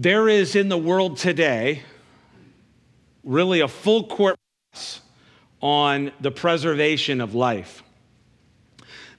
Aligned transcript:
There 0.00 0.30
is 0.30 0.56
in 0.56 0.70
the 0.70 0.78
world 0.78 1.18
today 1.18 1.82
really 3.22 3.60
a 3.60 3.68
full 3.68 4.04
court 4.04 4.38
press 4.72 5.02
on 5.60 6.10
the 6.22 6.30
preservation 6.30 7.20
of 7.20 7.34
life. 7.34 7.82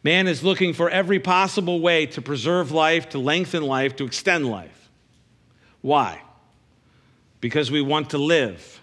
Man 0.04 0.28
is 0.28 0.42
looking 0.44 0.74
for 0.74 0.90
every 0.90 1.20
possible 1.20 1.82
way 1.82 2.08
to 2.08 2.22
preserve 2.24 2.72
life, 2.72 3.10
to 3.10 3.20
lengthen 3.20 3.62
life, 3.62 3.96
to 3.98 4.06
extend 4.06 4.50
life. 4.50 4.90
Why? 5.82 6.20
Because 7.42 7.70
we 7.70 7.84
want 7.84 8.10
to 8.10 8.18
live. 8.18 8.82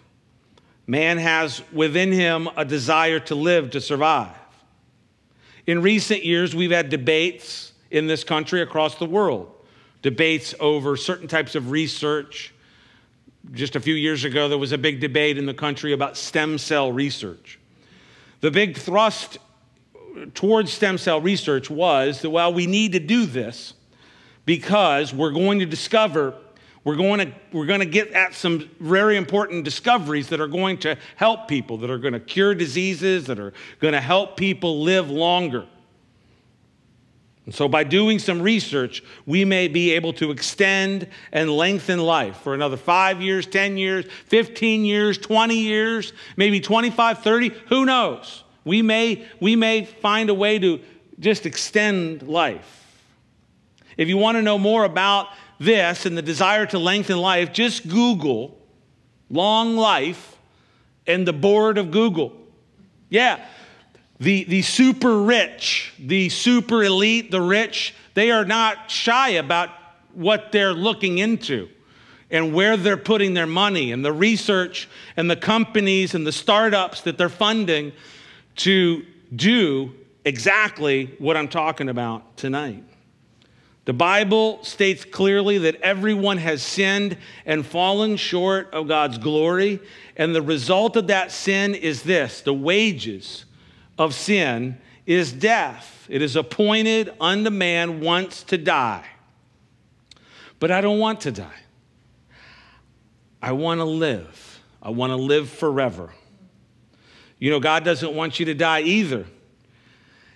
Man 0.87 1.19
has 1.19 1.65
within 1.73 2.13
him 2.13 2.49
a 2.57 2.65
desire 2.65 3.19
to 3.19 3.35
live, 3.35 3.71
to 3.71 3.81
survive. 3.81 4.37
In 5.67 5.83
recent 5.83 6.25
years, 6.25 6.55
we've 6.55 6.71
had 6.71 6.91
debates 6.91 7.73
in 7.91 8.07
this 8.07 8.23
country 8.23 8.63
across 8.63 8.95
the 9.01 9.07
world, 9.07 9.53
debates 10.03 10.55
over 10.61 10.97
certain 10.97 11.29
types 11.29 11.55
of 11.55 11.71
research. 11.71 12.55
Just 13.53 13.77
a 13.77 13.81
few 13.81 13.95
years 13.95 14.25
ago, 14.25 14.49
there 14.49 14.59
was 14.59 14.73
a 14.73 14.79
big 14.79 15.01
debate 15.01 15.39
in 15.39 15.47
the 15.47 15.55
country 15.55 15.93
about 15.93 16.17
stem 16.17 16.59
cell 16.59 16.93
research. 16.93 17.59
The 18.41 18.51
big 18.51 18.77
thrust 18.77 19.39
towards 20.35 20.73
stem 20.73 20.99
cell 20.99 21.21
research 21.21 21.71
was 21.71 22.23
that, 22.23 22.31
well, 22.31 22.53
we 22.53 22.67
need 22.67 22.93
to 22.93 23.01
do 23.01 23.27
this 23.27 23.75
because 24.45 25.15
we're 25.15 25.33
going 25.33 25.59
to 25.61 25.67
discover 25.67 26.35
we're 26.89 26.97
going 26.97 27.19
to, 27.19 27.35
we're 27.53 27.67
going 27.67 27.81
to 27.81 27.87
get 27.87 28.13
at 28.13 28.35
some 28.35 28.71
very 28.81 29.19
important 29.19 29.63
discoveries 29.63 30.29
that 30.29 30.41
are 30.41 30.49
going 30.49 30.79
to 30.79 30.97
help 31.17 31.47
people, 31.47 31.77
that 31.79 31.91
are 31.91 31.99
going 31.99 32.15
to 32.15 32.21
cure 32.21 32.55
diseases, 32.55 33.27
that 33.27 33.39
are 33.39 33.53
going 33.79 33.93
to 33.93 34.01
help 34.01 34.39
people 34.39 34.83
live 34.83 35.11
longer. 35.11 35.67
And 37.49 37.55
so, 37.55 37.67
by 37.67 37.83
doing 37.83 38.19
some 38.19 38.43
research, 38.43 39.03
we 39.25 39.43
may 39.47 39.69
be 39.69 39.93
able 39.93 40.13
to 40.13 40.31
extend 40.33 41.09
and 41.33 41.51
lengthen 41.51 41.99
life 41.99 42.37
for 42.41 42.53
another 42.53 42.77
five 42.77 43.23
years, 43.23 43.47
10 43.47 43.79
years, 43.79 44.05
15 44.27 44.85
years, 44.85 45.17
20 45.17 45.57
years, 45.57 46.13
maybe 46.37 46.61
25, 46.61 47.21
30, 47.21 47.49
who 47.69 47.87
knows? 47.87 48.45
We 48.67 48.83
may, 48.83 49.27
we 49.41 49.57
may 49.57 49.87
find 49.87 50.29
a 50.29 50.35
way 50.35 50.59
to 50.59 50.81
just 51.21 51.47
extend 51.47 52.29
life. 52.29 53.01
If 53.97 54.09
you 54.09 54.19
want 54.19 54.37
to 54.37 54.43
know 54.43 54.59
more 54.59 54.85
about 54.85 55.29
this 55.59 56.05
and 56.05 56.19
the 56.19 56.21
desire 56.21 56.67
to 56.67 56.79
lengthen 56.79 57.17
life, 57.17 57.55
just 57.55 57.89
Google 57.89 58.59
long 59.31 59.75
life 59.75 60.37
and 61.07 61.27
the 61.27 61.33
board 61.33 61.79
of 61.79 61.93
Google. 61.93 62.31
Yeah, 63.09 63.43
the, 64.21 64.45
the 64.45 64.63
super 64.63 65.23
rich, 65.23 65.93
the 65.99 66.29
super 66.29 66.83
elite, 66.83 67.31
the 67.31 67.41
rich, 67.41 67.95
they 68.15 68.31
are 68.31 68.45
not 68.45 68.91
shy 68.91 69.31
about 69.31 69.71
what 70.13 70.51
they're 70.51 70.73
looking 70.73 71.19
into 71.19 71.69
and 72.31 72.53
where 72.53 72.77
they're 72.77 72.97
putting 72.97 73.35
their 73.35 73.47
money 73.47 73.93
and 73.93 74.05
the 74.05 74.13
research 74.13 74.89
and 75.17 75.31
the 75.31 75.37
companies 75.37 76.15
and 76.15 76.27
the 76.27 76.33
startups 76.33 77.03
that 77.03 77.17
they're 77.17 77.29
funding 77.29 77.93
to 78.57 79.05
do 79.35 79.95
exactly 80.25 81.15
what 81.19 81.37
I'm 81.37 81.49
talking 81.49 81.89
about 81.89 82.37
tonight. 82.37 82.85
The 83.85 83.95
Bible 83.95 84.63
states 84.65 85.05
clearly 85.05 85.57
that 85.59 85.77
everyone 85.77 86.37
has 86.37 86.61
sinned 86.61 87.17
and 87.47 87.65
fallen 87.65 88.17
short 88.17 88.69
of 88.75 88.87
God's 88.87 89.17
glory. 89.17 89.81
And 90.15 90.35
the 90.35 90.43
result 90.43 90.97
of 90.97 91.07
that 91.07 91.33
sin 91.33 91.75
is 91.75 92.03
this 92.03 92.43
the 92.43 92.53
wages 92.53 93.47
of 93.99 94.15
sin 94.15 94.79
is 95.05 95.33
death. 95.33 96.07
It 96.09 96.23
is 96.23 96.37
appointed 96.37 97.13
unto 97.21 97.51
man 97.51 98.01
once 98.01 98.43
to 98.45 98.57
die. 98.57 99.05
But 100.61 100.71
I 100.71 100.81
don't 100.81 100.99
want 100.99 101.23
to 101.23 101.33
die. 101.33 101.61
I 103.43 103.53
want 103.53 103.79
to 103.79 103.85
live. 103.85 104.61
I 104.83 104.91
want 104.91 105.11
to 105.11 105.17
live 105.17 105.49
forever. 105.51 106.13
You 107.39 107.51
know, 107.51 107.61
God 107.61 107.85
doesn't 107.85 108.15
want 108.15 108.41
you 108.41 108.47
to 108.47 108.55
die 108.55 108.81
either. 108.81 109.27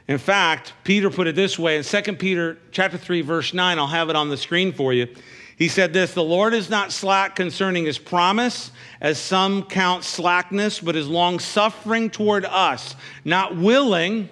In 0.08 0.18
fact, 0.18 0.72
Peter 0.84 1.10
put 1.10 1.26
it 1.26 1.34
this 1.34 1.58
way 1.58 1.76
in 1.76 1.84
2 1.84 2.12
Peter 2.14 2.58
chapter 2.70 2.98
3 2.98 3.22
verse 3.22 3.54
9, 3.54 3.78
I'll 3.78 3.86
have 3.86 4.10
it 4.10 4.16
on 4.16 4.28
the 4.28 4.36
screen 4.36 4.72
for 4.72 4.92
you. 4.92 5.08
He 5.56 5.68
said 5.68 5.92
this, 5.92 6.12
"The 6.12 6.24
Lord 6.24 6.54
is 6.54 6.70
not 6.70 6.92
slack 6.92 7.36
concerning 7.36 7.84
his 7.84 7.98
promise, 7.98 8.72
as 9.00 9.18
some 9.18 9.62
count 9.64 10.04
slackness, 10.04 10.80
but 10.80 10.96
is 10.96 11.08
long-suffering 11.08 12.10
toward 12.10 12.44
us, 12.44 12.96
not 13.24 13.56
willing 13.56 14.28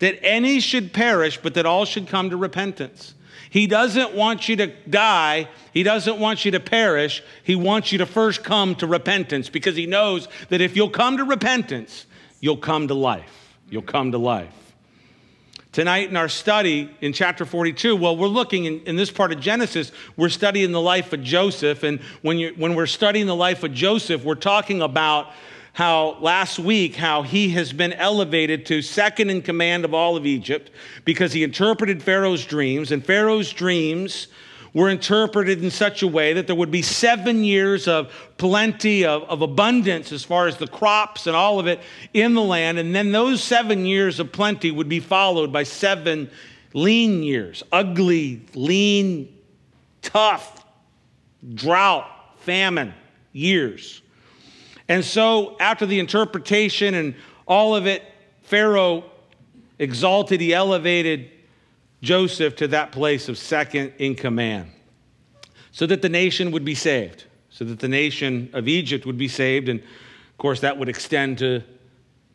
that 0.00 0.18
any 0.22 0.60
should 0.60 0.92
perish, 0.92 1.38
but 1.42 1.54
that 1.54 1.66
all 1.66 1.84
should 1.84 2.08
come 2.08 2.30
to 2.30 2.36
repentance." 2.36 3.14
He 3.48 3.68
doesn't 3.68 4.14
want 4.14 4.48
you 4.48 4.56
to 4.56 4.66
die. 4.90 5.48
He 5.72 5.84
doesn't 5.84 6.18
want 6.18 6.44
you 6.44 6.50
to 6.50 6.60
perish. 6.60 7.22
He 7.44 7.54
wants 7.54 7.92
you 7.92 7.98
to 7.98 8.06
first 8.06 8.42
come 8.42 8.74
to 8.76 8.86
repentance 8.86 9.48
because 9.48 9.76
he 9.76 9.86
knows 9.86 10.26
that 10.48 10.60
if 10.60 10.74
you'll 10.74 10.90
come 10.90 11.18
to 11.18 11.24
repentance, 11.24 12.06
you'll 12.40 12.56
come 12.56 12.88
to 12.88 12.94
life. 12.94 13.54
You'll 13.70 13.82
come 13.82 14.10
to 14.10 14.18
life. 14.18 14.63
Tonight, 15.74 16.08
in 16.08 16.16
our 16.16 16.28
study 16.28 16.88
in 17.00 17.12
chapter 17.12 17.44
42, 17.44 17.96
well, 17.96 18.16
we're 18.16 18.28
looking 18.28 18.66
in, 18.66 18.80
in, 18.82 18.94
this 18.94 19.10
part 19.10 19.32
of 19.32 19.40
Genesis, 19.40 19.90
we're 20.16 20.28
studying 20.28 20.70
the 20.70 20.80
life 20.80 21.12
of 21.12 21.20
Joseph. 21.20 21.82
And 21.82 21.98
when, 22.22 22.38
you, 22.38 22.54
when 22.56 22.76
we're 22.76 22.86
studying 22.86 23.26
the 23.26 23.34
life 23.34 23.64
of 23.64 23.74
Joseph, 23.74 24.22
we're 24.22 24.36
talking 24.36 24.82
about 24.82 25.32
how 25.72 26.16
last 26.20 26.60
week, 26.60 26.94
how 26.94 27.22
he 27.22 27.48
has 27.48 27.72
been 27.72 27.92
elevated 27.92 28.66
to 28.66 28.82
second 28.82 29.30
in 29.30 29.42
command 29.42 29.84
of 29.84 29.92
all 29.92 30.16
of 30.16 30.26
Egypt 30.26 30.70
because 31.04 31.32
he 31.32 31.42
interpreted 31.42 32.04
Pharaoh's 32.04 32.44
dreams. 32.44 32.92
And 32.92 33.04
Pharaoh's 33.04 33.52
dreams 33.52 34.28
were 34.74 34.90
interpreted 34.90 35.62
in 35.62 35.70
such 35.70 36.02
a 36.02 36.08
way 36.08 36.32
that 36.32 36.48
there 36.48 36.56
would 36.56 36.72
be 36.72 36.82
seven 36.82 37.44
years 37.44 37.86
of 37.86 38.12
plenty, 38.36 39.04
of, 39.04 39.22
of 39.22 39.40
abundance 39.40 40.10
as 40.10 40.24
far 40.24 40.48
as 40.48 40.56
the 40.56 40.66
crops 40.66 41.28
and 41.28 41.36
all 41.36 41.60
of 41.60 41.68
it 41.68 41.80
in 42.12 42.34
the 42.34 42.42
land. 42.42 42.78
And 42.78 42.94
then 42.94 43.12
those 43.12 43.42
seven 43.42 43.86
years 43.86 44.18
of 44.18 44.32
plenty 44.32 44.72
would 44.72 44.88
be 44.88 44.98
followed 44.98 45.52
by 45.52 45.62
seven 45.62 46.28
lean 46.74 47.22
years 47.22 47.62
ugly, 47.72 48.42
lean, 48.54 49.32
tough, 50.02 50.66
drought, 51.54 52.10
famine 52.38 52.92
years. 53.32 54.02
And 54.88 55.04
so, 55.04 55.56
after 55.60 55.86
the 55.86 55.98
interpretation 55.98 56.94
and 56.94 57.14
all 57.46 57.74
of 57.74 57.86
it, 57.86 58.02
Pharaoh 58.42 59.04
exalted, 59.78 60.40
he 60.40 60.52
elevated 60.52 61.30
Joseph 62.04 62.56
to 62.56 62.68
that 62.68 62.92
place 62.92 63.28
of 63.28 63.38
second 63.38 63.94
in 63.98 64.14
command 64.14 64.70
so 65.72 65.86
that 65.86 66.02
the 66.02 66.08
nation 66.08 66.52
would 66.52 66.64
be 66.64 66.74
saved, 66.74 67.24
so 67.50 67.64
that 67.64 67.80
the 67.80 67.88
nation 67.88 68.50
of 68.52 68.68
Egypt 68.68 69.06
would 69.06 69.18
be 69.18 69.26
saved. 69.26 69.68
And 69.68 69.80
of 69.80 70.38
course, 70.38 70.60
that 70.60 70.78
would 70.78 70.88
extend 70.88 71.38
to, 71.38 71.62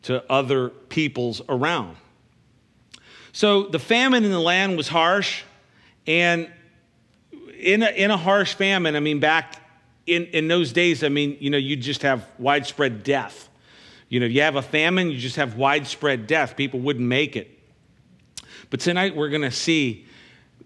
to 0.02 0.30
other 0.30 0.68
peoples 0.68 1.40
around. 1.48 1.96
So 3.32 3.62
the 3.62 3.78
famine 3.78 4.24
in 4.24 4.30
the 4.30 4.40
land 4.40 4.76
was 4.76 4.88
harsh. 4.88 5.44
And 6.06 6.50
in 7.58 7.82
a, 7.82 7.88
in 7.90 8.10
a 8.10 8.16
harsh 8.16 8.54
famine, 8.54 8.96
I 8.96 9.00
mean, 9.00 9.20
back 9.20 9.56
in, 10.06 10.26
in 10.26 10.48
those 10.48 10.72
days, 10.72 11.04
I 11.04 11.08
mean, 11.08 11.36
you 11.40 11.50
know, 11.50 11.58
you 11.58 11.76
just 11.76 12.02
have 12.02 12.26
widespread 12.38 13.04
death. 13.04 13.48
You 14.08 14.18
know, 14.18 14.26
you 14.26 14.42
have 14.42 14.56
a 14.56 14.62
famine, 14.62 15.10
you 15.10 15.18
just 15.18 15.36
have 15.36 15.56
widespread 15.56 16.26
death. 16.26 16.56
People 16.56 16.80
wouldn't 16.80 17.06
make 17.06 17.36
it. 17.36 17.59
But 18.70 18.80
tonight 18.80 19.16
we're 19.16 19.28
going 19.28 19.42
to 19.42 19.50
see 19.50 20.06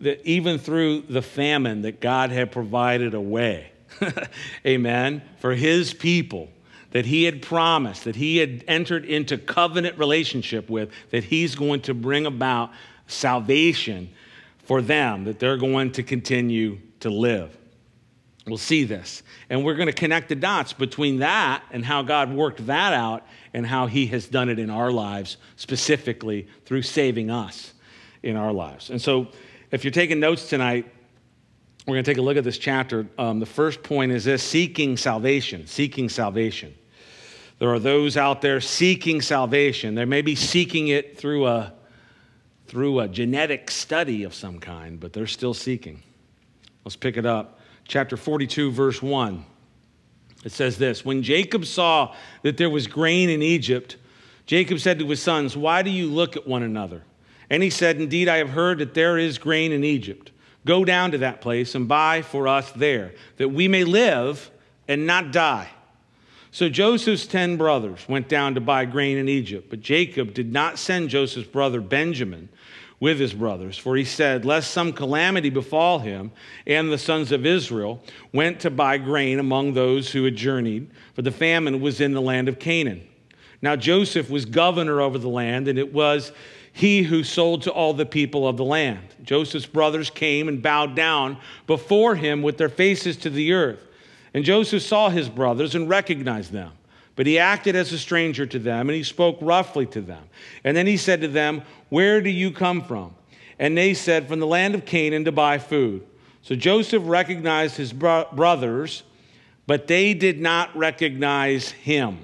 that 0.00 0.25
even 0.26 0.59
through 0.59 1.03
the 1.03 1.22
famine 1.22 1.82
that 1.82 2.00
God 2.00 2.31
had 2.31 2.53
provided 2.53 3.15
a 3.15 3.20
way. 3.20 3.72
Amen. 4.66 5.22
For 5.38 5.54
his 5.54 5.94
people 5.94 6.50
that 6.91 7.06
he 7.06 7.25
had 7.25 7.42
promised, 7.42 8.04
that 8.04 8.16
he 8.16 8.37
had 8.37 8.65
entered 8.69 9.04
into 9.04 9.38
covenant 9.38 9.98
relationship 9.98 10.69
with, 10.69 10.91
that 11.10 11.25
he's 11.25 11.54
going 11.54 11.81
to 11.82 11.94
bring 11.94 12.26
about 12.26 12.70
salvation 13.06 14.10
for 14.65 14.81
them, 14.81 15.25
that 15.25 15.38
they're 15.38 15.56
going 15.56 15.92
to 15.92 16.03
continue 16.03 16.78
to 17.00 17.10
live. 17.10 17.56
We'll 18.47 18.59
see 18.59 18.84
this. 18.84 19.22
And 19.48 19.65
we're 19.65 19.74
going 19.74 19.86
to 19.86 19.92
connect 19.92 20.28
the 20.28 20.34
dots 20.34 20.72
between 20.72 21.18
that 21.21 21.65
and 21.71 21.84
how 21.84 22.03
God 22.03 22.33
worked 22.33 22.66
that 22.66 22.92
out 22.92 23.27
and 23.54 23.66
how 23.66 23.86
he 23.86 24.06
has 24.09 24.27
done 24.27 24.51
it 24.51 24.59
in 24.59 24.68
our 24.68 24.91
lives, 24.91 25.39
specifically 25.56 26.47
through 26.66 26.83
saving 26.83 27.30
us 27.30 27.73
in 28.24 28.36
our 28.36 28.53
lives. 28.53 28.91
And 28.91 29.00
so, 29.00 29.28
if 29.71 29.84
you're 29.84 29.91
taking 29.91 30.18
notes 30.18 30.48
tonight, 30.48 30.91
we're 31.86 31.94
going 31.94 32.04
to 32.04 32.10
take 32.10 32.18
a 32.18 32.22
look 32.22 32.36
at 32.36 32.44
this 32.44 32.59
chapter. 32.59 33.06
Um, 33.18 33.38
the 33.38 33.47
first 33.47 33.82
point 33.82 34.12
is 34.12 34.24
this 34.24 34.42
seeking 34.42 34.97
salvation, 34.97 35.66
seeking 35.66 36.09
salvation. 36.09 36.74
There 37.59 37.68
are 37.71 37.78
those 37.78 38.16
out 38.16 38.41
there 38.41 38.60
seeking 38.60 39.21
salvation. 39.21 39.94
They 39.94 40.06
may 40.06 40.22
be 40.22 40.34
seeking 40.34 40.88
it 40.88 41.18
through 41.18 41.47
a, 41.47 41.72
through 42.66 43.00
a 43.00 43.09
genetic 43.09 43.71
study 43.71 44.24
of 44.24 44.34
some 44.34 44.59
kind, 44.59 44.98
but 44.98 45.12
they're 45.12 45.27
still 45.27 45.54
seeking. 45.54 46.03
Let's 46.84 46.97
pick 46.97 47.16
it 47.16 47.27
up. 47.27 47.60
Chapter 47.86 48.16
42, 48.16 48.70
verse 48.70 49.03
1. 49.03 49.44
It 50.44 50.53
says 50.53 50.78
this 50.78 51.04
When 51.04 51.22
Jacob 51.22 51.66
saw 51.66 52.15
that 52.42 52.56
there 52.56 52.70
was 52.70 52.86
grain 52.86 53.28
in 53.28 53.42
Egypt, 53.42 53.97
Jacob 54.47 54.80
said 54.80 54.98
to 54.98 55.09
his 55.09 55.22
sons, 55.22 55.56
Why 55.56 55.82
do 55.82 55.91
you 55.91 56.06
look 56.06 56.36
at 56.36 56.47
one 56.47 56.62
another? 56.62 57.03
And 57.50 57.62
he 57.62 57.70
said, 57.70 58.00
Indeed, 58.00 58.28
I 58.28 58.38
have 58.38 58.50
heard 58.50 58.78
that 58.78 58.94
there 58.94 59.18
is 59.18 59.38
grain 59.38 59.72
in 59.72 59.84
Egypt. 59.84 60.30
Go 60.64 60.84
down 60.84 61.10
to 61.10 61.18
that 61.18 61.41
place 61.41 61.74
and 61.74 61.86
buy 61.86 62.22
for 62.22 62.48
us 62.48 62.70
there, 62.72 63.12
that 63.36 63.50
we 63.50 63.68
may 63.68 63.84
live 63.84 64.50
and 64.88 65.06
not 65.06 65.30
die. 65.30 65.68
So 66.50 66.68
Joseph's 66.68 67.26
ten 67.26 67.56
brothers 67.56 68.08
went 68.08 68.28
down 68.28 68.54
to 68.54 68.60
buy 68.60 68.84
grain 68.84 69.18
in 69.18 69.28
Egypt, 69.28 69.68
but 69.70 69.80
Jacob 69.80 70.32
did 70.32 70.52
not 70.52 70.78
send 70.78 71.10
Joseph's 71.10 71.48
brother 71.48 71.80
Benjamin 71.80 72.48
with 73.00 73.18
his 73.18 73.34
brothers, 73.34 73.76
for 73.76 73.96
he 73.96 74.04
said, 74.04 74.44
Lest 74.44 74.70
some 74.70 74.92
calamity 74.92 75.50
befall 75.50 75.98
him, 75.98 76.30
and 76.66 76.91
the 76.91 76.96
sons 76.96 77.32
of 77.32 77.44
Israel 77.44 78.02
went 78.32 78.60
to 78.60 78.70
buy 78.70 78.98
grain 78.98 79.41
among 79.41 79.74
those 79.74 80.12
who 80.12 80.24
had 80.24 80.36
journeyed, 80.36 80.91
for 81.12 81.22
the 81.22 81.30
famine 81.30 81.80
was 81.80 82.00
in 82.00 82.12
the 82.12 82.22
land 82.22 82.48
of 82.48 82.58
Canaan. 82.58 83.06
Now 83.60 83.76
Joseph 83.76 84.30
was 84.30 84.44
governor 84.44 85.00
over 85.00 85.18
the 85.18 85.28
land, 85.28 85.68
and 85.68 85.78
it 85.78 85.92
was 85.92 86.32
he 86.76 87.04
who 87.04 87.22
sold 87.22 87.62
to 87.62 87.71
all 87.71 87.94
the 87.94 88.04
people 88.04 88.48
of 88.48 88.56
the 88.56 88.65
land. 88.65 89.15
Joseph's 89.22 89.65
brothers 89.65 90.10
came 90.10 90.48
and 90.48 90.60
bowed 90.60 90.97
down 90.97 91.38
before 91.68 92.16
him 92.16 92.42
with 92.42 92.59
their 92.59 92.68
faces 92.68 93.16
to 93.18 93.30
the 93.30 93.53
earth. 93.53 93.78
And 94.34 94.44
Joseph 94.44 94.82
saw 94.82 95.09
his 95.09 95.28
brothers 95.28 95.76
and 95.76 95.88
recognized 95.88 96.50
them. 96.50 96.72
But 97.15 97.28
he 97.28 97.38
acted 97.38 97.76
as 97.76 97.92
a 97.92 97.98
stranger 97.98 98.44
to 98.47 98.59
them, 98.59 98.88
and 98.88 98.97
he 98.97 99.04
spoke 99.04 99.38
roughly 99.41 99.86
to 99.86 100.00
them. 100.00 100.24
And 100.65 100.76
then 100.76 100.88
he 100.88 100.97
said 100.97 101.21
to 101.21 101.28
them, 101.28 101.62
Where 101.91 102.21
do 102.21 102.28
you 102.28 102.50
come 102.50 102.82
from? 102.82 103.15
And 103.60 103.78
they 103.78 103.94
said, 103.94 104.27
From 104.27 104.41
the 104.41 104.47
land 104.47 104.74
of 104.74 104.84
Canaan 104.84 105.24
to 105.27 105.32
buy 105.32 105.59
food. 105.59 106.04
So 106.42 106.56
Joseph 106.56 107.04
recognized 107.06 107.77
his 107.77 107.92
bro- 107.92 108.27
brothers, 108.32 109.04
but 109.68 109.86
they 109.86 110.12
did 110.12 110.41
not 110.41 110.77
recognize 110.77 111.70
him. 111.70 112.18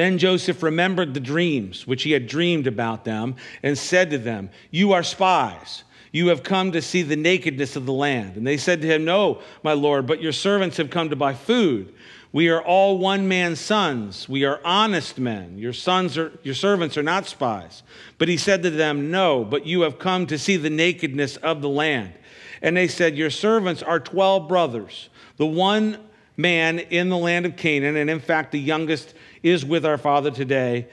Then 0.00 0.16
Joseph 0.16 0.62
remembered 0.62 1.12
the 1.12 1.20
dreams 1.20 1.86
which 1.86 2.04
he 2.04 2.12
had 2.12 2.26
dreamed 2.26 2.66
about 2.66 3.04
them 3.04 3.36
and 3.62 3.76
said 3.76 4.08
to 4.12 4.16
them, 4.16 4.48
You 4.70 4.92
are 4.92 5.02
spies. 5.02 5.84
You 6.10 6.28
have 6.28 6.42
come 6.42 6.72
to 6.72 6.80
see 6.80 7.02
the 7.02 7.16
nakedness 7.16 7.76
of 7.76 7.84
the 7.84 7.92
land. 7.92 8.38
And 8.38 8.46
they 8.46 8.56
said 8.56 8.80
to 8.80 8.88
him, 8.88 9.04
No, 9.04 9.42
my 9.62 9.74
Lord, 9.74 10.06
but 10.06 10.22
your 10.22 10.32
servants 10.32 10.78
have 10.78 10.88
come 10.88 11.10
to 11.10 11.16
buy 11.16 11.34
food. 11.34 11.92
We 12.32 12.48
are 12.48 12.62
all 12.62 12.96
one 12.96 13.28
man's 13.28 13.60
sons. 13.60 14.26
We 14.26 14.46
are 14.46 14.58
honest 14.64 15.18
men. 15.18 15.58
Your 15.58 15.74
sons 15.74 16.16
are 16.16 16.32
your 16.42 16.54
servants 16.54 16.96
are 16.96 17.02
not 17.02 17.26
spies. 17.26 17.82
But 18.16 18.28
he 18.28 18.38
said 18.38 18.62
to 18.62 18.70
them, 18.70 19.10
No, 19.10 19.44
but 19.44 19.66
you 19.66 19.82
have 19.82 19.98
come 19.98 20.26
to 20.28 20.38
see 20.38 20.56
the 20.56 20.70
nakedness 20.70 21.36
of 21.36 21.60
the 21.60 21.68
land. 21.68 22.14
And 22.62 22.74
they 22.74 22.88
said, 22.88 23.18
Your 23.18 23.28
servants 23.28 23.82
are 23.82 24.00
twelve 24.00 24.48
brothers. 24.48 25.10
The 25.36 25.44
one 25.44 25.98
man 26.38 26.78
in 26.78 27.10
the 27.10 27.18
land 27.18 27.44
of 27.44 27.56
Canaan, 27.56 27.96
and 27.96 28.08
in 28.08 28.20
fact 28.20 28.52
the 28.52 28.58
youngest 28.58 29.12
is 29.42 29.64
with 29.64 29.86
our 29.86 29.98
father 29.98 30.30
today, 30.30 30.88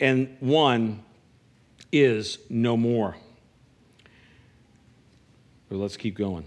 and 0.00 0.36
one 0.40 1.02
is 1.92 2.38
no 2.48 2.76
more. 2.76 3.16
But 5.68 5.76
let's 5.76 5.96
keep 5.96 6.16
going. 6.16 6.44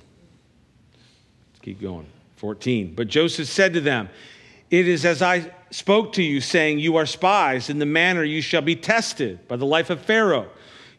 Let's 1.54 1.62
keep 1.62 1.82
going. 1.82 2.08
14. 2.38 2.94
But 2.96 3.08
Joseph 3.08 3.48
said 3.48 3.74
to 3.74 3.82
them, 3.82 4.10
It 4.70 4.88
is 4.88 5.06
as 5.06 5.22
I 5.22 5.52
spoke 5.72 6.14
to 6.14 6.24
you, 6.24 6.40
saying, 6.40 6.80
You 6.80 6.98
are 6.98 7.06
spies. 7.06 7.70
In 7.70 7.80
the 7.80 7.86
manner 7.86 8.24
you 8.24 8.42
shall 8.42 8.62
be 8.62 8.76
tested 8.76 9.48
by 9.48 9.56
the 9.56 9.66
life 9.66 9.90
of 9.90 10.02
Pharaoh. 10.02 10.50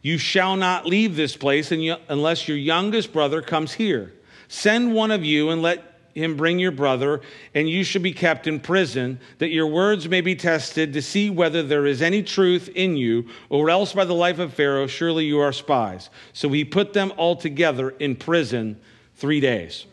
You 0.03 0.19
shall 0.19 0.57
not 0.57 0.87
leave 0.87 1.17
this 1.17 1.37
place 1.37 1.73
unless 1.73 2.49
your 2.49 2.57
youngest 2.57 3.13
brother 3.13 3.43
comes 3.43 3.75
here. 3.75 4.13
Send 4.49 4.95
one 4.95 5.11
of 5.11 5.25
you 5.25 5.51
and 5.51 5.61
let 5.61 5.88
him 6.19 6.37
bring 6.37 6.59
your 6.59 6.71
brother, 6.71 7.21
and 7.55 7.69
you 7.69 7.83
shall 7.85 8.03
be 8.03 8.13
kept 8.13 8.47
in 8.47 8.61
prison, 8.61 9.19
that 9.39 9.49
your 9.49 9.67
words 9.67 10.09
may 10.09 10.21
be 10.21 10.35
tested 10.35 10.93
to 10.93 11.01
see 11.01 11.31
whether 11.31 11.63
there 11.63 11.87
is 11.87 12.03
any 12.03 12.23
truth 12.23 12.69
in 12.75 12.97
you, 12.97 13.27
or 13.49 13.71
else 13.71 13.93
by 13.95 14.05
the 14.05 14.15
life 14.15 14.39
of 14.39 14.53
Pharaoh, 14.53 14.87
surely 14.87 15.25
you 15.25 15.39
are 15.39 15.53
spies. 15.53 16.11
So 16.33 16.49
he 16.51 16.65
put 16.65 16.93
them 16.93 17.13
all 17.17 17.37
together 17.37 17.91
in 17.91 18.17
prison 18.17 18.79
three 19.15 19.41
days. 19.41 19.87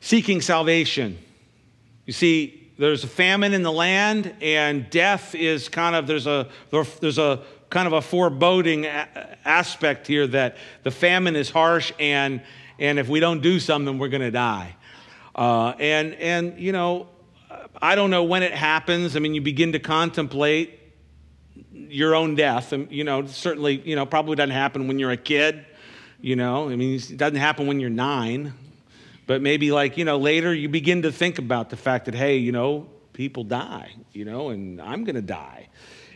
Seeking 0.00 0.42
salvation. 0.42 1.18
You 2.04 2.12
see, 2.12 2.70
there's 2.76 3.04
a 3.04 3.08
famine 3.08 3.54
in 3.54 3.62
the 3.62 3.72
land, 3.72 4.34
and 4.42 4.90
death 4.90 5.34
is 5.34 5.68
kind 5.68 5.96
of, 5.96 6.06
there's 6.06 6.26
a, 6.26 6.48
there's 7.00 7.18
a 7.18 7.42
kind 7.70 7.86
of 7.86 7.92
a 7.92 8.02
foreboding 8.02 8.86
aspect 8.86 10.06
here 10.06 10.26
that 10.26 10.56
the 10.82 10.90
famine 10.90 11.34
is 11.34 11.50
harsh 11.50 11.92
and 11.98 12.40
and 12.78 12.98
if 12.98 13.08
we 13.08 13.20
don't 13.20 13.40
do 13.40 13.60
something, 13.60 13.98
we're 13.98 14.08
going 14.08 14.22
to 14.22 14.30
die. 14.30 14.76
Uh, 15.34 15.74
and, 15.78 16.14
and, 16.14 16.58
you 16.58 16.72
know, 16.72 17.08
I 17.80 17.94
don't 17.94 18.10
know 18.10 18.24
when 18.24 18.42
it 18.42 18.52
happens. 18.52 19.16
I 19.16 19.20
mean, 19.20 19.34
you 19.34 19.40
begin 19.40 19.72
to 19.72 19.78
contemplate 19.78 20.80
your 21.72 22.14
own 22.14 22.34
death. 22.34 22.72
And, 22.72 22.90
you 22.90 23.04
know, 23.04 23.26
certainly, 23.26 23.80
you 23.84 23.96
know, 23.96 24.06
probably 24.06 24.36
doesn't 24.36 24.50
happen 24.50 24.88
when 24.88 24.98
you're 24.98 25.10
a 25.10 25.16
kid. 25.16 25.64
You 26.20 26.36
know, 26.36 26.70
I 26.70 26.76
mean, 26.76 26.94
it 26.94 27.16
doesn't 27.16 27.36
happen 27.36 27.66
when 27.66 27.80
you're 27.80 27.90
nine. 27.90 28.54
But 29.26 29.42
maybe, 29.42 29.72
like, 29.72 29.96
you 29.96 30.04
know, 30.04 30.18
later 30.18 30.54
you 30.54 30.68
begin 30.68 31.02
to 31.02 31.12
think 31.12 31.38
about 31.38 31.70
the 31.70 31.76
fact 31.76 32.06
that, 32.06 32.14
hey, 32.14 32.36
you 32.36 32.52
know, 32.52 32.88
people 33.12 33.44
die, 33.44 33.92
you 34.12 34.24
know, 34.24 34.50
and 34.50 34.80
I'm 34.80 35.04
going 35.04 35.14
to 35.14 35.22
die. 35.22 35.68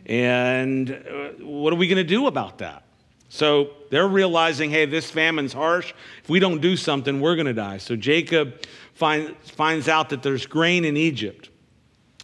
And 0.06 0.90
uh, 0.90 1.44
what 1.44 1.72
are 1.72 1.76
we 1.76 1.86
going 1.88 1.96
to 1.96 2.04
do 2.04 2.26
about 2.26 2.58
that? 2.58 2.84
So 3.28 3.70
they're 3.90 4.08
realizing, 4.08 4.70
hey, 4.70 4.86
this 4.86 5.10
famine's 5.10 5.52
harsh. 5.52 5.92
If 6.22 6.30
we 6.30 6.40
don't 6.40 6.60
do 6.60 6.76
something, 6.76 7.20
we're 7.20 7.36
going 7.36 7.46
to 7.46 7.52
die. 7.52 7.78
So 7.78 7.94
Jacob 7.94 8.62
find, 8.94 9.36
finds 9.42 9.88
out 9.88 10.08
that 10.10 10.22
there's 10.22 10.46
grain 10.46 10.84
in 10.84 10.96
Egypt. 10.96 11.50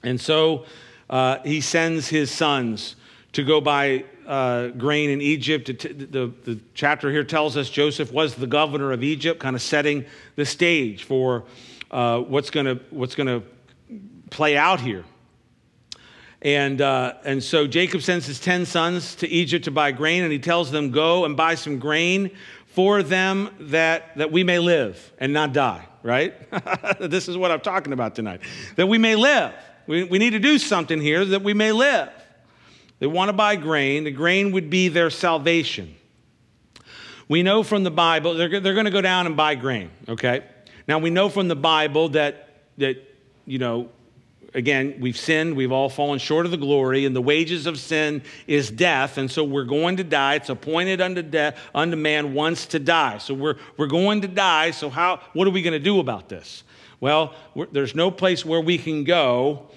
And 0.03 0.21
so 0.21 0.65
uh, 1.11 1.39
he 1.45 1.61
sends 1.61 2.09
his 2.09 2.31
sons 2.31 2.97
to 3.33 3.45
go 3.45 3.61
buy 3.61 4.05
uh, 4.27 4.69
grain 4.69 5.11
in 5.11 5.21
Egypt. 5.21 5.67
The, 5.67 6.33
the, 6.45 6.59
chapter 6.73 7.11
here 7.11 7.25
tells 7.25 7.57
us 7.57 7.69
Joseph 7.69 8.13
was 8.13 8.35
the 8.35 8.47
governor 8.47 8.93
of 8.93 9.03
Egypt, 9.03 9.41
kind 9.41 9.55
of 9.55 9.63
setting 9.63 10.07
the 10.37 10.47
stage 10.47 11.05
for 11.05 11.45
uh, 11.91 12.21
what's 12.21 12.51
going 12.51 12.81
what's 12.91 13.15
going 13.15 13.27
to 13.27 13.43
play 14.31 14.57
out 14.57 14.81
here. 14.81 15.05
And, 16.45 16.83
uh, 16.83 17.15
and 17.25 17.43
so 17.43 17.67
Jacob 17.67 18.03
sends 18.03 18.27
his 18.27 18.39
10 18.39 18.67
sons 18.67 19.15
to 19.17 19.29
Egypt 19.29 19.65
to 19.65 19.71
buy 19.71 19.93
grain, 19.93 20.23
and 20.23 20.31
he 20.31 20.39
tells 20.39 20.71
them, 20.71 20.91
Go 20.91 21.25
and 21.25 21.37
buy 21.37 21.55
some 21.55 21.79
grain 21.79 22.31
for 22.67 23.03
them 23.03 23.51
that, 23.59 24.15
that 24.17 24.31
we 24.31 24.45
may 24.45 24.59
live 24.59 25.13
and 25.19 25.33
not 25.33 25.55
die, 25.55 25.87
right? 26.03 26.35
this 27.01 27.29
is 27.29 27.39
what 27.39 27.51
I'm 27.51 27.61
talking 27.61 27.95
about 27.95 28.15
tonight. 28.15 28.43
That 28.77 28.89
we 28.89 28.99
may 28.99 29.17
live. 29.17 29.55
We, 29.87 30.05
we 30.05 30.19
need 30.19 30.31
to 30.31 30.39
do 30.39 30.59
something 30.59 31.01
here 31.01 31.25
that 31.25 31.43
we 31.43 31.55
may 31.55 31.73
live. 31.73 32.11
They 32.99 33.07
want 33.07 33.31
to 33.31 33.33
buy 33.33 33.57
grain. 33.57 34.05
The 34.05 34.11
grain 34.11 34.53
would 34.53 34.69
be 34.69 34.89
their 34.89 35.09
salvation. 35.09 35.95
We 37.27 37.43
know 37.43 37.63
from 37.63 37.85
the 37.85 37.91
Bible, 37.91 38.35
they're, 38.35 38.61
they're 38.61 38.75
going 38.75 38.85
to 38.85 38.91
go 38.91 39.01
down 39.01 39.27
and 39.27 39.35
buy 39.35 39.55
grain, 39.55 39.91
okay? 40.09 40.45
Now, 40.87 40.99
we 40.99 41.09
know 41.09 41.31
from 41.31 41.49
the 41.49 41.57
Bible 41.57 42.11
that, 42.11 42.49
that 42.77 43.03
you 43.47 43.59
know, 43.59 43.89
again, 44.55 44.97
we've 45.01 45.17
sinned, 45.17 45.57
we've 45.57 45.73
all 45.73 45.89
fallen 45.89 46.19
short 46.19 46.47
of 46.47 46.53
the 46.53 46.57
glory, 46.57 47.05
and 47.05 47.15
the 47.15 47.21
wages 47.21 47.67
of 47.67 47.79
sin 47.79 48.23
is 48.47 48.71
death, 48.71 49.19
and 49.19 49.31
so 49.31 49.45
we're 49.45 49.65
going 49.65 49.97
to 49.97 50.05
die. 50.05 50.37
It's 50.37 50.49
appointed 50.49 51.01
unto 51.01 51.23
death, 51.23 51.59
unto 51.75 51.97
man 51.97 52.35
once 52.35 52.67
to 52.67 52.79
die. 52.79 53.19
So 53.19 53.35
we're, 53.35 53.57
we're 53.77 53.89
going 53.89 54.23
to 54.23 54.29
die. 54.29 54.71
So 54.71 54.89
how 54.89 55.21
what 55.33 55.47
are 55.47 55.51
we 55.51 55.63
going 55.63 55.73
to 55.73 55.79
do 55.79 56.01
about 56.01 56.29
this? 56.29 56.63
Well, 57.01 57.35
there's 57.73 57.95
no 57.95 58.11
place 58.11 58.45
where 58.45 58.61
we 58.61 58.79
can 58.79 59.05
go. 59.05 59.69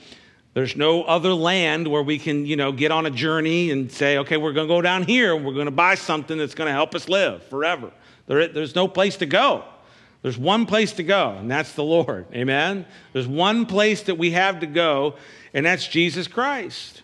There's 0.54 0.76
no 0.76 1.04
other 1.04 1.34
land 1.34 1.88
where 1.88 2.02
we 2.02 2.18
can, 2.18 2.46
you 2.46 2.56
know, 2.56 2.72
get 2.72 2.92
on 2.92 3.06
a 3.06 3.12
journey 3.12 3.70
and 3.70 3.92
say, 3.92 4.18
okay, 4.20 4.38
we're 4.38 4.54
going 4.54 4.68
to 4.68 4.74
go 4.74 4.82
down 4.82 5.04
here 5.04 5.36
and 5.36 5.46
we're 5.46 5.54
going 5.54 5.66
to 5.66 5.72
buy 5.72 5.96
something 5.96 6.38
that's 6.38 6.56
going 6.56 6.68
to 6.68 6.72
help 6.74 6.96
us 6.96 7.10
live 7.10 7.44
forever. 7.44 7.92
There, 8.28 8.48
there's 8.48 8.76
no 8.76 8.88
place 8.88 9.18
to 9.18 9.26
go. 9.26 9.66
There's 10.22 10.38
one 10.38 10.66
place 10.66 10.94
to 10.94 11.04
go, 11.04 11.32
and 11.32 11.50
that's 11.50 11.74
the 11.74 11.84
Lord. 11.84 12.26
Amen? 12.34 12.86
There's 13.14 13.28
one 13.28 13.66
place 13.66 14.04
that 14.04 14.18
we 14.18 14.32
have 14.32 14.62
to 14.62 14.66
go, 14.66 15.16
and 15.54 15.66
that's 15.66 15.88
Jesus 15.88 16.28
Christ. 16.28 17.04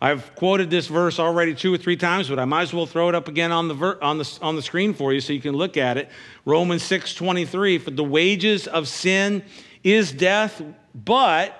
I've 0.00 0.34
quoted 0.34 0.68
this 0.68 0.86
verse 0.86 1.18
already 1.18 1.54
two 1.54 1.72
or 1.72 1.78
three 1.78 1.96
times, 1.96 2.28
but 2.28 2.38
I 2.38 2.44
might 2.44 2.62
as 2.62 2.74
well 2.74 2.84
throw 2.84 3.08
it 3.08 3.14
up 3.14 3.26
again 3.26 3.52
on 3.52 3.68
the, 3.68 3.74
ver- 3.74 3.98
on 4.02 4.18
the, 4.18 4.38
on 4.42 4.54
the 4.54 4.60
screen 4.60 4.92
for 4.92 5.14
you 5.14 5.20
so 5.20 5.32
you 5.32 5.40
can 5.40 5.54
look 5.54 5.78
at 5.78 5.96
it. 5.96 6.10
Romans 6.44 6.82
6 6.82 7.14
23, 7.14 7.78
for 7.78 7.90
the 7.90 8.04
wages 8.04 8.66
of 8.66 8.86
sin 8.86 9.42
is 9.82 10.12
death, 10.12 10.60
but, 10.94 11.58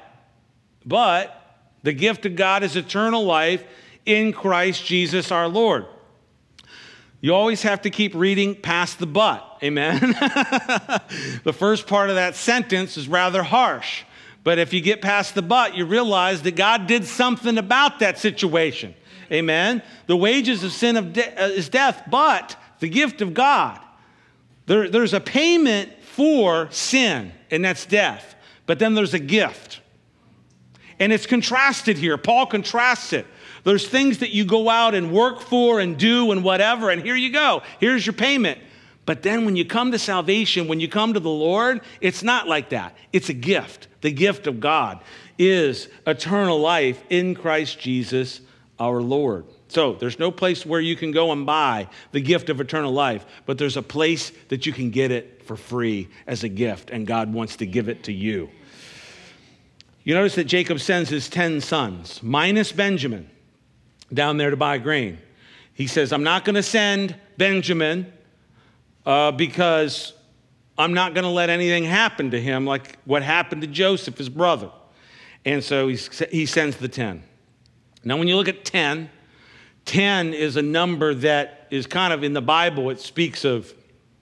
but 0.84 1.58
the 1.82 1.94
gift 1.94 2.26
of 2.26 2.36
God 2.36 2.62
is 2.62 2.76
eternal 2.76 3.24
life 3.24 3.64
in 4.04 4.32
Christ 4.32 4.84
Jesus 4.84 5.32
our 5.32 5.48
Lord. 5.48 5.86
You 7.24 7.34
always 7.34 7.62
have 7.62 7.80
to 7.80 7.90
keep 7.90 8.14
reading 8.14 8.54
past 8.54 8.98
the 8.98 9.06
but. 9.06 9.56
Amen. 9.62 9.98
the 9.98 11.54
first 11.56 11.86
part 11.86 12.10
of 12.10 12.16
that 12.16 12.34
sentence 12.34 12.98
is 12.98 13.08
rather 13.08 13.42
harsh. 13.42 14.02
But 14.42 14.58
if 14.58 14.74
you 14.74 14.82
get 14.82 15.00
past 15.00 15.34
the 15.34 15.40
but, 15.40 15.74
you 15.74 15.86
realize 15.86 16.42
that 16.42 16.54
God 16.54 16.86
did 16.86 17.06
something 17.06 17.56
about 17.56 18.00
that 18.00 18.18
situation. 18.18 18.94
Amen. 19.32 19.82
The 20.06 20.18
wages 20.18 20.64
of 20.64 20.72
sin 20.72 20.98
of 20.98 21.14
de- 21.14 21.42
uh, 21.42 21.46
is 21.46 21.70
death, 21.70 22.02
but 22.10 22.56
the 22.80 22.90
gift 22.90 23.22
of 23.22 23.32
God. 23.32 23.80
There, 24.66 24.90
there's 24.90 25.14
a 25.14 25.20
payment 25.20 25.94
for 26.02 26.68
sin, 26.72 27.32
and 27.50 27.64
that's 27.64 27.86
death. 27.86 28.34
But 28.66 28.78
then 28.78 28.92
there's 28.92 29.14
a 29.14 29.18
gift. 29.18 29.80
And 30.98 31.10
it's 31.10 31.24
contrasted 31.24 31.96
here. 31.96 32.18
Paul 32.18 32.44
contrasts 32.44 33.14
it. 33.14 33.26
There's 33.64 33.88
things 33.88 34.18
that 34.18 34.30
you 34.30 34.44
go 34.44 34.68
out 34.68 34.94
and 34.94 35.12
work 35.12 35.40
for 35.40 35.80
and 35.80 35.98
do 35.98 36.30
and 36.30 36.44
whatever, 36.44 36.90
and 36.90 37.02
here 37.02 37.16
you 37.16 37.32
go. 37.32 37.62
Here's 37.80 38.06
your 38.06 38.12
payment. 38.12 38.58
But 39.06 39.22
then 39.22 39.44
when 39.44 39.56
you 39.56 39.64
come 39.64 39.92
to 39.92 39.98
salvation, 39.98 40.68
when 40.68 40.80
you 40.80 40.88
come 40.88 41.14
to 41.14 41.20
the 41.20 41.28
Lord, 41.28 41.80
it's 42.00 42.22
not 42.22 42.48
like 42.48 42.70
that. 42.70 42.96
It's 43.12 43.28
a 43.28 43.34
gift. 43.34 43.88
The 44.00 44.10
gift 44.10 44.46
of 44.46 44.60
God 44.60 45.00
is 45.38 45.88
eternal 46.06 46.58
life 46.58 47.02
in 47.10 47.34
Christ 47.34 47.78
Jesus 47.80 48.40
our 48.78 49.02
Lord. 49.02 49.44
So 49.68 49.94
there's 49.94 50.18
no 50.18 50.30
place 50.30 50.64
where 50.64 50.80
you 50.80 50.94
can 50.94 51.10
go 51.10 51.32
and 51.32 51.44
buy 51.44 51.88
the 52.12 52.20
gift 52.20 52.48
of 52.48 52.60
eternal 52.60 52.92
life, 52.92 53.26
but 53.44 53.58
there's 53.58 53.76
a 53.76 53.82
place 53.82 54.30
that 54.48 54.66
you 54.66 54.72
can 54.72 54.90
get 54.90 55.10
it 55.10 55.42
for 55.46 55.56
free 55.56 56.08
as 56.26 56.44
a 56.44 56.48
gift, 56.48 56.90
and 56.90 57.06
God 57.06 57.32
wants 57.32 57.56
to 57.56 57.66
give 57.66 57.88
it 57.88 58.04
to 58.04 58.12
you. 58.12 58.50
You 60.04 60.14
notice 60.14 60.34
that 60.36 60.44
Jacob 60.44 60.80
sends 60.80 61.10
his 61.10 61.28
10 61.28 61.60
sons, 61.60 62.22
minus 62.22 62.72
Benjamin, 62.72 63.28
down 64.14 64.36
there 64.36 64.50
to 64.50 64.56
buy 64.56 64.78
grain. 64.78 65.18
He 65.74 65.86
says, 65.86 66.12
I'm 66.12 66.22
not 66.22 66.44
going 66.44 66.54
to 66.54 66.62
send 66.62 67.16
Benjamin 67.36 68.12
uh, 69.04 69.32
because 69.32 70.12
I'm 70.78 70.94
not 70.94 71.14
going 71.14 71.24
to 71.24 71.30
let 71.30 71.50
anything 71.50 71.84
happen 71.84 72.30
to 72.30 72.40
him 72.40 72.64
like 72.66 72.98
what 73.04 73.22
happened 73.22 73.62
to 73.62 73.68
Joseph, 73.68 74.16
his 74.18 74.28
brother. 74.28 74.70
And 75.44 75.62
so 75.62 75.88
he 75.88 76.46
sends 76.46 76.76
the 76.76 76.88
10. 76.88 77.22
Now, 78.02 78.16
when 78.16 78.28
you 78.28 78.36
look 78.36 78.48
at 78.48 78.64
10, 78.64 79.10
10 79.84 80.34
is 80.34 80.56
a 80.56 80.62
number 80.62 81.14
that 81.14 81.66
is 81.70 81.86
kind 81.86 82.12
of 82.12 82.24
in 82.24 82.32
the 82.32 82.42
Bible, 82.42 82.90
it 82.90 83.00
speaks 83.00 83.44
of, 83.44 83.72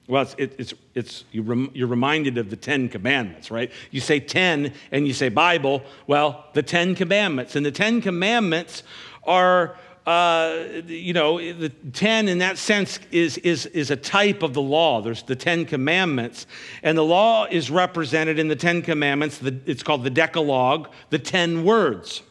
well, 0.09 0.23
it's, 0.23 0.35
it, 0.37 0.55
it's, 0.59 0.75
it's 0.95 1.25
you're 1.31 1.87
reminded 1.87 2.39
of 2.39 2.51
the 2.51 2.57
10 2.57 2.89
commandments, 2.89 3.51
right? 3.51 3.71
You 3.91 4.01
say 4.01 4.19
10 4.19 4.73
and 4.91 5.07
you 5.07 5.15
say 5.15 5.29
Bible, 5.29 5.83
well, 6.07 6.47
the 6.55 6.63
10 6.63 6.97
commandments. 6.97 7.55
And 7.55 7.65
the 7.65 7.71
10 7.71 8.01
commandments 8.01 8.83
are, 9.25 9.77
uh, 10.07 10.65
you 10.87 11.13
know, 11.13 11.39
the 11.39 11.69
10 11.69 12.29
in 12.29 12.39
that 12.39 12.59
sense 12.59 12.99
is, 13.11 13.39
is, 13.39 13.67
is 13.67 13.91
a 13.91 13.97
type 13.97 14.43
of 14.43 14.55
the 14.55 14.63
law. 14.63 15.01
There's 15.01 15.23
the 15.23 15.37
10 15.37 15.67
commandments. 15.67 16.47
And 16.83 16.97
the 16.97 17.05
law 17.05 17.47
is 17.51 17.71
represented 17.71 18.39
in 18.39 18.49
the 18.49 18.57
10 18.57 18.83
commandments. 18.83 19.39
The, 19.39 19.59
it's 19.67 19.83
called 19.83 20.05
the 20.05 20.11
Decalogue, 20.11 20.93
the 21.11 21.19
10 21.19 21.65
words 21.65 22.23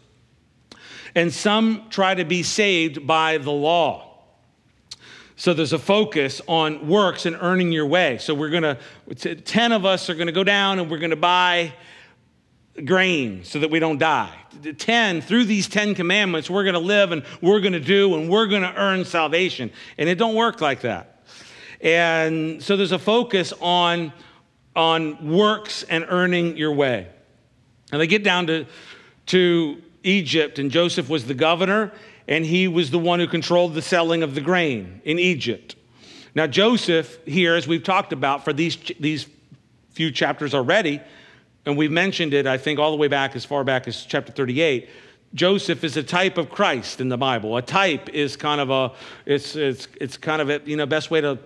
and 1.15 1.33
some 1.33 1.87
try 1.89 2.15
to 2.15 2.25
be 2.25 2.43
saved 2.43 3.05
by 3.05 3.37
the 3.37 3.51
law. 3.51 4.07
So 5.35 5.53
there's 5.53 5.73
a 5.73 5.79
focus 5.79 6.39
on 6.47 6.87
works 6.87 7.25
and 7.25 7.35
earning 7.39 7.71
your 7.71 7.87
way. 7.87 8.19
So 8.19 8.35
we're 8.35 8.49
going 8.51 8.77
to, 9.15 9.35
10 9.35 9.71
of 9.71 9.85
us 9.85 10.09
are 10.09 10.13
going 10.13 10.27
to 10.27 10.33
go 10.33 10.43
down 10.43 10.79
and 10.79 10.89
we're 10.89 10.99
going 10.99 11.09
to 11.11 11.15
buy 11.15 11.73
grain 12.85 13.43
so 13.43 13.59
that 13.59 13.69
we 13.69 13.79
don't 13.79 13.97
die. 13.97 14.33
10, 14.77 15.21
through 15.21 15.45
these 15.45 15.67
10 15.67 15.95
commandments, 15.95 16.49
we're 16.49 16.63
going 16.63 16.73
to 16.73 16.79
live 16.79 17.11
and 17.11 17.23
we're 17.41 17.59
going 17.59 17.73
to 17.73 17.79
do 17.79 18.15
and 18.15 18.29
we're 18.29 18.47
going 18.47 18.61
to 18.61 18.73
earn 18.75 19.05
salvation. 19.05 19.71
And 19.97 20.07
it 20.07 20.15
don't 20.15 20.35
work 20.35 20.61
like 20.61 20.81
that. 20.81 21.23
And 21.81 22.61
so 22.61 22.77
there's 22.77 22.91
a 22.91 22.99
focus 22.99 23.53
on, 23.59 24.13
on 24.75 25.31
works 25.31 25.83
and 25.83 26.05
earning 26.07 26.57
your 26.57 26.73
way. 26.73 27.07
And 27.91 27.99
they 27.99 28.07
get 28.07 28.23
down 28.23 28.47
to, 28.47 28.65
to 29.27 29.81
Egypt, 30.03 30.59
and 30.59 30.71
Joseph 30.71 31.09
was 31.09 31.25
the 31.25 31.33
governor, 31.33 31.91
and 32.27 32.45
he 32.45 32.67
was 32.67 32.91
the 32.91 32.99
one 32.99 33.19
who 33.19 33.27
controlled 33.27 33.73
the 33.73 33.81
selling 33.81 34.23
of 34.23 34.35
the 34.35 34.41
grain 34.41 35.01
in 35.03 35.19
Egypt. 35.19 35.75
Now, 36.33 36.47
Joseph, 36.47 37.19
here, 37.25 37.55
as 37.55 37.67
we've 37.67 37.83
talked 37.83 38.13
about 38.13 38.45
for 38.45 38.53
these, 38.53 38.77
these 38.99 39.27
few 39.89 40.11
chapters 40.11 40.53
already, 40.53 41.01
and 41.65 41.77
we've 41.77 41.91
mentioned 41.91 42.33
it, 42.33 42.47
I 42.47 42.57
think, 42.57 42.79
all 42.79 42.91
the 42.91 42.97
way 42.97 43.07
back 43.07 43.35
as 43.35 43.45
far 43.45 43.63
back 43.63 43.87
as 43.87 44.03
chapter 44.03 44.31
38. 44.31 44.89
Joseph 45.33 45.85
is 45.85 45.95
a 45.95 46.03
type 46.03 46.37
of 46.37 46.49
Christ 46.49 46.99
in 46.99 47.07
the 47.07 47.17
Bible. 47.17 47.55
A 47.55 47.61
type 47.61 48.09
is 48.09 48.35
kind 48.35 48.59
of 48.59 48.69
a, 48.69 48.91
it's, 49.25 49.55
it's, 49.55 49.87
it's 50.01 50.17
kind 50.17 50.41
of 50.41 50.49
a, 50.49 50.61
you 50.65 50.75
know, 50.75 50.85
best 50.85 51.09
way 51.09 51.21
to 51.21 51.39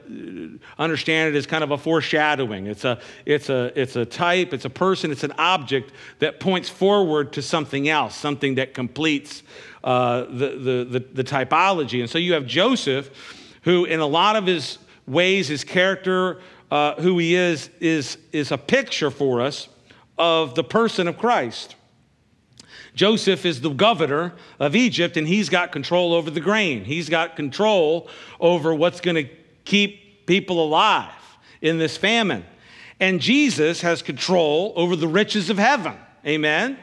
understand 0.79 1.29
it 1.29 1.37
is 1.37 1.45
kind 1.45 1.63
of 1.63 1.69
a 1.69 1.77
foreshadowing. 1.77 2.65
It's 2.65 2.83
a, 2.83 2.99
it's 3.27 3.49
a, 3.49 3.71
it's 3.79 3.95
a 3.95 4.03
type, 4.03 4.53
it's 4.53 4.65
a 4.65 4.71
person, 4.71 5.11
it's 5.11 5.23
an 5.23 5.33
object 5.37 5.91
that 6.17 6.39
points 6.39 6.67
forward 6.67 7.31
to 7.33 7.43
something 7.43 7.87
else, 7.87 8.15
something 8.15 8.55
that 8.55 8.73
completes 8.73 9.43
uh, 9.83 10.21
the, 10.21 10.57
the, 10.57 10.99
the, 10.99 11.05
the 11.13 11.23
typology. 11.23 11.99
And 11.99 12.09
so 12.09 12.17
you 12.17 12.33
have 12.33 12.47
Joseph, 12.47 13.11
who 13.63 13.85
in 13.85 13.99
a 13.99 14.07
lot 14.07 14.35
of 14.35 14.47
his 14.47 14.79
ways, 15.05 15.47
his 15.47 15.63
character, 15.63 16.41
uh, 16.71 16.95
who 16.95 17.19
he 17.19 17.35
is, 17.35 17.69
is, 17.79 18.17
is 18.31 18.51
a 18.51 18.57
picture 18.57 19.11
for 19.11 19.41
us 19.41 19.69
of 20.17 20.55
the 20.55 20.63
person 20.63 21.07
of 21.07 21.17
Christ. 21.17 21.75
Joseph 22.95 23.45
is 23.45 23.61
the 23.61 23.69
governor 23.69 24.33
of 24.59 24.75
Egypt, 24.75 25.17
and 25.17 25.27
he's 25.27 25.49
got 25.49 25.71
control 25.71 26.13
over 26.13 26.31
the 26.31 26.39
grain. 26.39 26.85
He's 26.85 27.09
got 27.09 27.35
control 27.35 28.07
over 28.39 28.73
what's 28.73 29.01
going 29.01 29.15
to 29.15 29.29
keep 29.65 30.25
people 30.25 30.63
alive 30.63 31.11
in 31.61 31.77
this 31.77 31.97
famine. 31.97 32.45
And 32.99 33.19
Jesus 33.19 33.81
has 33.81 34.01
control 34.01 34.71
over 34.77 34.95
the 34.95 35.07
riches 35.07 35.49
of 35.49 35.57
heaven. 35.57 35.95
Amen. 36.25 36.77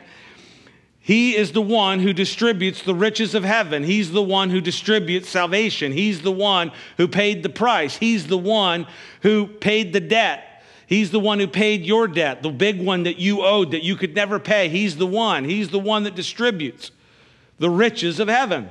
He 1.00 1.34
is 1.34 1.50
the 1.52 1.62
one 1.62 1.98
who 1.98 2.12
distributes 2.12 2.82
the 2.82 2.94
riches 2.94 3.34
of 3.34 3.42
heaven. 3.42 3.82
He's 3.82 4.12
the 4.12 4.22
one 4.22 4.50
who 4.50 4.60
distributes 4.60 5.28
salvation. 5.28 5.90
He's 5.90 6.22
the 6.22 6.30
one 6.30 6.70
who 6.96 7.08
paid 7.08 7.42
the 7.42 7.48
price. 7.48 7.96
He's 7.96 8.28
the 8.28 8.38
one 8.38 8.86
who 9.22 9.46
paid 9.46 9.92
the 9.92 10.00
debt. 10.00 10.51
He's 10.92 11.10
the 11.10 11.18
one 11.18 11.40
who 11.40 11.46
paid 11.46 11.86
your 11.86 12.06
debt, 12.06 12.42
the 12.42 12.50
big 12.50 12.78
one 12.78 13.04
that 13.04 13.18
you 13.18 13.40
owed 13.40 13.70
that 13.70 13.82
you 13.82 13.96
could 13.96 14.14
never 14.14 14.38
pay. 14.38 14.68
He's 14.68 14.98
the 14.98 15.06
one. 15.06 15.42
He's 15.42 15.70
the 15.70 15.78
one 15.78 16.02
that 16.02 16.14
distributes 16.14 16.90
the 17.58 17.70
riches 17.70 18.20
of 18.20 18.28
heaven. 18.28 18.70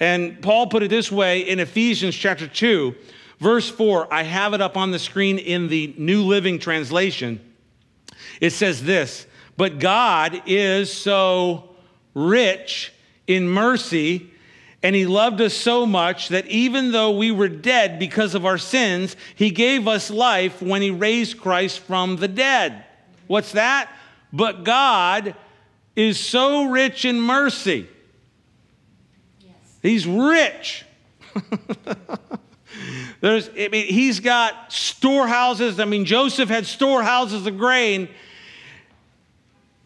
And 0.00 0.40
Paul 0.40 0.68
put 0.68 0.82
it 0.82 0.88
this 0.88 1.12
way 1.12 1.40
in 1.40 1.60
Ephesians 1.60 2.14
chapter 2.14 2.48
2, 2.48 2.94
verse 3.40 3.68
4. 3.68 4.10
I 4.10 4.22
have 4.22 4.54
it 4.54 4.62
up 4.62 4.78
on 4.78 4.90
the 4.90 4.98
screen 4.98 5.36
in 5.36 5.68
the 5.68 5.94
New 5.98 6.22
Living 6.22 6.58
Translation. 6.58 7.38
It 8.40 8.54
says 8.54 8.82
this 8.82 9.26
But 9.58 9.78
God 9.78 10.44
is 10.46 10.90
so 10.90 11.74
rich 12.14 12.90
in 13.26 13.50
mercy 13.50 14.30
and 14.84 14.94
he 14.94 15.06
loved 15.06 15.40
us 15.40 15.54
so 15.54 15.86
much 15.86 16.28
that 16.28 16.46
even 16.46 16.92
though 16.92 17.12
we 17.12 17.30
were 17.30 17.48
dead 17.48 17.98
because 17.98 18.34
of 18.34 18.44
our 18.44 18.58
sins, 18.58 19.16
he 19.34 19.50
gave 19.50 19.88
us 19.88 20.10
life 20.10 20.60
when 20.60 20.82
he 20.82 20.90
raised 20.90 21.40
Christ 21.40 21.80
from 21.80 22.16
the 22.16 22.28
dead. 22.28 22.84
What's 23.26 23.52
that? 23.52 23.90
But 24.30 24.62
God 24.62 25.34
is 25.96 26.20
so 26.20 26.66
rich 26.66 27.06
in 27.06 27.18
mercy. 27.18 27.88
Yes. 29.40 29.54
He's 29.80 30.06
rich. 30.06 30.84
There's, 33.22 33.48
I 33.58 33.68
mean, 33.68 33.86
he's 33.86 34.20
got 34.20 34.70
storehouses. 34.70 35.80
I 35.80 35.86
mean, 35.86 36.04
Joseph 36.04 36.50
had 36.50 36.66
storehouses 36.66 37.46
of 37.46 37.56
grain. 37.56 38.10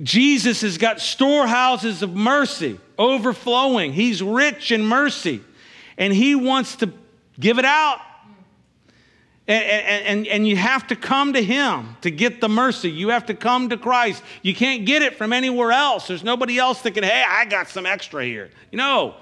Jesus 0.03 0.61
has 0.61 0.79
got 0.79 1.01
storehouses 1.01 2.03
of 2.03 2.15
mercy 2.15 2.79
overflowing. 2.99 3.93
He's 3.93 4.23
rich 4.23 4.71
in 4.71 4.85
mercy, 4.85 5.41
and 5.97 6.13
He 6.13 6.35
wants 6.35 6.77
to 6.77 6.93
give 7.39 7.59
it 7.59 7.65
out. 7.65 8.01
And, 9.49 9.65
and, 9.65 10.27
and, 10.27 10.47
you 10.47 10.57
have 10.57 10.89
to 10.89 10.97
come 10.97 11.33
to 11.33 11.43
Him 11.43 11.97
to 12.03 12.11
get 12.11 12.43
the 12.43 12.51
mercy. 12.51 12.91
You 12.91 13.09
have 13.09 13.27
to 13.27 13.35
come 13.35 13.71
to 13.71 13.79
Christ. 13.79 14.23
You 14.43 14.55
can't 14.55 14.85
get 14.85 15.01
it 15.01 15.17
from 15.17 15.33
anywhere 15.33 15.73
else. 15.73 16.07
There's 16.07 16.23
nobody 16.23 16.59
else 16.59 16.83
that 16.83 16.91
can, 16.91 17.03
hey, 17.03 17.25
I 17.27 17.47
got 17.47 17.69
some 17.69 17.87
extra 17.87 18.27
here. 18.27 18.51
Know, 18.73 19.15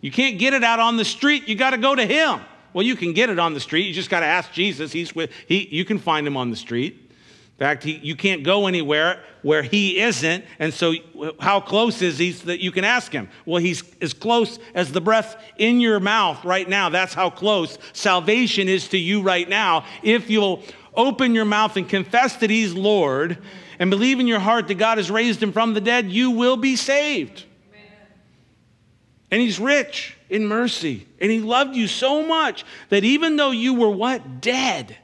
you 0.00 0.10
can't 0.10 0.36
get 0.36 0.52
it 0.52 0.64
out 0.64 0.80
on 0.80 0.96
the 0.96 1.04
street. 1.04 1.46
You 1.46 1.54
got 1.54 1.70
to 1.70 1.78
go 1.78 1.94
to 1.94 2.04
Him. 2.04 2.40
Well, 2.72 2.84
you 2.84 2.96
can 2.96 3.12
get 3.12 3.30
it 3.30 3.38
on 3.38 3.54
the 3.54 3.60
street. 3.60 3.86
You 3.86 3.94
just 3.94 4.10
got 4.10 4.20
to 4.20 4.26
ask 4.26 4.52
Jesus. 4.52 4.90
He's 4.90 5.14
with, 5.14 5.30
he, 5.46 5.68
you 5.70 5.84
can 5.84 6.00
find 6.00 6.26
Him 6.26 6.36
on 6.36 6.50
the 6.50 6.56
street. 6.56 7.07
Fact, 7.58 7.82
he, 7.82 7.96
you 7.96 8.14
can't 8.14 8.44
go 8.44 8.68
anywhere 8.68 9.20
where 9.42 9.64
he 9.64 9.98
isn't. 9.98 10.44
And 10.60 10.72
so, 10.72 10.94
how 11.40 11.60
close 11.60 12.00
is 12.02 12.16
he 12.16 12.30
so 12.30 12.46
that 12.46 12.60
you 12.60 12.70
can 12.70 12.84
ask 12.84 13.10
him? 13.10 13.28
Well, 13.46 13.60
he's 13.60 13.82
as 14.00 14.14
close 14.14 14.60
as 14.74 14.92
the 14.92 15.00
breath 15.00 15.36
in 15.56 15.80
your 15.80 15.98
mouth 15.98 16.44
right 16.44 16.68
now. 16.68 16.88
That's 16.88 17.14
how 17.14 17.30
close 17.30 17.76
salvation 17.92 18.68
is 18.68 18.88
to 18.88 18.98
you 18.98 19.22
right 19.22 19.48
now. 19.48 19.84
If 20.04 20.30
you'll 20.30 20.62
open 20.94 21.34
your 21.34 21.44
mouth 21.44 21.76
and 21.76 21.88
confess 21.88 22.36
that 22.36 22.50
he's 22.50 22.74
Lord 22.74 23.38
and 23.80 23.90
believe 23.90 24.20
in 24.20 24.28
your 24.28 24.40
heart 24.40 24.68
that 24.68 24.74
God 24.76 24.98
has 24.98 25.10
raised 25.10 25.42
him 25.42 25.52
from 25.52 25.74
the 25.74 25.80
dead, 25.80 26.12
you 26.12 26.30
will 26.30 26.56
be 26.56 26.76
saved. 26.76 27.44
And 29.32 29.42
he's 29.42 29.58
rich 29.58 30.16
in 30.30 30.46
mercy. 30.46 31.08
And 31.20 31.30
he 31.30 31.40
loved 31.40 31.74
you 31.74 31.88
so 31.88 32.24
much 32.24 32.64
that 32.88 33.02
even 33.02 33.34
though 33.34 33.50
you 33.50 33.74
were 33.74 33.90
what? 33.90 34.40
Dead 34.40 34.96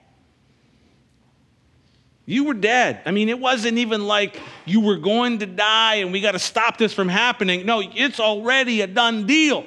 you 2.26 2.44
were 2.44 2.54
dead. 2.54 3.00
I 3.04 3.10
mean, 3.10 3.28
it 3.28 3.38
wasn't 3.38 3.78
even 3.78 4.06
like 4.06 4.40
you 4.64 4.80
were 4.80 4.96
going 4.96 5.40
to 5.40 5.46
die 5.46 5.96
and 5.96 6.10
we 6.10 6.20
got 6.20 6.32
to 6.32 6.38
stop 6.38 6.78
this 6.78 6.92
from 6.92 7.08
happening. 7.08 7.66
No, 7.66 7.82
it's 7.82 8.18
already 8.18 8.80
a 8.80 8.86
done 8.86 9.26
deal. 9.26 9.66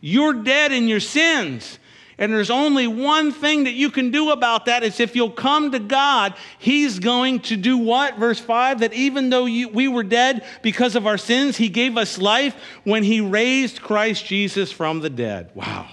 You're 0.00 0.34
dead 0.34 0.72
in 0.72 0.88
your 0.88 1.00
sins. 1.00 1.78
And 2.20 2.32
there's 2.32 2.50
only 2.50 2.88
one 2.88 3.30
thing 3.30 3.64
that 3.64 3.74
you 3.74 3.90
can 3.90 4.10
do 4.10 4.30
about 4.30 4.66
that 4.66 4.82
is 4.82 4.98
if 4.98 5.14
you'll 5.14 5.30
come 5.30 5.70
to 5.70 5.78
God, 5.78 6.34
He's 6.58 6.98
going 6.98 7.40
to 7.42 7.56
do 7.56 7.78
what? 7.78 8.16
Verse 8.16 8.40
5 8.40 8.80
that 8.80 8.92
even 8.92 9.30
though 9.30 9.46
you, 9.46 9.68
we 9.68 9.86
were 9.86 10.02
dead 10.02 10.44
because 10.62 10.96
of 10.96 11.06
our 11.06 11.16
sins, 11.16 11.56
He 11.56 11.68
gave 11.68 11.96
us 11.96 12.18
life 12.18 12.56
when 12.82 13.04
He 13.04 13.20
raised 13.20 13.80
Christ 13.80 14.26
Jesus 14.26 14.72
from 14.72 14.98
the 14.98 15.10
dead. 15.10 15.52
Wow. 15.54 15.86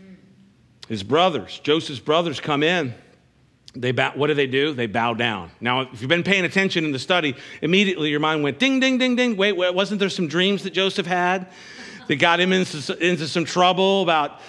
Mm. 0.00 0.16
His 0.88 1.02
brothers, 1.02 1.60
Joseph's 1.62 2.00
brothers, 2.00 2.40
come 2.40 2.62
in. 2.62 2.94
They 3.76 3.90
bow, 3.90 4.12
what 4.14 4.28
do 4.28 4.34
they 4.34 4.46
do? 4.46 4.72
They 4.72 4.86
bow 4.86 5.14
down. 5.14 5.50
Now, 5.60 5.80
if 5.80 6.00
you've 6.00 6.08
been 6.08 6.22
paying 6.22 6.44
attention 6.44 6.84
in 6.84 6.92
the 6.92 6.98
study, 6.98 7.34
immediately 7.60 8.08
your 8.08 8.20
mind 8.20 8.44
went 8.44 8.58
ding, 8.58 8.78
ding, 8.78 8.98
ding, 8.98 9.16
ding. 9.16 9.36
Wait, 9.36 9.56
wait 9.56 9.74
wasn't 9.74 9.98
there 9.98 10.08
some 10.08 10.28
dreams 10.28 10.62
that 10.62 10.72
Joseph 10.72 11.06
had 11.06 11.48
that 12.06 12.16
got 12.16 12.38
him 12.38 12.52
into, 12.52 12.96
into 13.04 13.26
some 13.26 13.44
trouble 13.44 14.02
about, 14.02 14.40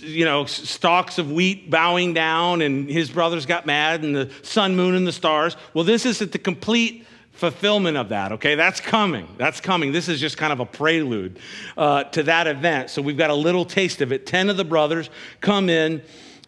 you 0.00 0.24
know, 0.24 0.44
stalks 0.44 1.18
of 1.18 1.32
wheat 1.32 1.70
bowing 1.70 2.14
down 2.14 2.62
and 2.62 2.88
his 2.88 3.10
brothers 3.10 3.46
got 3.46 3.66
mad 3.66 4.04
and 4.04 4.14
the 4.14 4.30
sun, 4.42 4.76
moon, 4.76 4.94
and 4.94 5.06
the 5.06 5.12
stars? 5.12 5.56
Well, 5.74 5.84
this 5.84 6.06
is 6.06 6.20
the 6.20 6.38
complete 6.38 7.04
fulfillment 7.32 7.96
of 7.96 8.10
that, 8.10 8.30
okay? 8.30 8.54
That's 8.54 8.80
coming. 8.80 9.26
That's 9.38 9.60
coming. 9.60 9.90
This 9.90 10.08
is 10.08 10.20
just 10.20 10.36
kind 10.36 10.52
of 10.52 10.60
a 10.60 10.66
prelude 10.66 11.40
uh, 11.76 12.04
to 12.04 12.22
that 12.24 12.46
event. 12.46 12.90
So 12.90 13.02
we've 13.02 13.16
got 13.16 13.30
a 13.30 13.34
little 13.34 13.64
taste 13.64 14.00
of 14.02 14.12
it. 14.12 14.26
Ten 14.26 14.48
of 14.48 14.56
the 14.56 14.64
brothers 14.64 15.10
come 15.40 15.68
in 15.68 16.02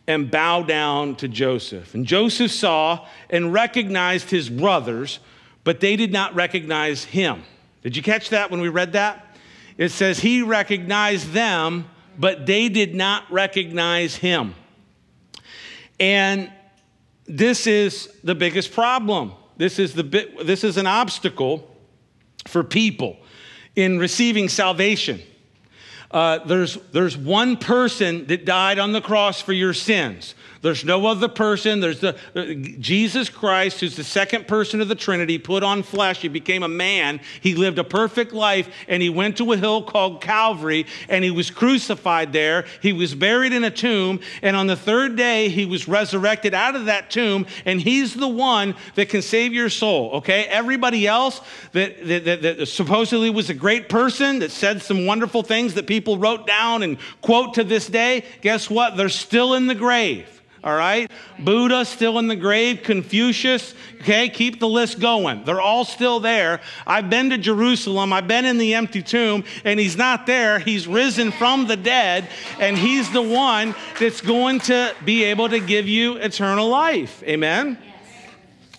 and 0.06 0.30
bow 0.30 0.62
down 0.62 1.16
to 1.16 1.28
Joseph. 1.28 1.94
And 1.94 2.04
Joseph 2.04 2.50
saw 2.50 3.06
and 3.30 3.52
recognized 3.52 4.30
his 4.30 4.50
brothers, 4.50 5.18
but 5.64 5.80
they 5.80 5.96
did 5.96 6.12
not 6.12 6.34
recognize 6.34 7.04
him. 7.04 7.42
Did 7.82 7.96
you 7.96 8.02
catch 8.02 8.30
that 8.30 8.50
when 8.50 8.61
we 8.61 8.68
read 8.68 8.92
that? 8.92 9.37
It 9.76 9.90
says 9.90 10.20
he 10.20 10.42
recognized 10.42 11.32
them, 11.32 11.87
but 12.18 12.46
they 12.46 12.68
did 12.68 12.94
not 12.94 13.30
recognize 13.30 14.14
him. 14.16 14.54
And 15.99 16.50
this 17.26 17.66
is 17.66 18.08
the 18.23 18.34
biggest 18.34 18.73
problem. 18.73 19.32
This 19.56 19.78
is, 19.78 19.94
the 19.94 20.04
bit, 20.04 20.46
this 20.46 20.64
is 20.64 20.76
an 20.76 20.87
obstacle 20.87 21.70
for 22.46 22.62
people 22.62 23.16
in 23.75 23.99
receiving 23.99 24.49
salvation 24.49 25.23
uh, 26.11 26.38
there's, 26.44 26.76
there's 26.92 27.16
one 27.16 27.56
person 27.56 28.26
that 28.26 28.44
died 28.44 28.78
on 28.78 28.92
the 28.92 29.00
cross 29.00 29.40
for 29.40 29.52
your 29.52 29.75
sins. 29.75 30.34
There's 30.64 30.83
no 30.83 31.04
other 31.04 31.28
person. 31.28 31.80
There's 31.80 32.00
the 32.00 32.16
uh, 32.35 32.54
Jesus 32.80 33.28
Christ, 33.28 33.80
who's 33.80 33.97
the 33.97 34.02
second 34.02 34.49
person 34.49 34.80
of 34.80 34.88
the 34.88 34.94
Trinity, 34.94 35.37
put 35.37 35.62
on 35.62 35.83
flesh. 35.83 36.23
He 36.23 36.28
became 36.28 36.62
a 36.62 36.68
man. 36.68 37.21
He 37.42 37.54
lived 37.54 37.78
a 37.78 37.85
perfect 37.85 38.33
life, 38.33 38.71
and 38.88 39.02
he 39.02 39.11
went 39.11 39.37
to 39.37 39.52
a 39.52 39.59
hill 39.59 39.83
called 39.83 40.23
Calvary, 40.23 40.87
and 41.11 41.23
he 41.23 41.30
was 41.30 41.50
crucified 41.50 42.33
there. 42.33 42.64
He 42.80 42.94
was 42.94 43.14
buried 43.14 43.52
in 43.52 43.62
a 43.62 43.71
tomb, 43.71 44.21
and 44.40 44.56
on 44.56 44.66
the 44.66 44.75
third 44.75 45.16
day, 45.16 45.50
he 45.50 45.66
was 45.66 45.87
resurrected 45.87 46.54
out 46.54 46.76
of 46.76 46.87
that 46.87 47.11
tomb, 47.11 47.44
and 47.66 47.78
he's 47.78 48.14
the 48.14 48.26
one 48.26 48.75
that 48.94 49.11
can 49.11 49.21
save 49.21 49.52
your 49.52 49.68
soul. 49.68 50.12
Okay, 50.14 50.44
everybody 50.44 51.06
else 51.06 51.42
that, 51.73 52.06
that, 52.06 52.25
that, 52.25 52.40
that 52.40 52.66
supposedly 52.68 53.28
was 53.28 53.50
a 53.50 53.54
great 53.54 53.90
person 53.90 54.38
that 54.38 54.50
said 54.50 54.80
some 54.80 55.04
wonderful 55.04 55.42
things 55.42 55.75
that 55.75 55.87
people 55.87 56.16
wrote 56.16 56.47
down 56.47 56.83
and 56.83 56.97
quote 57.21 57.52
to 57.52 57.64
this 57.64 57.87
day, 57.87 58.25
guess 58.40 58.71
what? 58.71 58.97
They're 58.97 59.11
still 59.11 59.52
in 59.52 59.66
the 59.66 59.75
grave 59.75 60.34
all 60.64 60.75
right? 60.75 61.11
Buddha 61.38 61.85
still 61.85 62.18
in 62.18 62.26
the 62.26 62.37
grave, 62.37 62.83
Confucius, 62.83 63.75
okay? 64.00 64.28
Keep 64.30 64.61
the 64.61 64.68
list 64.68 64.99
going. 64.99 65.44
They're 65.44 65.61
all 65.61 65.85
still 65.85 66.21
there. 66.21 66.61
I've 66.87 67.11
been 67.11 67.30
to 67.30 67.38
Jerusalem, 67.38 68.12
I've 68.12 68.26
been 68.26 68.47
in 68.47 68.56
the 68.56 68.75
empty 68.75 69.02
tomb, 69.02 69.44
and 69.64 69.78
he's 69.78 69.97
not 69.97 70.26
there. 70.26 70.59
He's 70.59 70.88
risen 70.88 71.30
from 71.30 71.66
the 71.66 71.76
dead, 71.76 72.28
and 72.59 72.78
he's 72.78 73.12
the 73.12 73.23
one 73.23 73.75
that's 74.00 74.23
going 74.23 74.61
to 74.61 74.94
be 75.04 75.25
able 75.25 75.50
to 75.50 75.61
give 75.61 75.87
you 75.87 76.16
eternal 76.16 76.68
life. 76.68 77.23
Amen? 77.25 77.78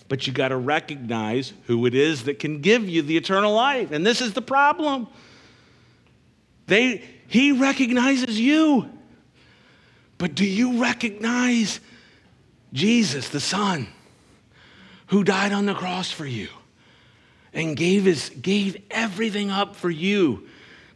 But 0.08 0.26
you 0.26 0.32
got 0.32 0.48
to 0.48 0.56
recognize 0.56 1.52
who 1.66 1.86
it 1.86 1.94
is 1.94 2.24
that 2.24 2.38
can 2.38 2.60
give 2.60 2.88
you 2.88 3.02
the 3.02 3.16
eternal 3.16 3.52
life. 3.52 3.90
And 3.92 4.04
this 4.04 4.20
is 4.20 4.32
the 4.32 4.42
problem. 4.42 5.08
They, 6.66 7.04
he 7.28 7.52
recognizes 7.52 8.38
you. 8.38 8.90
But 10.18 10.34
do 10.34 10.46
you 10.46 10.80
recognize 10.80 11.80
Jesus, 12.72 13.28
the 13.28 13.40
Son, 13.40 13.88
who 15.08 15.24
died 15.24 15.52
on 15.52 15.66
the 15.66 15.74
cross 15.74 16.10
for 16.10 16.26
you 16.26 16.48
and 17.52 17.76
gave, 17.76 18.04
his, 18.04 18.30
gave 18.30 18.82
everything 18.90 19.50
up 19.50 19.76
for 19.76 19.90
you 19.90 20.46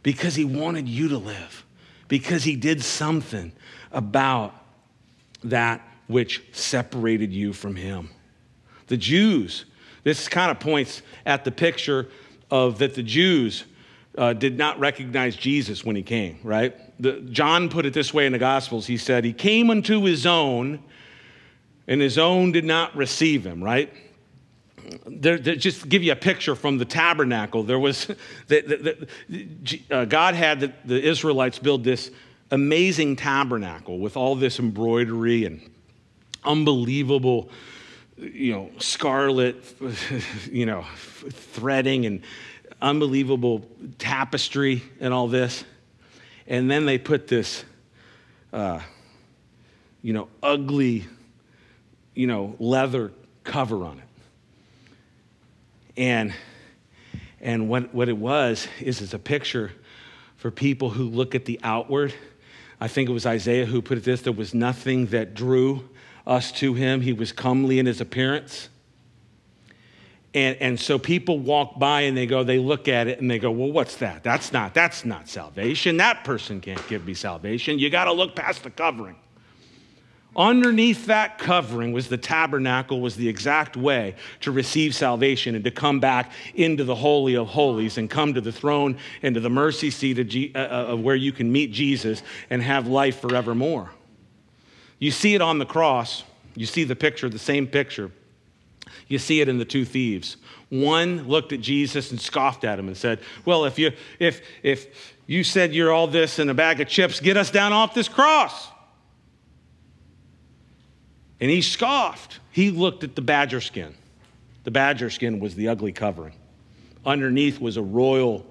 because 0.03 0.35
he 0.35 0.45
wanted 0.45 0.87
you 0.87 1.09
to 1.09 1.17
live, 1.17 1.65
because 2.07 2.43
he 2.43 2.55
did 2.55 2.83
something 2.83 3.51
about 3.91 4.53
that 5.43 5.87
which 6.07 6.43
separated 6.51 7.31
you 7.31 7.53
from 7.53 7.75
him? 7.75 8.09
The 8.87 8.97
Jews, 8.97 9.65
this 10.03 10.27
kind 10.27 10.51
of 10.51 10.59
points 10.59 11.01
at 11.25 11.45
the 11.45 11.51
picture 11.51 12.09
of 12.49 12.79
that 12.79 12.95
the 12.95 13.03
Jews 13.03 13.63
uh, 14.17 14.33
did 14.33 14.57
not 14.57 14.79
recognize 14.79 15.35
Jesus 15.35 15.85
when 15.85 15.95
he 15.95 16.03
came, 16.03 16.39
right? 16.43 16.75
The, 17.01 17.13
John 17.31 17.67
put 17.67 17.87
it 17.87 17.93
this 17.93 18.13
way 18.13 18.27
in 18.27 18.31
the 18.31 18.37
Gospels. 18.37 18.85
He 18.85 18.97
said, 18.97 19.25
He 19.25 19.33
came 19.33 19.71
unto 19.71 20.03
his 20.03 20.27
own, 20.27 20.79
and 21.87 21.99
his 21.99 22.19
own 22.19 22.51
did 22.51 22.63
not 22.63 22.95
receive 22.95 23.43
him, 23.43 23.63
right? 23.63 23.91
There, 25.07 25.39
there, 25.39 25.55
just 25.55 25.89
give 25.89 26.03
you 26.03 26.11
a 26.11 26.15
picture 26.15 26.55
from 26.55 26.77
the 26.77 26.85
tabernacle. 26.85 27.63
There 27.63 27.79
was, 27.79 28.05
the, 28.47 29.07
the, 29.27 29.81
uh, 29.89 30.05
God 30.05 30.35
had 30.35 30.59
the, 30.59 30.73
the 30.85 31.01
Israelites 31.01 31.57
build 31.57 31.83
this 31.83 32.11
amazing 32.51 33.15
tabernacle 33.15 33.97
with 33.97 34.15
all 34.15 34.35
this 34.35 34.59
embroidery 34.59 35.45
and 35.45 35.61
unbelievable, 36.43 37.49
you 38.15 38.53
know, 38.53 38.69
scarlet, 38.77 39.63
you 40.51 40.67
know, 40.67 40.85
threading 40.93 42.05
and 42.05 42.21
unbelievable 42.79 43.65
tapestry 43.97 44.83
and 44.99 45.13
all 45.13 45.27
this. 45.27 45.63
And 46.47 46.69
then 46.69 46.85
they 46.85 46.97
put 46.97 47.27
this, 47.27 47.63
uh, 48.51 48.79
you 50.01 50.13
know, 50.13 50.27
ugly, 50.41 51.05
you 52.15 52.27
know, 52.27 52.55
leather 52.59 53.11
cover 53.43 53.83
on 53.83 53.99
it. 53.99 54.03
And, 55.97 56.33
and 57.39 57.69
what, 57.69 57.93
what 57.93 58.09
it 58.09 58.17
was 58.17 58.67
is 58.79 59.01
it's 59.01 59.13
a 59.13 59.19
picture 59.19 59.71
for 60.37 60.49
people 60.49 60.89
who 60.89 61.03
look 61.03 61.35
at 61.35 61.45
the 61.45 61.59
outward. 61.63 62.13
I 62.79 62.87
think 62.87 63.09
it 63.09 63.13
was 63.13 63.25
Isaiah 63.25 63.65
who 63.65 63.81
put 63.81 63.97
it 63.97 64.03
this 64.03 64.21
there 64.21 64.33
was 64.33 64.53
nothing 64.53 65.07
that 65.07 65.33
drew 65.33 65.87
us 66.25 66.51
to 66.53 66.73
him. 66.73 67.01
He 67.01 67.13
was 67.13 67.31
comely 67.31 67.77
in 67.77 67.85
his 67.85 68.01
appearance. 68.01 68.69
And, 70.33 70.57
and 70.61 70.79
so 70.79 70.97
people 70.97 71.39
walk 71.39 71.77
by 71.77 72.01
and 72.01 72.15
they 72.15 72.25
go, 72.25 72.43
they 72.43 72.59
look 72.59 72.87
at 72.87 73.07
it 73.07 73.19
and 73.19 73.29
they 73.29 73.39
go, 73.39 73.51
well, 73.51 73.71
what's 73.71 73.97
that? 73.97 74.23
That's 74.23 74.53
not, 74.53 74.73
that's 74.73 75.03
not 75.03 75.27
salvation. 75.27 75.97
That 75.97 76.23
person 76.23 76.61
can't 76.61 76.85
give 76.87 77.05
me 77.05 77.13
salvation. 77.13 77.79
You 77.79 77.89
got 77.89 78.05
to 78.05 78.13
look 78.13 78.35
past 78.35 78.63
the 78.63 78.69
covering. 78.69 79.17
Underneath 80.33 81.07
that 81.07 81.37
covering 81.37 81.91
was 81.91 82.07
the 82.07 82.17
tabernacle, 82.17 83.01
was 83.01 83.17
the 83.17 83.27
exact 83.27 83.75
way 83.75 84.15
to 84.39 84.51
receive 84.51 84.95
salvation 84.95 85.55
and 85.55 85.63
to 85.65 85.71
come 85.71 85.99
back 85.99 86.31
into 86.55 86.85
the 86.85 86.95
Holy 86.95 87.35
of 87.35 87.47
Holies 87.47 87.97
and 87.97 88.09
come 88.09 88.33
to 88.33 88.39
the 88.39 88.53
throne 88.53 88.97
and 89.21 89.35
to 89.35 89.41
the 89.41 89.49
mercy 89.49 89.89
seat 89.89 90.17
of, 90.19 90.29
G, 90.29 90.53
uh, 90.55 90.59
uh 90.59 90.85
of 90.93 91.01
where 91.01 91.17
you 91.17 91.33
can 91.33 91.51
meet 91.51 91.73
Jesus 91.73 92.23
and 92.49 92.61
have 92.61 92.87
life 92.87 93.19
forevermore. 93.19 93.91
You 94.99 95.11
see 95.11 95.35
it 95.35 95.41
on 95.41 95.57
the 95.57 95.65
cross. 95.65 96.23
You 96.55 96.65
see 96.65 96.85
the 96.85 96.95
picture, 96.95 97.27
the 97.27 97.37
same 97.37 97.67
picture. 97.67 98.09
You 99.07 99.19
see 99.19 99.41
it 99.41 99.49
in 99.49 99.57
the 99.57 99.65
two 99.65 99.85
thieves. 99.85 100.37
One 100.69 101.27
looked 101.27 101.51
at 101.51 101.61
Jesus 101.61 102.11
and 102.11 102.19
scoffed 102.19 102.63
at 102.63 102.79
him 102.79 102.87
and 102.87 102.95
said, 102.95 103.19
Well, 103.45 103.65
if 103.65 103.77
you, 103.77 103.91
if, 104.19 104.41
if 104.63 105.15
you 105.27 105.43
said 105.43 105.73
you're 105.73 105.91
all 105.91 106.07
this 106.07 106.39
in 106.39 106.49
a 106.49 106.53
bag 106.53 106.79
of 106.79 106.87
chips, 106.87 107.19
get 107.19 107.37
us 107.37 107.51
down 107.51 107.73
off 107.73 107.93
this 107.93 108.07
cross. 108.07 108.69
And 111.39 111.49
he 111.49 111.61
scoffed. 111.61 112.39
He 112.51 112.69
looked 112.69 113.03
at 113.03 113.15
the 113.15 113.21
badger 113.21 113.61
skin. 113.61 113.95
The 114.63 114.71
badger 114.71 115.09
skin 115.09 115.39
was 115.39 115.55
the 115.55 115.69
ugly 115.69 115.91
covering. 115.91 116.33
Underneath 117.05 117.59
was 117.59 117.77
a 117.77 117.81
royal 117.81 118.45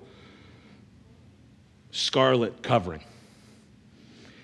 scarlet 1.92 2.62
covering. 2.62 3.02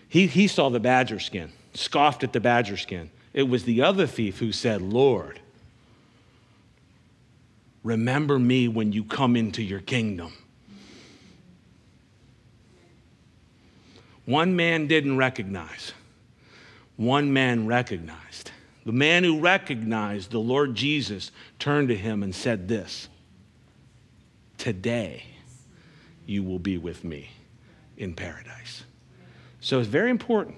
He, 0.09 0.27
he 0.27 0.47
saw 0.47 0.69
the 0.69 0.81
badger 0.81 1.19
skin, 1.19 1.53
scoffed 1.75 2.25
at 2.25 2.33
the 2.33 2.41
badger 2.41 2.77
skin. 2.77 3.11
It 3.35 3.49
was 3.49 3.65
the 3.65 3.83
other 3.83 4.07
thief 4.07 4.39
who 4.39 4.53
said, 4.53 4.81
Lord, 4.81 5.41
Remember 7.87 8.37
me 8.37 8.67
when 8.67 8.91
you 8.91 9.05
come 9.05 9.37
into 9.37 9.63
your 9.63 9.79
kingdom. 9.79 10.33
One 14.25 14.57
man 14.57 14.89
didn't 14.89 15.17
recognize, 15.17 15.93
one 16.97 17.33
man 17.33 17.69
recognized. 17.69 18.51
The 18.85 18.91
man 18.91 19.23
who 19.23 19.39
recognized 19.39 20.33
the 20.33 20.41
Lord 20.41 20.75
Jesus 20.75 21.31
turned 21.61 21.87
to 21.89 21.97
him 21.97 22.25
and 22.25 22.35
said 22.35 22.67
this 22.67 23.09
Today 24.59 25.23
you 26.27 26.43
will 26.43 26.59
be 26.59 26.79
with 26.79 27.05
me 27.05 27.31
in 27.97 28.15
paradise. 28.15 28.83
So 29.61 29.79
it's 29.79 29.89
very 29.89 30.11
important. 30.11 30.57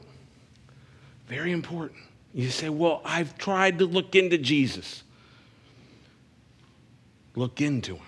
Very 1.26 1.52
important. 1.52 2.00
You 2.32 2.48
say, 2.48 2.70
Well, 2.70 3.02
I've 3.04 3.36
tried 3.36 3.80
to 3.80 3.84
look 3.84 4.14
into 4.14 4.38
Jesus. 4.38 5.02
Look 7.38 7.60
into 7.60 7.94
him. 7.94 8.06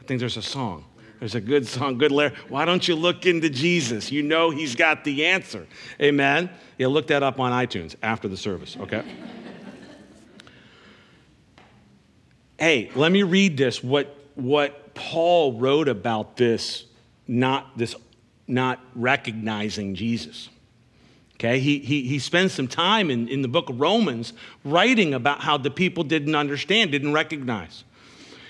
I 0.00 0.04
think 0.04 0.18
there's 0.18 0.38
a 0.38 0.42
song. 0.42 0.86
There's 1.18 1.34
a 1.34 1.42
good 1.42 1.66
song, 1.66 1.98
good 1.98 2.10
lyric. 2.10 2.36
Why 2.48 2.64
don't 2.64 2.88
you 2.88 2.94
look 2.94 3.26
into 3.26 3.50
Jesus? 3.50 4.10
You 4.10 4.22
know 4.22 4.48
he's 4.48 4.74
got 4.74 5.04
the 5.04 5.26
answer. 5.26 5.66
Amen. 6.00 6.48
Yeah, 6.78 6.86
look 6.86 7.08
that 7.08 7.22
up 7.22 7.38
on 7.38 7.52
iTunes 7.52 7.96
after 8.02 8.26
the 8.26 8.36
service, 8.38 8.78
okay? 8.80 9.04
hey, 12.58 12.90
let 12.94 13.12
me 13.12 13.24
read 13.24 13.58
this 13.58 13.84
what 13.84 14.16
what 14.36 14.94
Paul 14.94 15.58
wrote 15.58 15.88
about 15.88 16.38
this 16.38 16.86
not 17.26 17.76
this 17.76 17.94
not 18.46 18.80
recognizing 18.94 19.94
Jesus. 19.94 20.48
Okay, 21.34 21.60
he, 21.60 21.80
he, 21.80 22.04
he 22.04 22.18
spends 22.18 22.54
some 22.54 22.68
time 22.68 23.10
in, 23.10 23.28
in 23.28 23.42
the 23.42 23.48
book 23.48 23.68
of 23.68 23.78
Romans 23.78 24.32
writing 24.64 25.12
about 25.12 25.42
how 25.42 25.58
the 25.58 25.70
people 25.70 26.04
didn't 26.04 26.34
understand, 26.34 26.90
didn't 26.90 27.12
recognize. 27.12 27.84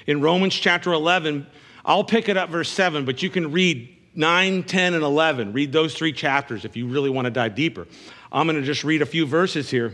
In 0.09 0.23
Romans 0.23 0.55
chapter 0.55 0.95
11, 0.95 1.47
I'll 1.85 2.03
pick 2.03 2.31
it 2.31 2.39
up 2.39 2.49
verse 2.49 2.71
7, 2.71 3.05
but 3.05 3.23
you 3.23 3.29
can 3.29 3.53
read 3.53 3.95
9, 4.15 4.63
10, 4.63 4.95
and 4.95 5.05
11. 5.05 5.53
Read 5.53 5.71
those 5.71 5.93
three 5.93 6.15
chapters 6.15 6.65
if 6.65 6.79
you 6.79 6.89
really 6.89 7.11
want 7.11 7.27
to 7.27 7.31
dive 7.31 7.55
deeper. 7.55 7.87
I'm 8.33 8.47
going 8.47 8.59
to 8.59 8.65
just 8.65 8.85
read 8.85 9.03
a 9.03 9.07
few 9.07 9.27
verses 9.27 9.71
here. 9.71 9.93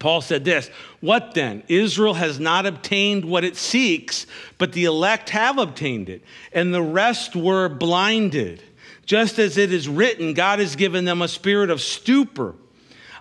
Paul 0.00 0.20
said 0.20 0.44
this 0.44 0.68
What 1.00 1.34
then? 1.34 1.62
Israel 1.68 2.14
has 2.14 2.40
not 2.40 2.66
obtained 2.66 3.24
what 3.24 3.44
it 3.44 3.56
seeks, 3.56 4.26
but 4.58 4.72
the 4.72 4.86
elect 4.86 5.30
have 5.30 5.58
obtained 5.58 6.08
it, 6.08 6.24
and 6.52 6.74
the 6.74 6.82
rest 6.82 7.36
were 7.36 7.68
blinded. 7.68 8.64
Just 9.06 9.38
as 9.38 9.56
it 9.56 9.72
is 9.72 9.88
written, 9.88 10.34
God 10.34 10.58
has 10.58 10.74
given 10.74 11.04
them 11.04 11.22
a 11.22 11.28
spirit 11.28 11.70
of 11.70 11.80
stupor, 11.80 12.56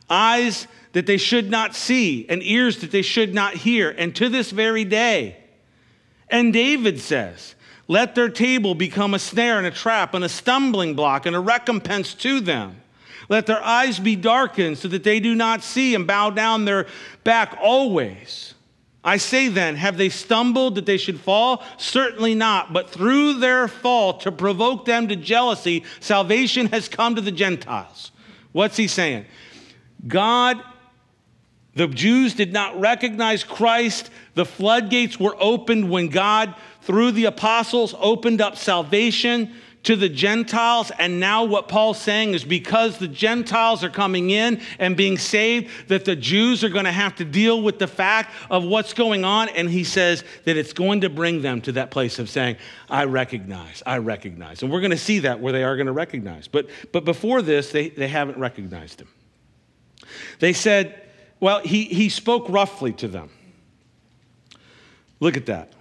eyes 0.10 0.66
that 0.94 1.06
they 1.06 1.18
should 1.18 1.52
not 1.52 1.76
see, 1.76 2.28
and 2.30 2.42
ears 2.42 2.82
that 2.82 2.90
they 2.90 3.04
should 3.04 3.36
not 3.36 3.54
hear, 3.54 3.92
and 3.92 4.16
to 4.16 4.28
this 4.28 4.50
very 4.50 4.86
day. 4.86 5.39
And 6.30 6.54
David 6.54 7.00
says, 7.00 7.56
Let 7.88 8.16
their 8.16 8.30
table 8.30 8.76
become 8.76 9.14
a 9.14 9.20
snare 9.20 9.58
and 9.58 9.68
a 9.68 9.72
trap 9.72 10.14
and 10.14 10.24
a 10.24 10.30
stumbling 10.30 10.96
block 10.96 11.26
and 11.26 11.36
a 11.36 11.40
recompense 11.40 12.14
to 12.16 12.40
them. 12.40 12.82
Let 13.30 13.46
their 13.46 13.64
eyes 13.64 14.00
be 14.00 14.16
darkened 14.16 14.80
so 14.80 14.88
that 14.88 15.04
they 15.04 15.20
do 15.20 15.36
not 15.36 15.64
see 15.64 15.94
and 15.94 16.08
bow 16.08 16.32
down 16.32 16.66
their 16.66 16.88
back 17.24 17.58
always. 17.62 18.56
I 19.04 19.18
say 19.18 19.48
then, 19.48 19.76
have 19.76 19.98
they 19.98 20.10
stumbled 20.10 20.76
that 20.76 20.86
they 20.86 20.98
should 20.98 21.20
fall? 21.20 21.64
Certainly 21.78 22.36
not. 22.36 22.74
But 22.74 22.90
through 22.90 23.36
their 23.36 23.68
fall, 23.68 24.18
to 24.20 24.32
provoke 24.32 24.86
them 24.86 25.08
to 25.08 25.16
jealousy, 25.16 25.86
salvation 26.00 26.66
has 26.68 26.90
come 26.90 27.16
to 27.16 27.22
the 27.22 27.32
Gentiles. 27.32 28.12
What's 28.52 28.76
he 28.76 28.88
saying? 28.88 29.26
God, 30.08 30.62
the 31.76 31.88
Jews 31.88 32.34
did 32.34 32.52
not 32.52 32.80
recognize 32.80 33.44
Christ. 33.44 34.10
The 34.34 34.46
floodgates 34.46 35.20
were 35.20 35.36
opened 35.40 35.90
when 35.90 36.10
God, 36.10 36.56
through 36.82 37.12
the 37.12 37.26
apostles, 37.26 37.96
opened 38.00 38.42
up 38.42 38.58
salvation 38.58 39.54
to 39.84 39.96
the 39.96 40.10
Gentiles. 40.10 40.92
And 41.00 41.20
now, 41.20 41.46
what 41.46 41.68
Paul's 41.68 42.02
saying 42.02 42.34
is 42.34 42.44
because 42.44 42.98
the 42.98 43.08
Gentiles 43.08 43.84
are 43.84 43.90
coming 43.90 44.30
in 44.30 44.62
and 44.78 44.98
being 44.98 45.18
saved, 45.18 45.70
that 45.88 46.06
the 46.06 46.16
Jews 46.16 46.64
are 46.64 46.70
going 46.70 46.86
to 46.86 46.92
have 46.92 47.16
to 47.18 47.26
deal 47.26 47.62
with 47.62 47.80
the 47.80 47.88
fact 47.88 48.34
of 48.50 48.64
what's 48.64 48.94
going 48.94 49.24
on. 49.24 49.50
And 49.50 49.70
he 49.70 49.84
says 49.84 50.24
that 50.46 50.58
it's 50.58 50.74
going 50.74 51.02
to 51.02 51.10
bring 51.10 51.42
them 51.42 51.62
to 51.62 51.72
that 51.74 51.92
place 51.92 52.20
of 52.20 52.30
saying, 52.30 52.58
I 52.90 53.06
recognize, 53.06 53.82
I 53.86 54.00
recognize. 54.00 54.64
And 54.64 54.72
we're 54.72 54.82
going 54.82 54.92
to 54.92 54.98
see 54.98 55.20
that 55.20 55.40
where 55.40 55.54
they 55.54 55.64
are 55.64 55.76
going 55.76 55.88
to 55.88 55.94
recognize. 55.94 56.48
But, 56.48 56.68
but 56.92 57.06
before 57.06 57.42
this, 57.42 57.72
they, 57.72 57.90
they 57.90 58.08
haven't 58.08 58.38
recognized 58.38 59.02
him. 59.02 59.08
They 60.40 60.54
said, 60.54 61.09
well, 61.40 61.60
he, 61.60 61.86
he 61.86 62.10
spoke 62.10 62.48
roughly 62.50 62.94
to 62.94 63.08
them. 63.08 63.30
Look 65.20 65.38
at 65.38 65.46
that. 65.48 65.74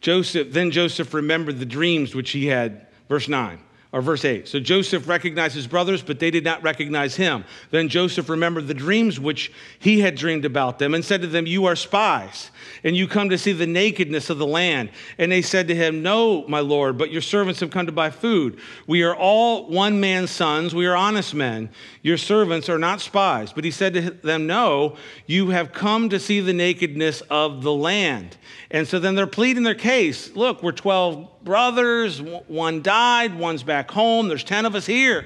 Joseph, 0.00 0.52
then 0.52 0.70
Joseph 0.70 1.14
remembered 1.14 1.58
the 1.60 1.66
dreams 1.66 2.14
which 2.14 2.30
he 2.30 2.46
had, 2.46 2.86
verse 3.08 3.28
9 3.28 3.60
or 3.92 4.00
verse 4.00 4.24
8. 4.24 4.48
So 4.48 4.58
Joseph 4.58 5.06
recognized 5.06 5.54
his 5.54 5.66
brothers, 5.66 6.02
but 6.02 6.18
they 6.18 6.30
did 6.30 6.44
not 6.44 6.62
recognize 6.62 7.14
him. 7.14 7.44
Then 7.70 7.90
Joseph 7.90 8.30
remembered 8.30 8.66
the 8.66 8.74
dreams 8.74 9.20
which 9.20 9.52
he 9.78 10.00
had 10.00 10.14
dreamed 10.14 10.46
about 10.46 10.78
them 10.78 10.94
and 10.94 11.04
said 11.04 11.20
to 11.20 11.26
them, 11.26 11.46
You 11.46 11.66
are 11.66 11.76
spies, 11.76 12.50
and 12.82 12.96
you 12.96 13.06
come 13.06 13.28
to 13.28 13.36
see 13.36 13.52
the 13.52 13.66
nakedness 13.66 14.30
of 14.30 14.38
the 14.38 14.46
land. 14.46 14.90
And 15.18 15.30
they 15.30 15.42
said 15.42 15.68
to 15.68 15.74
him, 15.74 16.02
No, 16.02 16.46
my 16.48 16.60
lord, 16.60 16.96
but 16.96 17.12
your 17.12 17.20
servants 17.20 17.60
have 17.60 17.70
come 17.70 17.84
to 17.84 17.92
buy 17.92 18.08
food. 18.08 18.58
We 18.86 19.02
are 19.02 19.14
all 19.14 19.68
one 19.68 20.00
man's 20.00 20.30
sons, 20.30 20.74
we 20.74 20.86
are 20.86 20.96
honest 20.96 21.34
men. 21.34 21.68
Your 22.00 22.16
servants 22.16 22.70
are 22.70 22.78
not 22.78 23.02
spies. 23.02 23.52
But 23.52 23.64
he 23.64 23.70
said 23.70 23.92
to 23.94 24.10
them, 24.10 24.46
No, 24.46 24.96
you 25.26 25.50
have 25.50 25.72
come 25.72 26.08
to 26.08 26.18
see 26.18 26.40
the 26.40 26.54
nakedness 26.54 27.20
of 27.28 27.62
the 27.62 27.72
land. 27.72 28.38
And 28.70 28.88
so 28.88 28.98
then 28.98 29.14
they're 29.14 29.26
pleading 29.26 29.64
their 29.64 29.74
case. 29.74 30.34
Look, 30.34 30.62
we're 30.62 30.72
12 30.72 31.28
brothers, 31.44 32.20
one 32.20 32.82
died, 32.82 33.38
one's 33.38 33.62
back 33.62 33.90
home, 33.90 34.28
there's 34.28 34.44
10 34.44 34.66
of 34.66 34.74
us 34.74 34.86
here. 34.86 35.24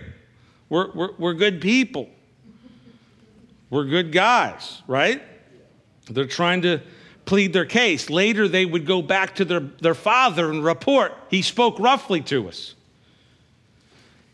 We're, 0.69 0.91
we're, 0.93 1.11
we're 1.19 1.35
good 1.35 1.61
people. 1.61 2.09
We're 3.71 3.85
good 3.85 4.13
guys, 4.13 4.83
right? 4.87 5.23
They're 6.11 6.27
trying 6.27 6.63
to 6.63 6.81
plead 7.25 7.53
their 7.53 7.65
case. 7.65 8.09
Later, 8.09 8.49
they 8.49 8.65
would 8.65 8.87
go 8.87 9.03
back 9.03 9.37
to 9.37 9.45
their, 9.45 9.61
their 9.61 9.95
father 9.95 10.51
and 10.51 10.65
report, 10.65 11.13
He 11.29 11.43
spoke 11.43 11.79
roughly 11.79 12.21
to 12.23 12.49
us. 12.49 12.75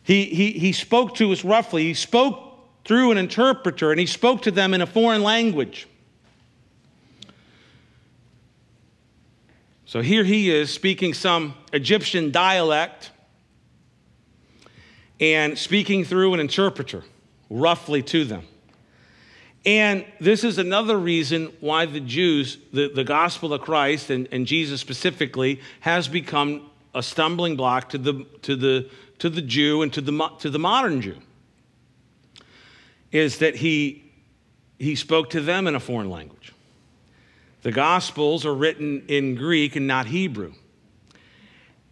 He, 0.05 0.27
he, 0.27 0.53
he 0.53 0.73
spoke 0.73 1.15
to 1.17 1.33
us 1.33 1.45
roughly. 1.45 1.85
He 1.85 1.95
spoke 1.95 2.59
through 2.85 3.13
an 3.13 3.19
interpreter 3.19 3.91
and 3.91 4.01
he 4.01 4.07
spoke 4.07 4.43
to 4.43 4.51
them 4.51 4.75
in 4.75 4.81
a 4.81 4.87
foreign 4.87 5.23
language. 5.23 5.87
So 9.93 10.01
here 10.01 10.25
he 10.25 10.51
is 10.51 10.71
speaking 10.71 11.13
some 11.13 11.53
Egyptian 11.71 12.31
dialect 12.31 13.11
and 15.21 15.59
speaking 15.59 16.07
through 16.07 16.33
an 16.33 16.41
interpreter 16.41 17.05
roughly 17.51 18.03
to 18.05 18.25
them. 18.25 18.47
And 19.67 20.07
this 20.19 20.45
is 20.45 20.57
another 20.57 20.97
reason 20.97 21.53
why 21.61 21.85
the 21.85 22.01
Jews, 22.01 22.57
the, 22.73 22.89
the 22.89 23.05
gospel 23.05 23.53
of 23.53 23.61
Christ 23.61 24.09
and, 24.09 24.29
and 24.33 24.47
Jesus 24.47 24.81
specifically, 24.81 25.61
has 25.81 26.09
become 26.09 26.71
a 26.95 27.03
stumbling 27.03 27.57
block 27.57 27.91
to 27.91 27.99
the, 27.99 28.25
to 28.41 28.57
the, 28.57 28.89
to 29.19 29.29
the 29.29 29.43
Jew 29.43 29.83
and 29.83 29.93
to 29.93 30.01
the, 30.01 30.31
to 30.39 30.49
the 30.49 30.59
modern 30.59 31.03
Jew. 31.03 31.19
Is 33.11 33.41
that 33.41 33.57
he, 33.57 34.11
he 34.79 34.95
spoke 34.95 35.29
to 35.29 35.43
them 35.43 35.67
in 35.67 35.75
a 35.75 35.81
foreign 35.81 36.09
language. 36.09 36.42
The 37.63 37.73
Gospels 37.73 38.45
are 38.45 38.55
written 38.55 39.05
in 39.07 39.37
Greek 39.37 39.77
and 39.77 39.87
not 39.87 40.07
Hebrew. 40.07 40.53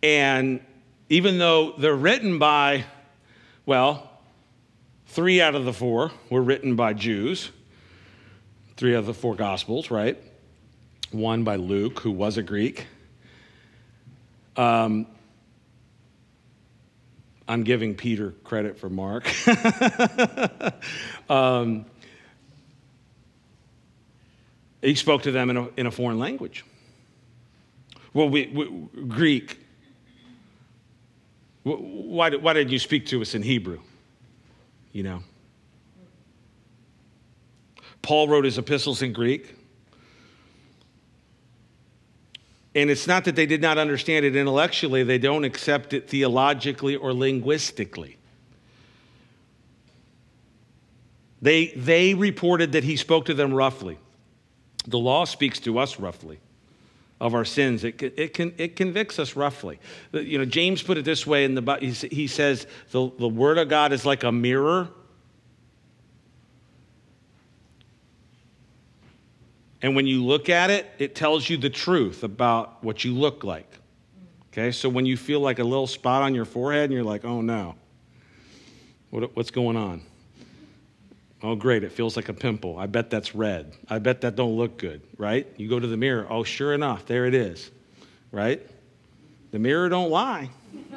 And 0.03 0.61
even 1.09 1.39
though 1.39 1.75
they're 1.79 1.95
written 1.95 2.41
by, 2.41 2.85
well, 3.67 4.11
three 5.07 5.41
out 5.41 5.55
of 5.55 5.65
the 5.65 5.73
four 5.73 6.11
were 6.29 6.43
written 6.43 6.75
by 6.75 6.93
Jews, 6.93 7.51
three 8.77 8.95
of 8.95 9.07
the 9.07 9.15
four 9.15 9.37
Gospels, 9.37 9.93
right? 9.93 10.19
One 11.13 11.45
by 11.45 11.57
Luke, 11.57 12.01
who 12.01 12.11
was 12.11 12.37
a 12.37 12.43
Greek. 12.43 12.87
Um, 14.57 15.07
I'm 17.47 17.63
giving 17.63 17.95
Peter 17.95 18.33
credit 18.43 18.79
for 18.79 18.89
Mark. 18.89 19.29
um, 21.31 21.87
he 24.83 24.95
spoke 24.95 25.23
to 25.23 25.31
them 25.31 25.51
in 25.51 25.57
a, 25.57 25.69
in 25.77 25.87
a 25.87 25.91
foreign 25.91 26.19
language. 26.19 26.65
Well, 28.13 28.29
we, 28.29 28.47
we, 28.47 29.05
Greek. 29.07 29.59
Why, 31.63 32.31
why 32.31 32.53
did 32.53 32.71
you 32.71 32.79
speak 32.79 33.07
to 33.07 33.21
us 33.21 33.35
in 33.35 33.43
Hebrew? 33.43 33.81
You 34.93 35.03
know. 35.03 35.23
Paul 38.03 38.29
wrote 38.29 38.45
his 38.45 38.59
epistles 38.59 39.03
in 39.03 39.13
Greek. 39.13 39.57
And 42.75 42.89
it's 42.89 43.07
not 43.07 43.25
that 43.25 43.35
they 43.35 43.47
did 43.47 43.61
not 43.61 43.79
understand 43.79 44.25
it 44.25 44.37
intellectually, 44.37 45.03
they 45.03 45.19
don't 45.19 45.45
accept 45.45 45.93
it 45.93 46.09
theologically 46.09 46.97
or 46.97 47.13
linguistically. 47.13 48.17
They, 51.43 51.69
they 51.69 52.15
reported 52.15 52.73
that 52.73 52.85
he 52.85 52.97
spoke 52.97 53.25
to 53.27 53.35
them 53.35 53.53
roughly. 53.53 53.99
The 54.87 54.99
law 54.99 55.25
speaks 55.25 55.61
to 55.61 55.79
us 55.79 55.99
roughly 55.99 56.41
of 57.21 57.35
our 57.35 57.45
sins. 57.45 57.85
It, 57.85 58.03
it, 58.03 58.35
can, 58.35 58.55
it 58.57 58.77
convicts 58.77 59.19
us 59.19 59.37
roughly. 59.37 59.79
You 60.13 60.39
know, 60.39 60.45
James 60.45 60.83
put 60.83 60.97
it 60.97 61.05
this 61.05 61.27
way 61.27 61.45
in 61.45 61.55
the 61.55 62.09
he 62.11 62.27
says 62.27 62.67
the, 62.91 63.11
the 63.19 63.29
word 63.29 63.59
of 63.59 63.69
God 63.69 63.93
is 63.93 64.07
like 64.07 64.25
a 64.25 64.33
mirror. 64.33 64.89
And 69.83 69.97
when 69.97 70.07
you 70.07 70.25
look 70.25 70.49
at 70.49 70.71
it, 70.71 70.91
it 70.99 71.15
tells 71.15 71.49
you 71.49 71.57
the 71.57 71.71
truth 71.71 72.23
about 72.23 72.83
what 72.83 73.05
you 73.05 73.15
look 73.15 73.45
like. 73.45 73.67
Okay, 74.53 74.73
so 74.73 74.89
when 74.89 75.07
you 75.07 75.17
feel 75.17 75.41
like 75.41 75.59
a 75.59 75.65
little 75.65 75.87
spot 75.87 76.23
on 76.23 76.35
your 76.35 76.45
forehead 76.45 76.85
and 76.85 76.93
you're 76.93 77.05
like, 77.05 77.25
oh 77.25 77.41
no, 77.41 77.77
what, 79.11 79.35
what's 79.37 79.51
going 79.51 79.77
on? 79.77 80.03
Oh, 81.43 81.55
great, 81.55 81.85
it 81.85 81.93
feels 81.93 82.17
like 82.17 82.29
a 82.29 82.35
pimple. 82.35 82.77
I 82.79 82.87
bet 82.87 83.09
that's 83.09 83.35
red. 83.35 83.75
I 83.89 83.99
bet 83.99 84.21
that 84.21 84.37
don't 84.37 84.57
look 84.57 84.77
good, 84.77 85.01
right? 85.17 85.47
You 85.57 85.69
go 85.69 85.81
to 85.81 85.87
the 85.87 85.97
mirror. 85.97 86.27
Oh, 86.29 86.45
sure 86.45 86.75
enough, 86.75 87.07
there 87.07 87.25
it 87.25 87.35
is, 87.35 87.71
right? 88.31 88.61
The 89.51 89.59
mirror 89.59 89.89
don't 89.89 90.11
lie. 90.11 90.51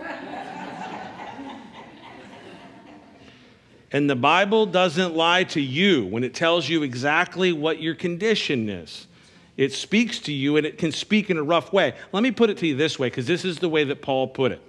and 3.91 4.09
the 4.09 4.17
Bible 4.17 4.65
doesn't 4.65 5.15
lie 5.15 5.45
to 5.45 5.61
you 5.61 6.05
when 6.07 6.25
it 6.25 6.33
tells 6.33 6.67
you 6.67 6.83
exactly 6.83 7.53
what 7.53 7.81
your 7.81 7.95
condition 7.95 8.67
is. 8.67 9.07
It 9.55 9.71
speaks 9.71 10.19
to 10.21 10.33
you 10.33 10.57
and 10.57 10.65
it 10.65 10.77
can 10.77 10.91
speak 10.91 11.29
in 11.29 11.37
a 11.37 11.43
rough 11.43 11.71
way. 11.71 11.93
Let 12.11 12.21
me 12.21 12.31
put 12.31 12.49
it 12.49 12.57
to 12.57 12.67
you 12.67 12.75
this 12.75 12.99
way 12.99 13.07
because 13.07 13.27
this 13.27 13.45
is 13.45 13.59
the 13.59 13.69
way 13.69 13.85
that 13.85 14.01
Paul 14.01 14.27
put 14.27 14.51
it. 14.51 14.61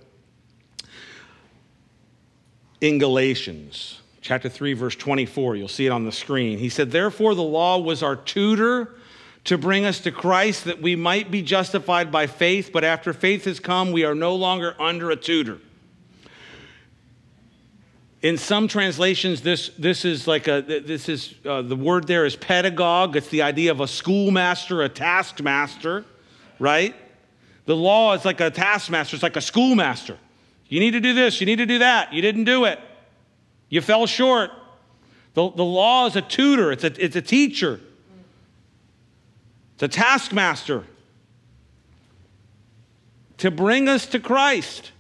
In 2.81 2.99
Galatians, 2.99 4.03
chapter 4.25 4.49
3, 4.49 4.73
verse 4.73 4.97
24. 4.97 5.57
You'll 5.57 5.69
see 5.69 5.85
it 5.85 5.91
on 5.91 6.07
the 6.07 6.13
screen. 6.13 6.59
He 6.59 6.71
said, 6.71 6.91
Therefore, 6.91 7.35
the 7.35 7.43
law 7.43 7.79
was 7.79 8.03
our 8.03 8.17
tutor 8.17 8.95
to 9.45 9.59
bring 9.59 9.85
us 9.85 10.01
to 10.01 10.11
Christ 10.11 10.65
that 10.65 10.81
we 10.81 10.97
might 10.97 11.31
be 11.31 11.43
justified 11.43 12.11
by 12.11 12.27
faith, 12.27 12.71
but 12.73 12.85
after 12.85 13.13
faith 13.13 13.45
has 13.45 13.61
come, 13.61 13.93
we 13.93 14.03
are 14.03 14.15
no 14.15 14.35
longer 14.35 14.75
under 14.81 15.11
a 15.11 15.17
tutor. 15.17 15.59
In 18.23 18.39
some 18.39 18.67
translations, 18.67 19.43
this, 19.43 19.69
this 19.79 20.07
is 20.07 20.27
like 20.27 20.49
a, 20.49 20.63
this 20.63 21.11
is, 21.11 21.35
uh, 21.45 21.61
the 21.61 21.77
word 21.77 22.07
there 22.07 22.25
is 22.25 22.35
pedagogue. 22.35 23.17
It's 23.17 23.29
the 23.29 23.43
idea 23.43 23.71
of 23.71 23.81
a 23.81 23.87
schoolmaster, 23.87 24.81
a 24.81 24.89
taskmaster, 24.89 26.07
right? 26.59 26.97
The 27.67 27.77
law 27.77 28.15
is 28.15 28.25
like 28.25 28.41
a 28.41 28.51
taskmaster, 28.51 29.17
it's 29.17 29.23
like 29.23 29.37
a 29.37 29.43
schoolmaster. 29.43 30.17
You 30.69 30.81
need 30.81 30.93
to 30.93 31.01
do 31.01 31.13
this, 31.13 31.41
you 31.41 31.45
need 31.45 31.57
to 31.57 31.67
do 31.67 31.81
that. 31.81 32.15
You 32.15 32.23
didn't 32.23 32.45
do 32.45 32.65
it. 32.65 32.81
You 33.75 33.81
fell 33.81 34.07
short. 34.07 34.53
The, 35.33 35.51
the 35.51 35.65
law 35.65 36.07
is 36.07 36.15
a 36.15 36.23
tutor, 36.23 36.71
it's 36.71 36.85
a, 36.85 37.05
it's 37.05 37.17
a 37.17 37.21
teacher, 37.21 37.81
it's 39.73 39.83
a 39.83 39.89
taskmaster 39.89 40.85
to 43.39 43.51
bring 43.51 43.89
us 43.89 44.07
to 44.07 44.21
Christ. 44.21 44.93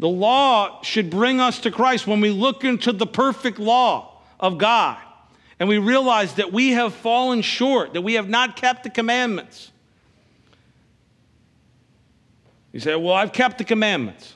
The 0.00 0.08
law 0.08 0.82
should 0.82 1.08
bring 1.08 1.38
us 1.38 1.60
to 1.60 1.70
Christ 1.70 2.08
when 2.08 2.20
we 2.20 2.30
look 2.30 2.64
into 2.64 2.90
the 2.90 3.06
perfect 3.06 3.60
law 3.60 4.20
of 4.40 4.58
God 4.58 4.98
and 5.60 5.68
we 5.68 5.78
realize 5.78 6.34
that 6.34 6.52
we 6.52 6.70
have 6.70 6.92
fallen 6.94 7.42
short, 7.42 7.92
that 7.92 8.02
we 8.02 8.14
have 8.14 8.28
not 8.28 8.56
kept 8.56 8.82
the 8.82 8.90
commandments. 8.90 9.70
You 12.72 12.80
say, 12.80 12.96
Well, 12.96 13.14
I've 13.14 13.32
kept 13.32 13.58
the 13.58 13.64
commandments. 13.64 14.34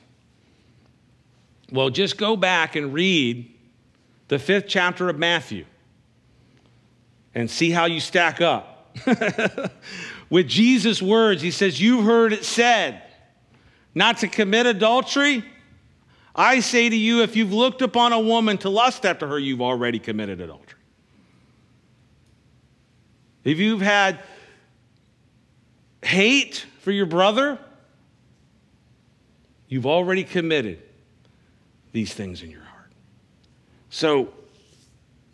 Well, 1.71 1.89
just 1.89 2.17
go 2.17 2.35
back 2.35 2.75
and 2.75 2.93
read 2.93 3.51
the 4.27 4.39
fifth 4.39 4.65
chapter 4.67 5.09
of 5.09 5.19
Matthew 5.19 5.65
and 7.35 7.49
see 7.49 7.69
how 7.69 7.85
you 7.85 7.99
stack 7.99 8.41
up. 8.41 8.97
With 10.29 10.47
Jesus' 10.47 11.01
words, 11.01 11.41
he 11.41 11.51
says, 11.51 11.79
You've 11.79 12.05
heard 12.05 12.33
it 12.33 12.45
said, 12.45 13.03
not 13.93 14.17
to 14.19 14.27
commit 14.27 14.65
adultery. 14.65 15.43
I 16.35 16.59
say 16.59 16.89
to 16.89 16.95
you, 16.95 17.21
if 17.21 17.35
you've 17.35 17.53
looked 17.53 17.81
upon 17.81 18.13
a 18.13 18.19
woman 18.19 18.57
to 18.59 18.69
lust 18.69 19.05
after 19.05 19.27
her, 19.27 19.39
you've 19.39 19.61
already 19.61 19.99
committed 19.99 20.39
adultery. 20.39 20.79
If 23.43 23.57
you've 23.57 23.81
had 23.81 24.19
hate 26.03 26.65
for 26.79 26.91
your 26.91 27.07
brother, 27.07 27.57
you've 29.67 29.85
already 29.85 30.23
committed 30.23 30.81
these 31.91 32.13
things 32.13 32.41
in 32.41 32.51
your 32.51 32.63
heart. 32.63 32.91
So 33.89 34.33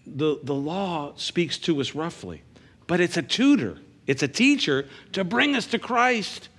the, 0.06 0.39
the 0.44 0.54
law 0.54 1.13
speaks 1.15 1.58
to 1.60 1.82
us 1.82 1.96
roughly, 1.96 2.41
but 2.88 3.00
it's 3.00 3.18
a 3.18 3.22
tutor, 3.22 3.78
it's 4.08 4.24
a 4.24 4.28
teacher 4.28 4.88
to 5.13 5.24
bring 5.24 5.56
us 5.56 5.65
to 5.68 5.80
Christ 5.80 6.50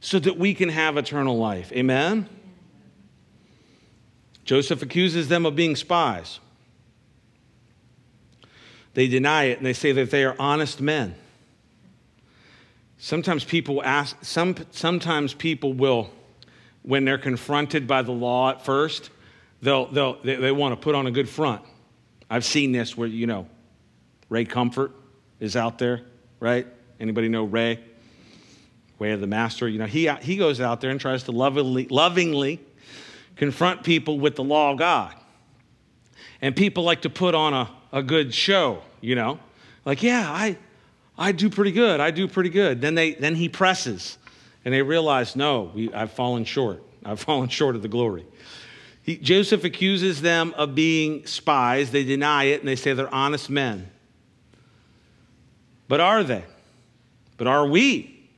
so 0.00 0.18
that 0.18 0.38
we 0.38 0.54
can 0.54 0.68
have 0.68 0.96
eternal 0.96 1.38
life. 1.38 1.72
Amen? 1.72 2.28
Joseph 4.44 4.82
accuses 4.82 5.28
them 5.28 5.44
of 5.44 5.56
being 5.56 5.74
spies. 5.74 6.38
They 8.94 9.08
deny 9.08 9.44
it 9.44 9.58
and 9.58 9.66
they 9.66 9.72
say 9.72 9.92
that 9.92 10.10
they 10.10 10.24
are 10.24 10.36
honest 10.38 10.80
men. 10.80 11.16
Sometimes 12.98 13.44
people 13.44 13.82
ask, 13.82 14.16
some, 14.24 14.54
sometimes 14.70 15.34
people 15.34 15.72
will, 15.72 16.10
when 16.82 17.04
they're 17.04 17.18
confronted 17.18 17.86
by 17.86 18.02
the 18.02 18.12
law 18.12 18.50
at 18.50 18.64
first, 18.64 19.10
they'll, 19.62 19.86
they'll, 19.86 20.20
they, 20.22 20.36
they 20.36 20.52
want 20.52 20.72
to 20.72 20.76
put 20.76 20.94
on 20.94 21.06
a 21.06 21.10
good 21.10 21.28
front. 21.28 21.62
I've 22.28 22.44
seen 22.44 22.72
this 22.72 22.96
where, 22.96 23.08
you 23.08 23.26
know, 23.26 23.46
Ray 24.28 24.44
Comfort 24.44 24.92
is 25.38 25.56
out 25.56 25.78
there, 25.78 26.02
right? 26.40 26.66
Anybody 26.98 27.28
know 27.28 27.44
Ray? 27.44 27.80
Way 28.98 29.12
of 29.12 29.20
the 29.20 29.26
Master. 29.26 29.68
You 29.68 29.78
know, 29.78 29.86
he, 29.86 30.10
he 30.22 30.36
goes 30.36 30.60
out 30.60 30.80
there 30.80 30.90
and 30.90 31.00
tries 31.00 31.24
to 31.24 31.32
lovingly, 31.32 31.86
lovingly 31.88 32.60
confront 33.36 33.84
people 33.84 34.18
with 34.18 34.36
the 34.36 34.44
law 34.44 34.72
of 34.72 34.78
God. 34.78 35.14
And 36.40 36.56
people 36.56 36.82
like 36.82 37.02
to 37.02 37.10
put 37.10 37.34
on 37.34 37.54
a, 37.54 37.70
a 37.92 38.02
good 38.02 38.34
show, 38.34 38.82
you 39.00 39.14
know? 39.14 39.38
Like, 39.84 40.02
yeah, 40.02 40.30
I, 40.30 40.56
I 41.16 41.32
do 41.32 41.48
pretty 41.48 41.72
good. 41.72 42.00
I 42.00 42.10
do 42.10 42.26
pretty 42.26 42.50
good. 42.50 42.80
Then, 42.80 42.94
they, 42.94 43.12
then 43.14 43.34
he 43.34 43.48
presses, 43.48 44.18
and 44.64 44.72
they 44.72 44.82
realize, 44.82 45.36
no, 45.36 45.70
we, 45.74 45.92
I've 45.92 46.12
fallen 46.12 46.44
short. 46.44 46.82
I've 47.04 47.20
fallen 47.28 47.48
short 47.48 47.76
of 47.76 47.82
the 47.82 47.88
glory. 47.88 48.26
He, 49.06 49.16
Joseph 49.16 49.62
accuses 49.62 50.20
them 50.20 50.52
of 50.56 50.74
being 50.74 51.24
spies. 51.26 51.92
They 51.92 52.02
deny 52.02 52.44
it 52.44 52.58
and 52.58 52.68
they 52.68 52.74
say 52.74 52.92
they're 52.92 53.14
honest 53.14 53.48
men. 53.48 53.88
But 55.86 56.00
are 56.00 56.24
they? 56.24 56.44
But 57.36 57.46
are 57.46 57.64
we? 57.64 58.28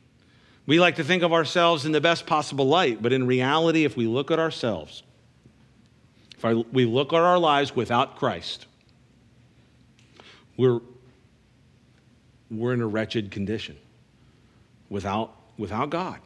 We 0.66 0.78
like 0.78 0.96
to 0.96 1.04
think 1.04 1.22
of 1.22 1.33
ourselves 1.33 1.87
in 1.87 1.92
the 1.92 2.02
best 2.02 2.26
possible 2.26 2.66
light, 2.66 3.00
but 3.00 3.14
in 3.14 3.26
reality, 3.26 3.87
if 3.87 3.96
we 3.96 4.07
look 4.07 4.31
at 4.31 4.38
ourselves, 4.38 5.02
if 6.37 6.44
I, 6.44 6.52
we 6.52 6.85
look 6.85 7.14
at 7.14 7.20
our 7.20 7.38
lives 7.38 7.74
without 7.74 8.16
Christ, 8.16 8.66
we're, 10.59 10.81
we're 12.50 12.74
in 12.74 12.83
a 12.83 12.87
wretched 12.87 13.31
condition 13.31 13.78
without, 14.90 15.35
without 15.57 15.88
God. 15.88 16.20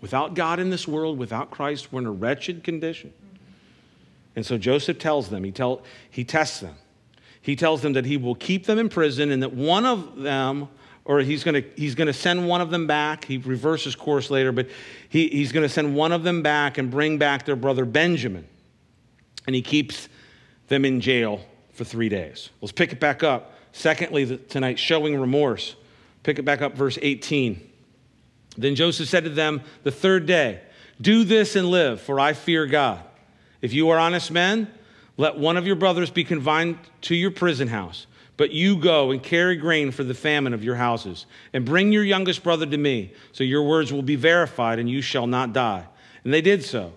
Without 0.00 0.34
God 0.34 0.60
in 0.60 0.70
this 0.70 0.86
world, 0.86 1.18
without 1.18 1.50
Christ, 1.50 1.92
we're 1.92 2.02
in 2.02 2.06
a 2.06 2.12
wretched 2.12 2.62
condition. 2.62 3.12
And 4.34 4.44
so 4.46 4.56
Joseph 4.56 4.98
tells 4.98 5.28
them, 5.28 5.44
he, 5.44 5.52
tell, 5.52 5.82
he 6.10 6.24
tests 6.24 6.60
them. 6.60 6.74
He 7.42 7.56
tells 7.56 7.82
them 7.82 7.94
that 7.94 8.04
he 8.04 8.16
will 8.16 8.36
keep 8.36 8.66
them 8.66 8.78
in 8.78 8.88
prison 8.88 9.30
and 9.30 9.42
that 9.42 9.52
one 9.52 9.84
of 9.84 10.16
them, 10.16 10.68
or 11.04 11.20
he's 11.20 11.42
going 11.42 11.60
to 11.60 11.68
he's 11.76 11.96
going 11.96 12.06
to 12.06 12.12
send 12.12 12.48
one 12.48 12.60
of 12.60 12.70
them 12.70 12.86
back. 12.86 13.24
He 13.24 13.38
reverses 13.38 13.96
course 13.96 14.30
later, 14.30 14.52
but 14.52 14.68
he, 15.08 15.28
he's 15.28 15.50
going 15.50 15.64
to 15.64 15.68
send 15.68 15.96
one 15.96 16.12
of 16.12 16.22
them 16.22 16.42
back 16.42 16.78
and 16.78 16.88
bring 16.88 17.18
back 17.18 17.44
their 17.44 17.56
brother 17.56 17.84
Benjamin. 17.84 18.46
And 19.46 19.56
he 19.56 19.62
keeps 19.62 20.08
them 20.68 20.84
in 20.84 21.00
jail 21.00 21.40
for 21.72 21.82
three 21.82 22.08
days. 22.08 22.50
Let's 22.60 22.70
pick 22.70 22.92
it 22.92 23.00
back 23.00 23.24
up. 23.24 23.54
Secondly, 23.72 24.38
tonight, 24.48 24.78
showing 24.78 25.18
remorse. 25.18 25.74
Pick 26.22 26.38
it 26.38 26.44
back 26.44 26.62
up, 26.62 26.76
verse 26.76 26.98
18. 27.02 27.70
Then 28.56 28.76
Joseph 28.76 29.08
said 29.08 29.24
to 29.24 29.30
them 29.30 29.62
the 29.82 29.90
third 29.90 30.26
day, 30.26 30.60
Do 31.00 31.24
this 31.24 31.56
and 31.56 31.68
live, 31.68 32.00
for 32.00 32.20
I 32.20 32.34
fear 32.34 32.66
God. 32.66 33.02
If 33.62 33.72
you 33.72 33.88
are 33.90 33.98
honest 33.98 34.30
men, 34.30 34.70
let 35.16 35.38
one 35.38 35.56
of 35.56 35.66
your 35.66 35.76
brothers 35.76 36.10
be 36.10 36.24
confined 36.24 36.78
to 37.02 37.14
your 37.14 37.30
prison 37.30 37.68
house. 37.68 38.06
But 38.36 38.50
you 38.50 38.76
go 38.76 39.10
and 39.10 39.22
carry 39.22 39.56
grain 39.56 39.90
for 39.92 40.04
the 40.04 40.14
famine 40.14 40.52
of 40.52 40.64
your 40.64 40.74
houses, 40.74 41.26
and 41.52 41.64
bring 41.64 41.92
your 41.92 42.02
youngest 42.02 42.42
brother 42.42 42.66
to 42.66 42.76
me, 42.76 43.12
so 43.30 43.44
your 43.44 43.62
words 43.62 43.92
will 43.92 44.02
be 44.02 44.16
verified, 44.16 44.78
and 44.78 44.90
you 44.90 45.00
shall 45.00 45.26
not 45.26 45.52
die. 45.52 45.86
And 46.24 46.34
they 46.34 46.40
did 46.40 46.64
so. 46.64 46.92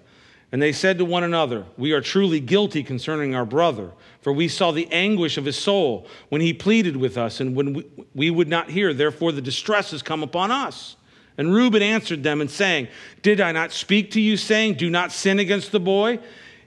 And 0.52 0.62
they 0.62 0.72
said 0.72 0.98
to 1.00 1.06
one 1.06 1.24
another, 1.24 1.66
We 1.78 1.92
are 1.92 2.02
truly 2.02 2.40
guilty 2.40 2.82
concerning 2.82 3.36
our 3.36 3.46
brother, 3.46 3.92
for 4.22 4.32
we 4.32 4.48
saw 4.48 4.72
the 4.72 4.88
anguish 4.92 5.38
of 5.38 5.46
his 5.46 5.58
soul 5.58 6.08
when 6.30 6.42
he 6.42 6.54
pleaded 6.54 6.96
with 6.96 7.18
us, 7.18 7.42
and 7.42 7.56
when 7.56 7.74
we, 7.74 7.86
we 8.16 8.32
would 8.32 8.48
not 8.48 8.70
hear, 8.70 8.94
therefore 8.94 9.34
the 9.34 9.42
distress 9.42 9.92
has 9.92 10.02
come 10.02 10.24
upon 10.24 10.52
us. 10.52 10.96
And 11.38 11.54
Reuben 11.54 11.82
answered 11.82 12.24
them 12.24 12.40
and 12.40 12.50
saying, 12.50 12.88
Did 13.22 13.42
I 13.42 13.52
not 13.52 13.74
speak 13.74 14.12
to 14.12 14.22
you, 14.22 14.38
saying, 14.38 14.76
Do 14.76 14.90
not 14.90 15.12
sin 15.12 15.40
against 15.40 15.74
the 15.74 15.80
boy? 15.82 16.20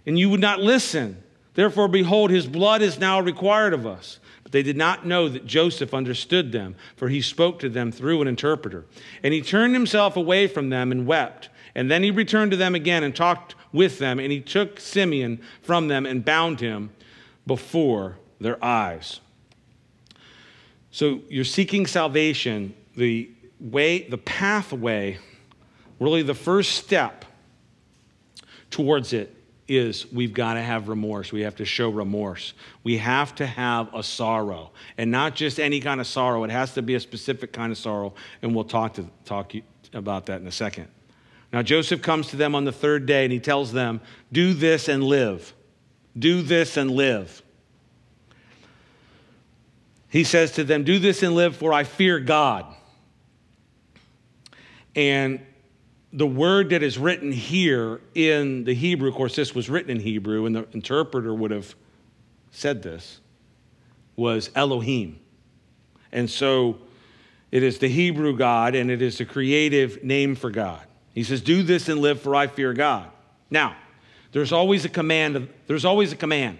And 0.08 0.18
you 0.18 0.30
would 0.30 0.40
not 0.40 0.58
listen. 0.58 1.22
Therefore, 1.52 1.86
behold, 1.86 2.30
his 2.30 2.46
blood 2.46 2.80
is 2.80 2.98
now 2.98 3.20
required 3.20 3.74
of 3.74 3.86
us. 3.86 4.20
But 4.42 4.52
they 4.52 4.62
did 4.62 4.76
not 4.76 5.06
know 5.06 5.28
that 5.28 5.44
Joseph 5.44 5.92
understood 5.92 6.50
them, 6.50 6.76
for 6.96 7.10
he 7.10 7.20
spoke 7.20 7.58
to 7.58 7.68
them 7.68 7.92
through 7.92 8.22
an 8.22 8.26
interpreter. 8.26 8.86
And 9.22 9.34
he 9.34 9.42
turned 9.42 9.74
himself 9.74 10.16
away 10.16 10.46
from 10.46 10.70
them 10.70 10.92
and 10.92 11.06
wept. 11.06 11.50
And 11.74 11.90
then 11.90 12.02
he 12.02 12.10
returned 12.10 12.52
to 12.52 12.56
them 12.56 12.74
again 12.74 13.04
and 13.04 13.14
talked 13.14 13.54
with 13.70 13.98
them, 13.98 14.18
and 14.18 14.32
he 14.32 14.40
took 14.40 14.80
Simeon 14.80 15.42
from 15.60 15.88
them 15.88 16.06
and 16.06 16.24
bound 16.24 16.60
him 16.60 16.88
before 17.46 18.16
their 18.40 18.64
eyes. 18.64 19.20
So 20.90 21.20
you're 21.28 21.44
seeking 21.44 21.86
salvation, 21.86 22.72
the 22.96 23.28
way, 23.60 24.08
the 24.08 24.16
pathway, 24.16 25.18
really 26.00 26.22
the 26.22 26.34
first 26.34 26.76
step 26.76 27.26
towards 28.70 29.12
it 29.12 29.34
is 29.68 30.10
we've 30.10 30.32
got 30.32 30.54
to 30.54 30.62
have 30.62 30.88
remorse. 30.88 31.30
We 31.30 31.42
have 31.42 31.56
to 31.56 31.64
show 31.64 31.90
remorse. 31.90 32.54
We 32.82 32.96
have 32.98 33.34
to 33.36 33.46
have 33.46 33.94
a 33.94 34.02
sorrow, 34.02 34.72
and 34.96 35.10
not 35.10 35.36
just 35.36 35.60
any 35.60 35.80
kind 35.80 36.00
of 36.00 36.06
sorrow. 36.06 36.42
It 36.44 36.50
has 36.50 36.74
to 36.74 36.82
be 36.82 36.94
a 36.94 37.00
specific 37.00 37.52
kind 37.52 37.70
of 37.70 37.78
sorrow, 37.78 38.14
and 38.42 38.54
we'll 38.54 38.64
talk 38.64 38.94
to 38.94 39.06
talk 39.24 39.52
about 39.92 40.26
that 40.26 40.40
in 40.40 40.46
a 40.46 40.52
second. 40.52 40.88
Now 41.52 41.62
Joseph 41.62 42.02
comes 42.02 42.28
to 42.28 42.36
them 42.36 42.54
on 42.54 42.64
the 42.64 42.72
third 42.72 43.06
day, 43.06 43.24
and 43.24 43.32
he 43.32 43.38
tells 43.38 43.72
them, 43.72 44.00
"Do 44.32 44.54
this 44.54 44.88
and 44.88 45.04
live. 45.04 45.54
Do 46.18 46.42
this 46.42 46.76
and 46.76 46.90
live." 46.90 47.42
He 50.08 50.24
says 50.24 50.52
to 50.52 50.64
them, 50.64 50.84
"Do 50.84 50.98
this 50.98 51.22
and 51.22 51.34
live, 51.34 51.56
for 51.56 51.72
I 51.72 51.84
fear 51.84 52.18
God." 52.18 52.64
And 54.96 55.40
the 56.12 56.26
word 56.26 56.70
that 56.70 56.82
is 56.82 56.98
written 56.98 57.32
here 57.32 58.00
in 58.14 58.64
the 58.64 58.74
Hebrew, 58.74 59.08
of 59.08 59.14
course, 59.14 59.36
this 59.36 59.54
was 59.54 59.68
written 59.68 59.90
in 59.90 60.00
Hebrew, 60.00 60.46
and 60.46 60.56
the 60.56 60.66
interpreter 60.72 61.34
would 61.34 61.50
have 61.50 61.74
said 62.50 62.82
this, 62.82 63.20
was 64.16 64.50
Elohim. 64.54 65.20
And 66.10 66.30
so 66.30 66.78
it 67.50 67.62
is 67.62 67.78
the 67.78 67.88
Hebrew 67.88 68.36
God, 68.36 68.74
and 68.74 68.90
it 68.90 69.02
is 69.02 69.20
a 69.20 69.24
creative 69.24 70.02
name 70.02 70.34
for 70.34 70.50
God. 70.50 70.82
He 71.14 71.24
says, 71.24 71.40
Do 71.40 71.62
this 71.62 71.88
and 71.88 72.00
live, 72.00 72.20
for 72.20 72.34
I 72.34 72.46
fear 72.46 72.72
God. 72.72 73.10
Now, 73.50 73.76
there's 74.32 74.52
always 74.52 74.84
a 74.84 74.88
command. 74.88 75.48
There's 75.66 75.84
always 75.84 76.12
a 76.12 76.16
command. 76.16 76.58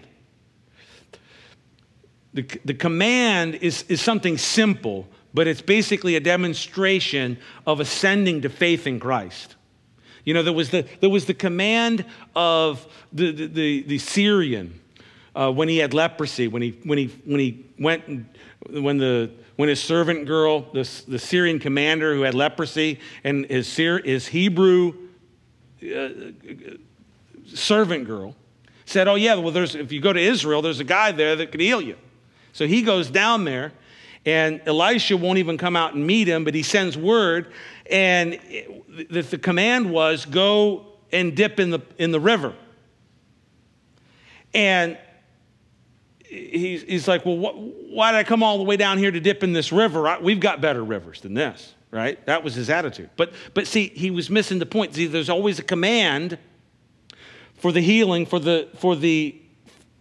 The, 2.33 2.43
the 2.63 2.73
command 2.75 3.55
is, 3.55 3.83
is 3.83 4.01
something 4.01 4.37
simple, 4.37 5.07
but 5.33 5.47
it's 5.47 5.61
basically 5.61 6.15
a 6.15 6.19
demonstration 6.19 7.37
of 7.65 7.79
ascending 7.79 8.41
to 8.41 8.49
faith 8.49 8.87
in 8.87 8.99
Christ. 8.99 9.55
You 10.25 10.33
know, 10.33 10.43
there 10.43 10.53
was 10.53 10.69
the, 10.69 10.85
there 10.99 11.09
was 11.09 11.25
the 11.25 11.33
command 11.33 12.05
of 12.35 12.85
the, 13.13 13.31
the, 13.31 13.47
the, 13.47 13.81
the 13.83 13.97
Syrian 13.97 14.79
uh, 15.35 15.51
when 15.51 15.69
he 15.69 15.77
had 15.77 15.93
leprosy, 15.93 16.47
when 16.47 16.61
he, 16.61 16.77
when 16.83 16.97
he, 16.97 17.07
when 17.25 17.39
he 17.39 17.65
went, 17.79 18.07
and, 18.07 18.25
when, 18.69 18.97
the, 18.97 19.31
when 19.55 19.69
his 19.69 19.81
servant 19.81 20.25
girl, 20.25 20.61
the, 20.73 20.89
the 21.07 21.19
Syrian 21.19 21.59
commander 21.59 22.13
who 22.13 22.21
had 22.21 22.33
leprosy, 22.33 22.99
and 23.23 23.45
his, 23.45 23.75
his 23.75 24.27
Hebrew 24.27 24.93
uh, 25.83 26.09
servant 27.45 28.05
girl 28.05 28.35
said, 28.85 29.07
Oh, 29.07 29.15
yeah, 29.15 29.35
well, 29.35 29.51
there's, 29.51 29.75
if 29.75 29.91
you 29.91 30.01
go 30.01 30.11
to 30.11 30.19
Israel, 30.19 30.61
there's 30.61 30.79
a 30.79 30.85
guy 30.85 31.11
there 31.11 31.35
that 31.35 31.51
could 31.51 31.61
heal 31.61 31.81
you. 31.81 31.95
So 32.53 32.67
he 32.67 32.81
goes 32.81 33.09
down 33.09 33.45
there 33.45 33.71
and 34.25 34.61
Elisha 34.65 35.17
won't 35.17 35.37
even 35.37 35.57
come 35.57 35.75
out 35.75 35.93
and 35.93 36.05
meet 36.05 36.27
him, 36.27 36.43
but 36.43 36.53
he 36.53 36.63
sends 36.63 36.97
word. 36.97 37.51
And 37.89 38.39
the, 39.09 39.21
the 39.21 39.37
command 39.37 39.91
was 39.91 40.25
go 40.25 40.85
and 41.11 41.35
dip 41.35 41.59
in 41.59 41.69
the, 41.69 41.79
in 41.97 42.11
the 42.11 42.19
river. 42.19 42.53
And 44.53 44.97
he's, 46.23 46.83
he's 46.83 47.07
like, 47.07 47.25
Well, 47.25 47.37
why 47.37 48.11
did 48.11 48.17
I 48.17 48.23
come 48.23 48.43
all 48.43 48.57
the 48.57 48.63
way 48.63 48.77
down 48.77 48.97
here 48.97 49.11
to 49.11 49.19
dip 49.19 49.43
in 49.43 49.53
this 49.53 49.71
river? 49.71 50.17
We've 50.21 50.39
got 50.39 50.61
better 50.61 50.83
rivers 50.83 51.21
than 51.21 51.33
this, 51.33 51.73
right? 51.91 52.23
That 52.25 52.43
was 52.43 52.55
his 52.55 52.69
attitude. 52.69 53.09
But, 53.15 53.33
but 53.53 53.67
see, 53.67 53.87
he 53.89 54.11
was 54.11 54.29
missing 54.29 54.59
the 54.59 54.65
point. 54.65 54.95
See, 54.95 55.07
there's 55.07 55.29
always 55.29 55.59
a 55.59 55.63
command 55.63 56.37
for 57.55 57.71
the 57.71 57.81
healing, 57.81 58.25
for 58.25 58.39
the, 58.39 58.69
for 58.77 58.95
the 58.95 59.39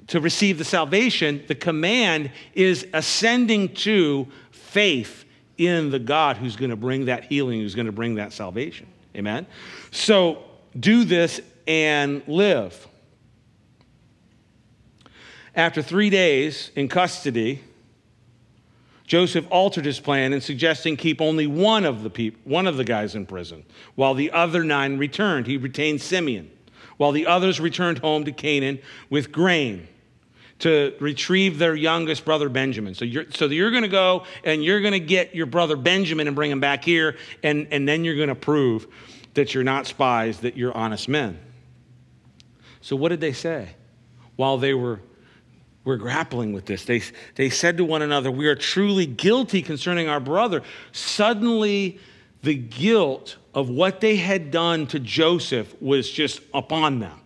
to 0.09 0.21
receive 0.21 0.59
the 0.59 0.65
salvation, 0.65 1.45
the 1.47 1.55
command 1.55 2.31
is 2.55 2.87
ascending 2.93 3.75
to 3.75 4.27
faith 4.51 5.25
in 5.57 5.91
the 5.91 5.99
God 5.99 6.37
who's 6.37 6.57
going 6.57 6.71
to 6.71 6.77
bring 6.77 7.07
that 7.07 7.25
healing, 7.25 7.61
who's 7.61 7.75
going 7.75 7.87
to 7.87 7.93
bring 7.93 8.17
that 8.17 8.33
salvation. 8.33 8.87
Amen? 9.15 9.47
So 9.91 10.45
do 10.79 11.05
this 11.05 11.41
and 11.67 12.23
live. 12.27 12.87
After 15.55 15.83
three 15.83 16.09
days 16.09 16.71
in 16.77 16.89
custody, 16.89 17.63
Joseph 19.07 19.47
altered 19.51 19.85
his 19.85 19.99
plan 19.99 20.33
in 20.33 20.41
suggesting 20.41 20.97
keep 20.97 21.21
only 21.21 21.47
one 21.47 21.85
of 21.85 22.03
the 22.03 22.35
one 22.45 22.67
of 22.67 22.77
the 22.77 22.85
guys 22.85 23.15
in 23.15 23.27
prison, 23.27 23.65
while 23.95 24.15
the 24.15 24.31
other 24.31 24.63
nine 24.63 24.99
returned. 24.99 25.47
He 25.47 25.57
retained 25.57 26.01
Simeon, 26.01 26.51
while 26.99 27.13
the 27.13 27.27
others 27.27 27.59
returned 27.59 27.99
home 27.99 28.25
to 28.25 28.33
Canaan 28.33 28.79
with 29.11 29.33
grain 29.33 29.89
to 30.61 30.95
retrieve 30.99 31.59
their 31.59 31.75
youngest 31.75 32.25
brother 32.25 32.49
Benjamin. 32.49 32.95
So 32.95 33.05
you're, 33.05 33.31
so 33.31 33.47
you're 33.47 33.71
going 33.71 33.85
to 33.85 33.89
go 33.89 34.25
and 34.45 34.65
you're 34.65 34.81
going 34.81 34.93
to 34.93 35.01
get 35.01 35.35
your 35.35 35.47
brother 35.47 35.77
Benjamin 35.77 36.27
and 36.27 36.35
bring 36.35 36.51
him 36.51 36.61
back 36.61 36.85
here, 36.85 37.17
and, 37.43 37.69
and 37.71 37.87
then 37.87 38.05
you're 38.05 38.17
going 38.17 38.29
to 38.29 38.35
prove 38.35 38.87
that 39.35 39.55
you're 39.55 39.65
not 39.65 39.87
spies, 39.87 40.41
that 40.41 40.57
you're 40.57 40.77
honest 40.77 41.09
men. 41.09 41.39
So 42.81 42.97
what 42.97 43.11
did 43.11 43.21
they 43.21 43.33
say 43.33 43.71
while 44.37 44.59
they 44.59 44.75
were, 44.75 45.01
were 45.85 45.97
grappling 45.97 46.53
with 46.53 46.67
this? 46.67 46.85
They, 46.85 47.03
they 47.37 47.51
said 47.51 47.77
to 47.77 47.85
one 47.85 48.03
another, 48.03 48.31
We 48.31 48.49
are 48.49 48.57
truly 48.57 49.07
guilty 49.07 49.63
concerning 49.63 50.09
our 50.09 50.21
brother. 50.21 50.63
Suddenly, 50.91 52.01
the 52.43 52.55
guilt 52.55 53.37
of 53.55 53.69
what 53.69 54.01
they 54.01 54.17
had 54.17 54.51
done 54.51 54.87
to 54.89 54.99
Joseph 54.99 55.81
was 55.81 56.11
just 56.11 56.41
upon 56.55 56.99
them. 56.99 57.21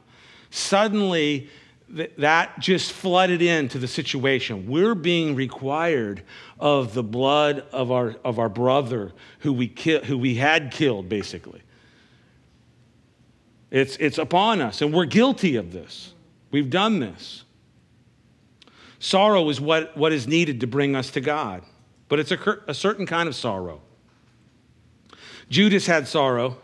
Suddenly, 0.51 1.49
that 1.93 2.59
just 2.59 2.93
flooded 2.93 3.43
into 3.43 3.79
the 3.79 3.87
situation. 3.87 4.67
We're 4.67 4.95
being 4.95 5.35
required 5.35 6.23
of 6.59 6.95
the 6.95 7.03
blood 7.03 7.67
of 7.71 7.91
our, 7.91 8.17
of 8.25 8.39
our 8.39 8.49
brother 8.49 9.13
who 9.41 9.53
we, 9.53 9.69
ki- 9.69 10.05
who 10.05 10.17
we 10.17 10.37
had 10.37 10.73
killed, 10.73 11.09
basically. 11.09 11.63
It's, 13.71 13.97
it's 13.97 14.19
upon 14.19 14.61
us, 14.61 14.81
and 14.81 14.93
we're 14.93 15.05
guilty 15.07 15.57
of 15.57 15.73
this. 15.73 16.15
We've 16.51 16.71
done 16.71 16.99
this. 16.99 17.45
Sorrow 18.99 19.49
is 19.49 19.61
what, 19.61 19.97
what 19.97 20.13
is 20.13 20.27
needed 20.27 20.61
to 20.61 20.67
bring 20.67 20.95
us 20.97 21.11
to 21.11 21.21
God, 21.21 21.63
but 22.09 22.19
it's 22.19 22.31
a, 22.31 22.59
a 22.69 22.75
certain 22.75 23.05
kind 23.05 23.29
of 23.29 23.35
sorrow. 23.35 23.83
Judas 25.51 25.87
had 25.87 26.09
sorrow 26.09 26.57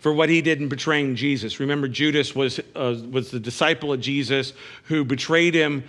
for 0.00 0.12
what 0.12 0.28
he 0.28 0.40
did 0.40 0.60
in 0.60 0.68
betraying 0.68 1.14
Jesus. 1.14 1.60
Remember, 1.60 1.86
Judas 1.86 2.34
was, 2.34 2.58
uh, 2.74 2.96
was 3.10 3.30
the 3.30 3.38
disciple 3.38 3.92
of 3.92 4.00
Jesus 4.00 4.54
who 4.84 5.04
betrayed 5.04 5.54
him 5.54 5.84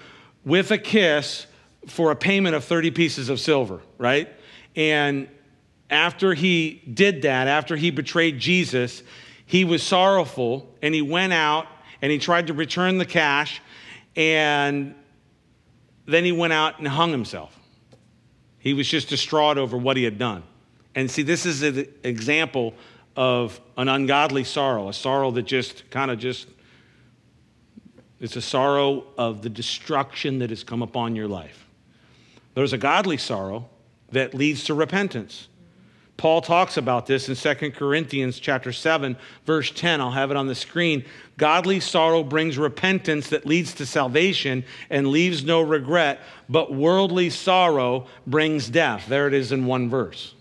with 0.46 0.72
a 0.72 0.78
kiss 0.78 1.48
for 1.88 2.12
a 2.12 2.16
payment 2.16 2.54
of 2.56 2.64
30 2.64 2.92
pieces 2.92 3.30
of 3.30 3.40
silver, 3.40 3.80
right? 3.98 4.30
And 4.76 5.30
after 5.90 6.34
he 6.34 6.82
did 6.94 7.24
that, 7.24 7.48
after 7.48 7.76
he 7.76 7.90
betrayed 7.90 8.38
Jesus, 8.38 9.02
he 9.46 9.64
was 9.64 9.82
sorrowful 9.82 10.70
and 10.82 10.94
he 10.94 11.02
went 11.02 11.34
out 11.34 11.68
and 12.02 12.12
he 12.12 12.18
tried 12.18 12.48
to 12.48 12.54
return 12.54 12.98
the 12.98 13.06
cash 13.06 13.62
and 14.16 14.94
then 16.06 16.26
he 16.26 16.32
went 16.32 16.54
out 16.54 16.80
and 16.80 16.88
hung 16.88 17.12
himself. 17.12 17.58
He 18.60 18.74
was 18.74 18.88
just 18.88 19.10
distraught 19.10 19.58
over 19.58 19.78
what 19.78 19.96
he 19.98 20.04
had 20.04 20.18
done. 20.18 20.44
And 20.96 21.10
see, 21.10 21.24
this 21.24 21.46
is 21.46 21.64
an 21.64 21.88
example 22.04 22.74
of 23.16 23.60
an 23.78 23.88
ungodly 23.88 24.44
sorrow, 24.44 24.90
a 24.90 24.94
sorrow 24.94 25.32
that 25.32 25.44
just 25.44 25.90
kind 25.90 26.12
of 26.12 26.20
just, 26.20 26.48
it's 28.20 28.36
a 28.36 28.42
sorrow 28.42 29.06
of 29.18 29.42
the 29.42 29.50
destruction 29.50 30.40
that 30.40 30.50
has 30.50 30.64
come 30.64 30.82
upon 30.82 31.16
your 31.16 31.28
life. 31.28 31.68
There's 32.54 32.74
a 32.74 32.78
godly 32.78 33.18
sorrow 33.18 33.70
that 34.12 34.34
leads 34.34 34.66
to 34.66 34.74
repentance. 34.74 35.48
Paul 36.18 36.42
talks 36.42 36.78
about 36.78 37.08
this 37.08 37.30
in 37.30 37.36
2 37.36 37.72
Corinthians 37.72 38.40
chapter 38.40 38.72
7 38.72 39.18
verse 39.46 39.72
10. 39.72 40.00
I'll 40.02 40.12
have 40.12 40.30
it 40.30 40.38
on 40.38 40.46
the 40.46 40.54
screen. 40.54 41.04
Godly 41.38 41.80
sorrow 41.80 42.24
brings 42.24 42.60
repentance 42.60 43.30
that 43.30 43.46
leads 43.48 43.74
to 43.76 43.88
salvation 43.88 44.64
and 44.92 45.08
leaves 45.08 45.44
no 45.44 45.62
regret, 45.62 46.20
but 46.48 46.72
worldly 46.72 47.32
sorrow 47.32 48.06
brings 48.28 48.70
death. 48.70 49.08
There 49.08 49.28
it 49.28 49.34
is 49.34 49.52
in 49.52 49.66
one 49.66 49.90
verse. 49.90 50.36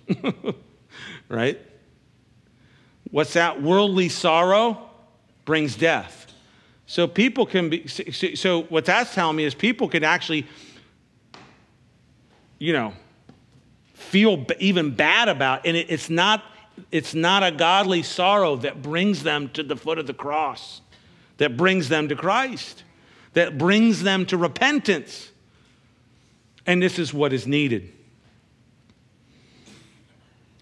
right? 1.30 1.58
What's 3.10 3.32
that? 3.32 3.60
Worldly 3.60 4.08
sorrow 4.08 4.90
brings 5.44 5.76
death. 5.76 6.32
So 6.86 7.06
people 7.06 7.46
can 7.46 7.70
be, 7.70 7.86
so 7.86 8.62
what 8.62 8.84
that's 8.84 9.14
telling 9.14 9.36
me 9.36 9.44
is 9.44 9.54
people 9.54 9.88
can 9.88 10.02
actually, 10.02 10.46
you 12.58 12.72
know, 12.72 12.92
feel 13.94 14.44
even 14.58 14.94
bad 14.94 15.28
about, 15.28 15.66
and 15.66 15.76
it's 15.76 16.10
not, 16.10 16.42
it's 16.90 17.14
not 17.14 17.44
a 17.44 17.52
godly 17.52 18.02
sorrow 18.02 18.56
that 18.56 18.82
brings 18.82 19.22
them 19.22 19.48
to 19.50 19.62
the 19.62 19.76
foot 19.76 19.98
of 19.98 20.08
the 20.08 20.14
cross, 20.14 20.80
that 21.36 21.56
brings 21.56 21.88
them 21.88 22.08
to 22.08 22.16
Christ, 22.16 22.82
that 23.34 23.56
brings 23.56 24.02
them 24.02 24.26
to 24.26 24.36
repentance. 24.36 25.30
And 26.66 26.82
this 26.82 26.98
is 26.98 27.14
what 27.14 27.32
is 27.32 27.46
needed. 27.46 27.92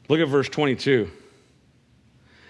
Look 0.08 0.20
at 0.20 0.28
verse 0.28 0.48
22. 0.48 1.10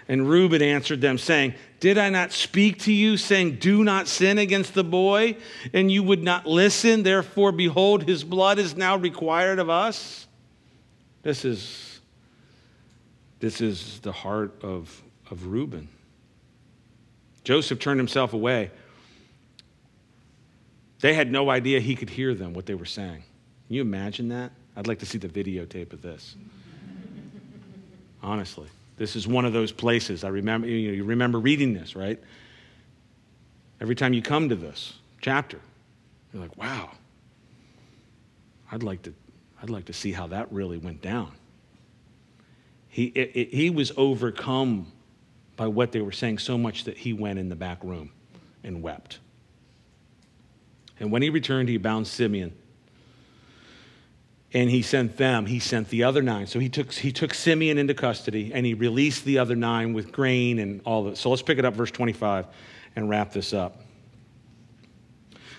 And 0.09 0.27
Reuben 0.29 0.63
answered 0.63 1.03
them, 1.03 1.19
saying, 1.19 1.55
Did 1.81 1.99
I 1.99 2.09
not 2.09 2.33
speak 2.33 2.79
to 2.81 2.93
you, 2.93 3.19
saying, 3.19 3.57
Do 3.57 3.85
not 3.85 4.09
sin 4.09 4.39
against 4.39 4.73
the 4.73 4.85
boy? 4.85 5.37
And 5.75 5.93
you 5.93 6.03
would 6.03 6.23
not 6.23 6.47
listen. 6.47 7.03
Therefore, 7.03 7.53
behold, 7.53 8.05
his 8.05 8.25
blood 8.25 8.59
is 8.59 8.75
now 8.75 8.97
required 8.97 9.59
of 9.59 9.69
us. 9.69 10.27
This 11.23 11.45
is, 11.45 12.01
this 13.41 13.61
is 13.61 14.01
the 14.01 14.13
heart 14.13 14.55
of, 14.63 15.03
of 15.31 15.47
Reuben. 15.47 15.89
Joseph 17.45 17.79
turned 17.79 18.01
himself 18.01 18.33
away. 18.33 18.71
They 21.01 21.13
had 21.13 21.31
no 21.31 21.51
idea 21.51 21.81
he 21.81 21.95
could 21.95 22.11
hear 22.11 22.35
them, 22.35 22.55
what 22.55 22.67
they 22.67 22.75
were 22.75 22.87
saying. 22.87 23.23
Can 23.67 23.77
you 23.77 23.83
imagine 23.83 24.29
that? 24.31 24.53
I'd 24.75 24.87
like 24.87 25.01
to 25.01 25.07
see 25.07 25.19
the 25.19 25.29
videotape 25.29 25.93
of 25.93 26.01
this. 26.01 26.35
Honestly, 28.23 28.69
this 28.99 29.17
is 29.17 29.27
one 29.27 29.45
of 29.45 29.53
those 29.53 29.73
places. 29.73 30.25
I 30.25 30.29
remember, 30.29 30.67
you, 30.67 30.89
know, 30.89 30.95
you 30.95 31.05
remember 31.05 31.39
reading 31.39 31.73
this, 31.73 31.97
right? 31.97 32.21
Every 33.81 33.95
time 33.95 34.13
you 34.13 34.23
come 34.23 34.49
to 34.49 34.57
this 34.57 34.95
chapter, 35.21 35.61
you're 36.33 36.43
like, 36.43 36.57
wow, 36.57 36.91
I'd 38.71 38.83
like 38.83 39.03
to, 39.03 39.15
I'd 39.63 39.71
like 39.71 39.87
to 39.87 39.93
see 39.93 40.13
how 40.13 40.27
that 40.29 40.53
really 40.53 40.79
went 40.79 41.01
down. 41.01 41.33
He, 42.89 43.07
it, 43.07 43.31
it, 43.35 43.55
he 43.55 43.71
was 43.71 43.93
overcome 43.97 44.93
by 45.57 45.69
what 45.69 45.93
they 45.93 46.01
were 46.01 46.13
saying 46.13 46.39
so 46.39 46.59
much 46.59 46.85
that 46.85 46.97
he 46.97 47.13
went 47.13 47.39
in 47.39 47.49
the 47.49 47.57
back 47.57 47.83
room 47.85 48.11
and 48.65 48.83
wept. 48.83 49.19
And 51.01 51.13
when 51.13 51.23
he 51.23 51.31
returned, 51.31 51.69
he 51.69 51.77
bound 51.77 52.07
Simeon. 52.07 52.55
And 54.55 54.71
he 54.71 54.81
sent 54.81 55.19
them, 55.19 55.45
he 55.45 55.59
sent 55.59 55.91
the 55.91 56.05
other 56.05 56.23
nine. 56.23 56.47
So 56.47 56.59
he 56.59 56.71
took, 56.71 56.93
he 56.93 57.13
took 57.13 57.35
Simeon 57.35 57.77
into 57.77 57.93
custody 57.93 58.53
and 58.55 58.65
he 58.65 58.73
released 58.73 59.25
the 59.25 59.39
other 59.39 59.55
nine 59.55 59.93
with 59.93 60.11
grain 60.11 60.59
and 60.59 60.81
all 60.87 61.05
that. 61.05 61.19
So 61.19 61.29
let's 61.29 61.43
pick 61.43 61.59
it 61.59 61.67
up, 61.67 61.75
verse 61.75 61.91
25, 61.91 62.47
and 62.97 63.11
wrap 63.11 63.33
this 63.33 63.53
up. 63.53 63.83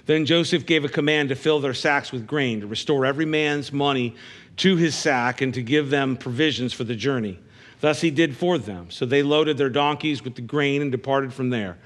Then 0.07 0.25
Joseph 0.25 0.65
gave 0.65 0.85
a 0.85 0.89
command 0.89 1.29
to 1.29 1.35
fill 1.35 1.59
their 1.59 1.75
sacks 1.75 2.11
with 2.11 2.25
grain, 2.25 2.61
to 2.61 2.67
restore 2.67 3.05
every 3.05 3.25
man's 3.25 3.71
money 3.71 4.15
to 4.57 4.75
his 4.75 4.95
sack, 4.95 5.41
and 5.41 5.53
to 5.53 5.61
give 5.61 5.91
them 5.91 6.17
provisions 6.17 6.73
for 6.73 6.83
the 6.83 6.95
journey. 6.95 7.39
Thus 7.79 8.01
he 8.01 8.09
did 8.09 8.35
for 8.35 8.57
them. 8.57 8.89
So 8.89 9.05
they 9.05 9.21
loaded 9.21 9.59
their 9.59 9.69
donkeys 9.69 10.23
with 10.23 10.33
the 10.33 10.41
grain 10.41 10.81
and 10.81 10.91
departed 10.91 11.31
from 11.31 11.51
there. 11.51 11.77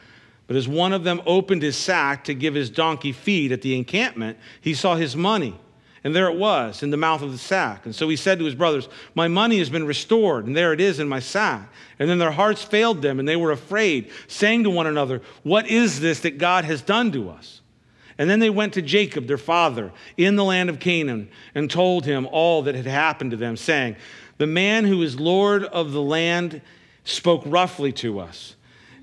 But 0.47 0.55
as 0.55 0.69
one 0.69 0.93
of 0.93 1.03
them 1.03 1.21
opened 1.25 1.61
his 1.61 1.75
sack 1.75 2.23
to 2.23 2.33
give 2.33 2.53
his 2.53 2.69
donkey 2.69 3.11
feed 3.11 3.51
at 3.51 3.61
the 3.61 3.77
encampment, 3.77 4.37
he 4.61 4.73
saw 4.73 4.95
his 4.95 5.17
money. 5.17 5.59
And 6.03 6.13
there 6.13 6.27
it 6.27 6.37
was 6.37 6.83
in 6.83 6.89
the 6.89 6.97
mouth 6.97 7.21
of 7.21 7.31
the 7.31 7.37
sack. 7.37 7.85
And 7.85 7.95
so 7.95 8.09
he 8.09 8.17
said 8.17 8.37
to 8.39 8.45
his 8.45 8.55
brothers, 8.55 8.89
My 9.15 9.29
money 9.29 9.59
has 9.59 9.69
been 9.69 9.85
restored, 9.85 10.45
and 10.45 10.55
there 10.55 10.73
it 10.73 10.81
is 10.81 10.99
in 10.99 11.07
my 11.07 11.21
sack. 11.21 11.71
And 11.97 12.09
then 12.09 12.17
their 12.17 12.31
hearts 12.31 12.61
failed 12.61 13.01
them, 13.01 13.19
and 13.19 13.27
they 13.27 13.37
were 13.37 13.51
afraid, 13.51 14.11
saying 14.27 14.63
to 14.63 14.69
one 14.69 14.87
another, 14.87 15.21
What 15.43 15.67
is 15.67 16.01
this 16.01 16.19
that 16.21 16.37
God 16.37 16.65
has 16.65 16.81
done 16.81 17.11
to 17.13 17.29
us? 17.29 17.61
And 18.17 18.29
then 18.29 18.39
they 18.39 18.49
went 18.49 18.73
to 18.73 18.81
Jacob, 18.81 19.27
their 19.27 19.37
father, 19.37 19.91
in 20.17 20.35
the 20.35 20.43
land 20.43 20.69
of 20.69 20.79
Canaan, 20.79 21.29
and 21.55 21.71
told 21.71 22.05
him 22.05 22.27
all 22.31 22.63
that 22.63 22.75
had 22.75 22.85
happened 22.85 23.31
to 23.31 23.37
them, 23.37 23.55
saying, 23.55 23.95
The 24.37 24.47
man 24.47 24.85
who 24.85 25.01
is 25.01 25.19
Lord 25.19 25.63
of 25.63 25.93
the 25.93 26.01
land 26.01 26.61
spoke 27.05 27.43
roughly 27.45 27.91
to 27.93 28.19
us 28.19 28.55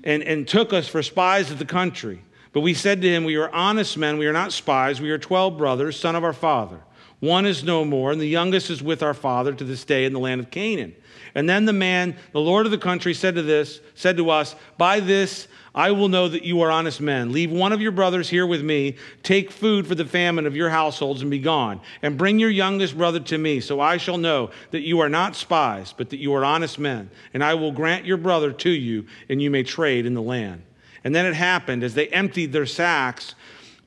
and, 0.03 0.23
and 0.23 0.47
took 0.47 0.73
us 0.73 0.87
for 0.87 1.03
spies 1.03 1.51
of 1.51 1.59
the 1.59 1.65
country. 1.65 2.21
But 2.53 2.61
we 2.61 2.73
said 2.73 3.01
to 3.01 3.09
him, 3.09 3.23
We 3.23 3.35
are 3.37 3.49
honest 3.53 3.97
men, 3.97 4.17
we 4.17 4.27
are 4.27 4.33
not 4.33 4.53
spies, 4.53 5.01
we 5.01 5.11
are 5.11 5.17
12 5.17 5.57
brothers, 5.57 5.99
son 5.99 6.15
of 6.15 6.23
our 6.23 6.33
father. 6.33 6.79
One 7.21 7.45
is 7.45 7.63
no 7.63 7.85
more, 7.85 8.11
and 8.11 8.19
the 8.19 8.25
youngest 8.25 8.71
is 8.71 8.81
with 8.81 9.03
our 9.03 9.13
father 9.13 9.53
to 9.53 9.63
this 9.63 9.85
day 9.85 10.05
in 10.05 10.11
the 10.13 10.19
land 10.19 10.41
of 10.41 10.49
Canaan. 10.49 10.95
And 11.35 11.47
then 11.47 11.65
the 11.65 11.71
man, 11.71 12.15
the 12.33 12.41
Lord 12.41 12.65
of 12.65 12.71
the 12.71 12.79
country, 12.79 13.13
said 13.13 13.35
to 13.35 13.43
this, 13.43 13.79
said 13.93 14.17
to 14.17 14.31
us, 14.31 14.55
By 14.79 14.99
this 14.99 15.47
I 15.73 15.91
will 15.91 16.09
know 16.09 16.27
that 16.27 16.43
you 16.43 16.61
are 16.61 16.71
honest 16.71 16.99
men. 16.99 17.31
Leave 17.31 17.51
one 17.51 17.71
of 17.73 17.79
your 17.79 17.91
brothers 17.91 18.27
here 18.27 18.47
with 18.47 18.63
me. 18.63 18.97
Take 19.21 19.51
food 19.51 19.85
for 19.85 19.93
the 19.93 20.03
famine 20.03 20.47
of 20.47 20.55
your 20.55 20.71
households 20.71 21.21
and 21.21 21.29
be 21.29 21.37
gone. 21.37 21.79
And 22.01 22.17
bring 22.17 22.39
your 22.39 22.49
youngest 22.49 22.97
brother 22.97 23.19
to 23.19 23.37
me, 23.37 23.61
so 23.61 23.79
I 23.79 23.97
shall 23.97 24.17
know 24.17 24.49
that 24.71 24.81
you 24.81 24.99
are 24.99 25.07
not 25.07 25.35
spies, 25.35 25.93
but 25.95 26.09
that 26.09 26.19
you 26.19 26.33
are 26.33 26.43
honest 26.43 26.79
men. 26.79 27.11
And 27.35 27.43
I 27.43 27.53
will 27.53 27.71
grant 27.71 28.03
your 28.03 28.17
brother 28.17 28.51
to 28.51 28.71
you, 28.71 29.05
and 29.29 29.39
you 29.39 29.51
may 29.51 29.61
trade 29.61 30.07
in 30.07 30.15
the 30.15 30.21
land. 30.23 30.63
And 31.03 31.13
then 31.13 31.27
it 31.27 31.35
happened, 31.35 31.83
as 31.83 31.93
they 31.93 32.07
emptied 32.07 32.51
their 32.51 32.65
sacks, 32.65 33.35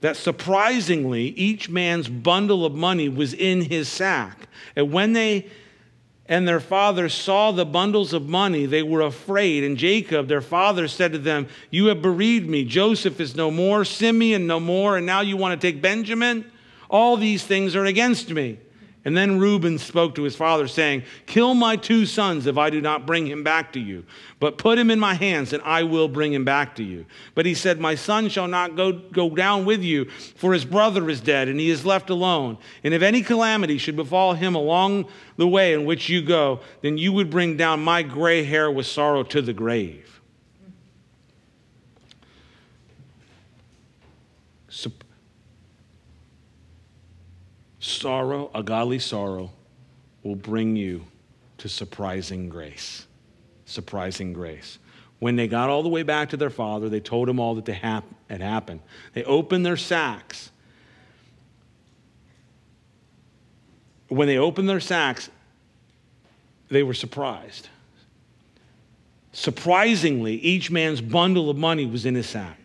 that 0.04 0.18
surprisingly, 0.18 1.28
each 1.28 1.70
man's 1.70 2.08
bundle 2.08 2.66
of 2.66 2.74
money 2.74 3.08
was 3.08 3.32
in 3.32 3.62
his 3.62 3.88
sack. 3.88 4.48
And 4.76 4.92
when 4.92 5.14
they 5.14 5.46
and 6.26 6.46
their 6.46 6.60
father 6.60 7.08
saw 7.08 7.52
the 7.52 7.64
bundles 7.64 8.12
of 8.12 8.28
money, 8.28 8.66
they 8.66 8.82
were 8.82 9.00
afraid. 9.00 9.64
And 9.64 9.78
Jacob, 9.78 10.28
their 10.28 10.42
father, 10.42 10.88
said 10.88 11.12
to 11.12 11.18
them, 11.18 11.48
You 11.70 11.86
have 11.86 12.02
bereaved 12.02 12.46
me. 12.46 12.64
Joseph 12.64 13.18
is 13.18 13.34
no 13.34 13.50
more, 13.50 13.82
Simeon 13.82 14.46
no 14.46 14.60
more, 14.60 14.98
and 14.98 15.06
now 15.06 15.22
you 15.22 15.38
want 15.38 15.58
to 15.58 15.66
take 15.66 15.80
Benjamin? 15.80 16.52
All 16.90 17.16
these 17.16 17.42
things 17.42 17.74
are 17.74 17.86
against 17.86 18.28
me. 18.28 18.58
And 19.04 19.14
then 19.14 19.38
Reuben 19.38 19.78
spoke 19.78 20.14
to 20.14 20.22
his 20.22 20.34
father, 20.34 20.66
saying, 20.66 21.02
Kill 21.26 21.54
my 21.54 21.76
two 21.76 22.06
sons 22.06 22.46
if 22.46 22.56
I 22.56 22.70
do 22.70 22.80
not 22.80 23.06
bring 23.06 23.26
him 23.26 23.44
back 23.44 23.72
to 23.74 23.80
you. 23.80 24.04
But 24.40 24.56
put 24.56 24.78
him 24.78 24.90
in 24.90 24.98
my 24.98 25.12
hands, 25.12 25.52
and 25.52 25.62
I 25.62 25.82
will 25.82 26.08
bring 26.08 26.32
him 26.32 26.44
back 26.44 26.74
to 26.76 26.82
you. 26.82 27.04
But 27.34 27.44
he 27.44 27.54
said, 27.54 27.78
My 27.78 27.96
son 27.96 28.30
shall 28.30 28.48
not 28.48 28.76
go, 28.76 28.92
go 28.92 29.28
down 29.28 29.66
with 29.66 29.82
you, 29.82 30.06
for 30.36 30.54
his 30.54 30.64
brother 30.64 31.10
is 31.10 31.20
dead, 31.20 31.48
and 31.48 31.60
he 31.60 31.68
is 31.68 31.84
left 31.84 32.08
alone. 32.08 32.56
And 32.82 32.94
if 32.94 33.02
any 33.02 33.20
calamity 33.20 33.76
should 33.76 33.96
befall 33.96 34.32
him 34.32 34.54
along 34.54 35.06
the 35.36 35.48
way 35.48 35.74
in 35.74 35.84
which 35.84 36.08
you 36.08 36.22
go, 36.22 36.60
then 36.80 36.96
you 36.96 37.12
would 37.12 37.28
bring 37.28 37.58
down 37.58 37.84
my 37.84 38.02
gray 38.02 38.42
hair 38.42 38.70
with 38.70 38.86
sorrow 38.86 39.22
to 39.24 39.42
the 39.42 39.52
grave. 39.52 40.13
Sorrow, 47.84 48.50
a 48.54 48.62
godly 48.62 48.98
sorrow, 48.98 49.50
will 50.22 50.34
bring 50.34 50.74
you 50.74 51.04
to 51.58 51.68
surprising 51.68 52.48
grace. 52.48 53.06
Surprising 53.66 54.32
grace. 54.32 54.78
When 55.18 55.36
they 55.36 55.46
got 55.46 55.68
all 55.68 55.82
the 55.82 55.88
way 55.88 56.02
back 56.02 56.30
to 56.30 56.36
their 56.36 56.50
father, 56.50 56.88
they 56.88 57.00
told 57.00 57.28
him 57.28 57.38
all 57.38 57.54
that 57.54 57.68
had 57.68 58.40
happened. 58.40 58.80
They 59.12 59.22
opened 59.24 59.64
their 59.64 59.76
sacks. 59.76 60.50
When 64.08 64.28
they 64.28 64.38
opened 64.38 64.68
their 64.68 64.80
sacks, 64.80 65.30
they 66.68 66.82
were 66.82 66.94
surprised. 66.94 67.68
Surprisingly, 69.32 70.36
each 70.36 70.70
man's 70.70 71.00
bundle 71.00 71.50
of 71.50 71.56
money 71.56 71.86
was 71.86 72.06
in 72.06 72.14
his 72.14 72.28
sack. 72.28 72.58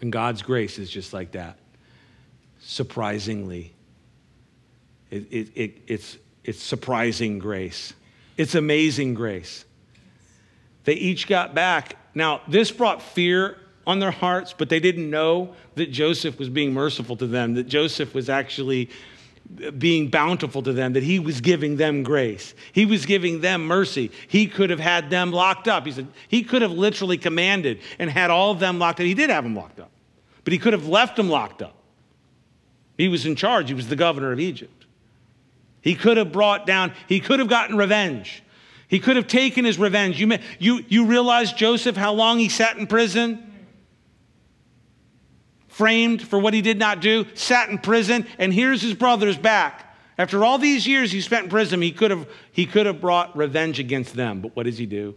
And 0.00 0.10
God's 0.10 0.40
grace 0.40 0.78
is 0.78 0.90
just 0.90 1.12
like 1.12 1.32
that 1.32 1.59
surprisingly. 2.60 3.72
It, 5.10 5.26
it, 5.30 5.48
it, 5.54 5.78
it's, 5.86 6.18
it's 6.44 6.62
surprising 6.62 7.38
grace. 7.38 7.92
It's 8.36 8.54
amazing 8.54 9.14
grace. 9.14 9.64
They 10.84 10.94
each 10.94 11.26
got 11.26 11.54
back. 11.54 11.96
Now, 12.14 12.40
this 12.48 12.70
brought 12.70 13.02
fear 13.02 13.58
on 13.86 13.98
their 13.98 14.10
hearts, 14.10 14.54
but 14.56 14.68
they 14.68 14.80
didn't 14.80 15.10
know 15.10 15.54
that 15.74 15.90
Joseph 15.90 16.38
was 16.38 16.48
being 16.48 16.72
merciful 16.72 17.16
to 17.16 17.26
them, 17.26 17.54
that 17.54 17.64
Joseph 17.64 18.14
was 18.14 18.28
actually 18.28 18.90
being 19.78 20.08
bountiful 20.08 20.62
to 20.62 20.72
them, 20.72 20.92
that 20.92 21.02
he 21.02 21.18
was 21.18 21.40
giving 21.40 21.76
them 21.76 22.02
grace. 22.04 22.54
He 22.72 22.86
was 22.86 23.04
giving 23.04 23.40
them 23.40 23.66
mercy. 23.66 24.12
He 24.28 24.46
could 24.46 24.70
have 24.70 24.78
had 24.78 25.10
them 25.10 25.32
locked 25.32 25.66
up. 25.66 25.86
He 25.86 25.92
said 25.92 26.06
he 26.28 26.44
could 26.44 26.62
have 26.62 26.70
literally 26.70 27.18
commanded 27.18 27.80
and 27.98 28.08
had 28.08 28.30
all 28.30 28.52
of 28.52 28.60
them 28.60 28.78
locked 28.78 29.00
up. 29.00 29.06
He 29.06 29.14
did 29.14 29.28
have 29.28 29.42
them 29.42 29.56
locked 29.56 29.80
up, 29.80 29.90
but 30.44 30.52
he 30.52 30.58
could 30.58 30.72
have 30.72 30.86
left 30.86 31.16
them 31.16 31.28
locked 31.28 31.62
up. 31.62 31.74
He 33.00 33.08
was 33.08 33.24
in 33.24 33.34
charge, 33.34 33.68
he 33.68 33.74
was 33.74 33.88
the 33.88 33.96
governor 33.96 34.30
of 34.30 34.38
Egypt. 34.38 34.84
He 35.80 35.94
could 35.94 36.18
have 36.18 36.32
brought 36.32 36.66
down, 36.66 36.92
he 37.08 37.18
could 37.18 37.38
have 37.38 37.48
gotten 37.48 37.78
revenge. 37.78 38.42
He 38.88 39.00
could 39.00 39.16
have 39.16 39.26
taken 39.26 39.64
his 39.64 39.78
revenge. 39.78 40.20
You, 40.20 40.36
you, 40.58 40.84
you 40.86 41.06
realize, 41.06 41.54
Joseph, 41.54 41.96
how 41.96 42.12
long 42.12 42.38
he 42.38 42.50
sat 42.50 42.76
in 42.76 42.86
prison? 42.86 43.64
Framed 45.68 46.20
for 46.20 46.38
what 46.38 46.52
he 46.52 46.60
did 46.60 46.78
not 46.78 47.00
do, 47.00 47.24
sat 47.32 47.70
in 47.70 47.78
prison, 47.78 48.26
and 48.38 48.52
here's 48.52 48.82
his 48.82 48.92
brothers 48.92 49.38
back. 49.38 49.96
After 50.18 50.44
all 50.44 50.58
these 50.58 50.86
years 50.86 51.10
he 51.10 51.22
spent 51.22 51.44
in 51.44 51.50
prison, 51.50 51.80
he 51.80 51.92
could 51.92 52.10
have, 52.10 52.28
he 52.52 52.66
could 52.66 52.84
have 52.84 53.00
brought 53.00 53.34
revenge 53.34 53.78
against 53.78 54.14
them. 54.14 54.42
But 54.42 54.54
what 54.54 54.64
does 54.64 54.76
he 54.76 54.84
do? 54.84 55.14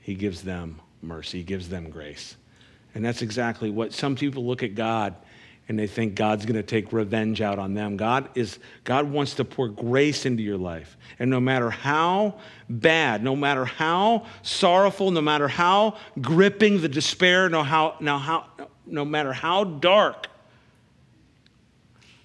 He 0.00 0.14
gives 0.14 0.40
them 0.40 0.80
mercy, 1.02 1.38
he 1.38 1.44
gives 1.44 1.68
them 1.68 1.90
grace. 1.90 2.36
And 2.94 3.04
that's 3.04 3.20
exactly 3.20 3.70
what 3.70 3.92
some 3.92 4.16
people 4.16 4.46
look 4.46 4.62
at 4.62 4.74
God 4.74 5.16
and 5.70 5.78
they 5.78 5.86
think 5.86 6.16
God's 6.16 6.46
going 6.46 6.56
to 6.56 6.64
take 6.64 6.92
revenge 6.92 7.40
out 7.40 7.60
on 7.60 7.74
them. 7.74 7.96
God 7.96 8.28
is 8.34 8.58
God 8.82 9.08
wants 9.08 9.34
to 9.34 9.44
pour 9.44 9.68
grace 9.68 10.26
into 10.26 10.42
your 10.42 10.56
life. 10.56 10.96
And 11.20 11.30
no 11.30 11.38
matter 11.38 11.70
how 11.70 12.40
bad, 12.68 13.22
no 13.22 13.36
matter 13.36 13.64
how 13.64 14.26
sorrowful, 14.42 15.12
no 15.12 15.20
matter 15.20 15.46
how 15.46 15.96
gripping 16.20 16.80
the 16.80 16.88
despair, 16.88 17.48
no 17.48 17.62
how 17.62 17.94
no 18.00 18.18
how 18.18 18.46
no 18.84 19.04
matter 19.04 19.32
how 19.32 19.62
dark 19.62 20.26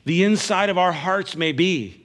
the 0.06 0.24
inside 0.24 0.72
of 0.72 0.80
our 0.80 0.92
hearts 0.92 1.36
may 1.36 1.52
be, 1.52 2.04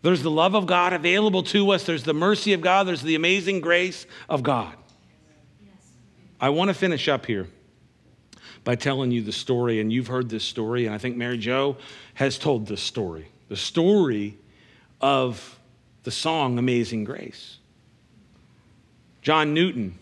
there's 0.00 0.22
the 0.22 0.30
love 0.30 0.54
of 0.54 0.64
God 0.64 0.94
available 0.94 1.42
to 1.42 1.70
us. 1.72 1.84
There's 1.84 2.04
the 2.04 2.14
mercy 2.14 2.54
of 2.54 2.62
God. 2.62 2.88
There's 2.88 3.02
the 3.02 3.14
amazing 3.14 3.60
grace 3.60 4.06
of 4.26 4.42
God. 4.42 4.74
I 6.40 6.48
want 6.48 6.68
to 6.68 6.74
finish 6.74 7.08
up 7.08 7.26
here 7.26 7.46
by 8.68 8.74
telling 8.74 9.10
you 9.10 9.22
the 9.22 9.32
story, 9.32 9.80
and 9.80 9.90
you've 9.90 10.08
heard 10.08 10.28
this 10.28 10.44
story, 10.44 10.84
and 10.84 10.94
I 10.94 10.98
think 10.98 11.16
Mary 11.16 11.38
Jo 11.38 11.78
has 12.12 12.36
told 12.36 12.66
this 12.66 12.82
story 12.82 13.28
the 13.48 13.56
story 13.56 14.36
of 15.00 15.58
the 16.02 16.10
song 16.10 16.58
Amazing 16.58 17.04
Grace. 17.04 17.56
John 19.22 19.54
Newton, 19.54 19.98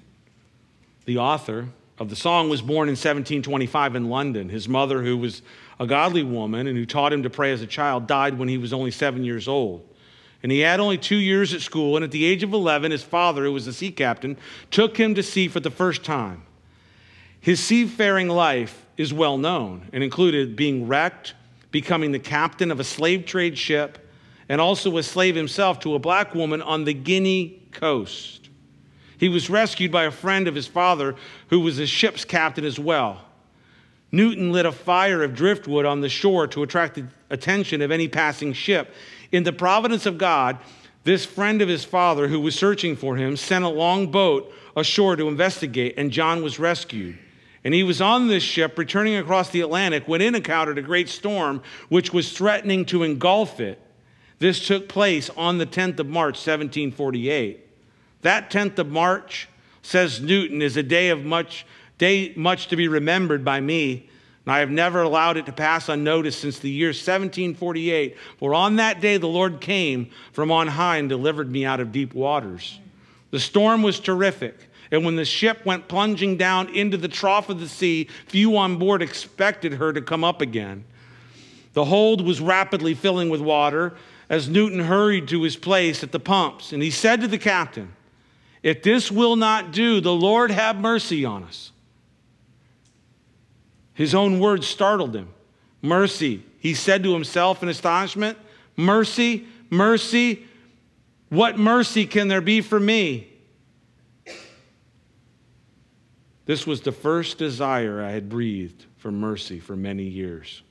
the 1.04 1.18
author, 1.18 1.68
of 2.00 2.10
the 2.10 2.16
song 2.16 2.48
was 2.48 2.60
born 2.60 2.88
in 2.88 2.94
1725 2.94 3.94
in 3.94 4.10
London. 4.10 4.48
His 4.48 4.68
mother, 4.68 5.00
who 5.00 5.16
was 5.16 5.42
a 5.78 5.86
godly 5.86 6.24
woman 6.24 6.66
and 6.66 6.76
who 6.76 6.86
taught 6.86 7.12
him 7.12 7.22
to 7.22 7.30
pray 7.30 7.52
as 7.52 7.62
a 7.62 7.68
child, 7.68 8.08
died 8.08 8.36
when 8.36 8.48
he 8.48 8.58
was 8.58 8.72
only 8.72 8.90
seven 8.90 9.22
years 9.22 9.46
old. 9.46 9.88
And 10.42 10.50
he 10.50 10.58
had 10.58 10.80
only 10.80 10.98
two 10.98 11.14
years 11.14 11.54
at 11.54 11.60
school, 11.60 11.94
and 11.94 12.04
at 12.04 12.10
the 12.10 12.24
age 12.24 12.42
of 12.42 12.52
11, 12.52 12.90
his 12.90 13.04
father, 13.04 13.44
who 13.44 13.52
was 13.52 13.68
a 13.68 13.72
sea 13.72 13.92
captain, 13.92 14.36
took 14.72 14.96
him 14.96 15.14
to 15.14 15.22
sea 15.22 15.46
for 15.46 15.60
the 15.60 15.70
first 15.70 16.02
time. 16.02 16.42
His 17.46 17.62
seafaring 17.62 18.26
life 18.26 18.84
is 18.96 19.14
well 19.14 19.38
known 19.38 19.88
and 19.92 20.02
included 20.02 20.56
being 20.56 20.88
wrecked, 20.88 21.34
becoming 21.70 22.10
the 22.10 22.18
captain 22.18 22.72
of 22.72 22.80
a 22.80 22.84
slave 22.84 23.24
trade 23.24 23.56
ship, 23.56 24.10
and 24.48 24.60
also 24.60 24.96
a 24.96 25.02
slave 25.04 25.36
himself 25.36 25.78
to 25.78 25.94
a 25.94 26.00
black 26.00 26.34
woman 26.34 26.60
on 26.60 26.82
the 26.82 26.92
Guinea 26.92 27.62
coast. 27.70 28.48
He 29.16 29.28
was 29.28 29.48
rescued 29.48 29.92
by 29.92 30.06
a 30.06 30.10
friend 30.10 30.48
of 30.48 30.56
his 30.56 30.66
father 30.66 31.14
who 31.48 31.60
was 31.60 31.78
a 31.78 31.86
ship's 31.86 32.24
captain 32.24 32.64
as 32.64 32.80
well. 32.80 33.20
Newton 34.10 34.50
lit 34.50 34.66
a 34.66 34.72
fire 34.72 35.22
of 35.22 35.36
driftwood 35.36 35.86
on 35.86 36.00
the 36.00 36.08
shore 36.08 36.48
to 36.48 36.64
attract 36.64 36.96
the 36.96 37.06
attention 37.30 37.80
of 37.80 37.92
any 37.92 38.08
passing 38.08 38.54
ship. 38.54 38.92
In 39.30 39.44
the 39.44 39.52
providence 39.52 40.04
of 40.04 40.18
God, 40.18 40.58
this 41.04 41.24
friend 41.24 41.62
of 41.62 41.68
his 41.68 41.84
father 41.84 42.26
who 42.26 42.40
was 42.40 42.56
searching 42.56 42.96
for 42.96 43.14
him 43.14 43.36
sent 43.36 43.64
a 43.64 43.68
long 43.68 44.10
boat 44.10 44.52
ashore 44.74 45.14
to 45.14 45.28
investigate, 45.28 45.94
and 45.96 46.10
John 46.10 46.42
was 46.42 46.58
rescued. 46.58 47.20
And 47.66 47.74
he 47.74 47.82
was 47.82 48.00
on 48.00 48.28
this 48.28 48.44
ship 48.44 48.78
returning 48.78 49.16
across 49.16 49.50
the 49.50 49.60
Atlantic 49.60 50.06
when 50.06 50.20
it 50.20 50.36
encountered 50.36 50.78
a 50.78 50.82
great 50.82 51.08
storm 51.08 51.62
which 51.88 52.12
was 52.12 52.32
threatening 52.32 52.84
to 52.84 53.02
engulf 53.02 53.58
it. 53.58 53.80
This 54.38 54.64
took 54.64 54.88
place 54.88 55.30
on 55.30 55.58
the 55.58 55.66
10th 55.66 55.98
of 55.98 56.06
March, 56.06 56.36
1748. 56.36 57.66
That 58.22 58.52
10th 58.52 58.78
of 58.78 58.88
March, 58.92 59.48
says 59.82 60.20
Newton, 60.20 60.62
is 60.62 60.76
a 60.76 60.82
day 60.84 61.08
of 61.08 61.24
much 61.24 61.66
day 61.98 62.32
much 62.36 62.68
to 62.68 62.76
be 62.76 62.86
remembered 62.86 63.44
by 63.44 63.60
me. 63.60 64.08
And 64.44 64.52
I 64.52 64.60
have 64.60 64.70
never 64.70 65.02
allowed 65.02 65.36
it 65.36 65.46
to 65.46 65.52
pass 65.52 65.88
unnoticed 65.88 66.40
since 66.40 66.60
the 66.60 66.70
year 66.70 66.90
1748. 66.90 68.16
For 68.38 68.54
on 68.54 68.76
that 68.76 69.00
day 69.00 69.16
the 69.16 69.26
Lord 69.26 69.60
came 69.60 70.10
from 70.30 70.52
on 70.52 70.68
high 70.68 70.98
and 70.98 71.08
delivered 71.08 71.50
me 71.50 71.64
out 71.64 71.80
of 71.80 71.90
deep 71.90 72.14
waters. 72.14 72.78
The 73.32 73.40
storm 73.40 73.82
was 73.82 73.98
terrific. 73.98 74.56
And 74.90 75.04
when 75.04 75.16
the 75.16 75.24
ship 75.24 75.64
went 75.64 75.88
plunging 75.88 76.36
down 76.36 76.68
into 76.68 76.96
the 76.96 77.08
trough 77.08 77.48
of 77.48 77.60
the 77.60 77.68
sea, 77.68 78.08
few 78.26 78.56
on 78.56 78.78
board 78.78 79.02
expected 79.02 79.74
her 79.74 79.92
to 79.92 80.00
come 80.00 80.24
up 80.24 80.40
again. 80.40 80.84
The 81.72 81.84
hold 81.84 82.24
was 82.24 82.40
rapidly 82.40 82.94
filling 82.94 83.28
with 83.28 83.40
water 83.40 83.94
as 84.28 84.48
Newton 84.48 84.80
hurried 84.80 85.28
to 85.28 85.42
his 85.42 85.56
place 85.56 86.02
at 86.02 86.12
the 86.12 86.20
pumps. 86.20 86.72
And 86.72 86.82
he 86.82 86.90
said 86.90 87.20
to 87.20 87.28
the 87.28 87.38
captain, 87.38 87.92
If 88.62 88.82
this 88.82 89.10
will 89.10 89.36
not 89.36 89.72
do, 89.72 90.00
the 90.00 90.12
Lord 90.12 90.50
have 90.50 90.76
mercy 90.76 91.24
on 91.24 91.44
us. 91.44 91.72
His 93.94 94.14
own 94.14 94.40
words 94.40 94.66
startled 94.66 95.14
him. 95.14 95.28
Mercy, 95.82 96.44
he 96.58 96.74
said 96.74 97.02
to 97.02 97.12
himself 97.12 97.62
in 97.62 97.68
astonishment. 97.68 98.36
Mercy, 98.76 99.46
mercy, 99.70 100.44
what 101.28 101.58
mercy 101.58 102.06
can 102.06 102.28
there 102.28 102.40
be 102.40 102.60
for 102.60 102.78
me? 102.78 103.28
This 106.46 106.66
was 106.66 106.80
the 106.80 106.92
first 106.92 107.38
desire 107.38 108.02
I 108.02 108.12
had 108.12 108.28
breathed 108.28 108.86
for 108.96 109.10
mercy 109.10 109.58
for 109.58 109.76
many 109.76 110.04
years. 110.04 110.62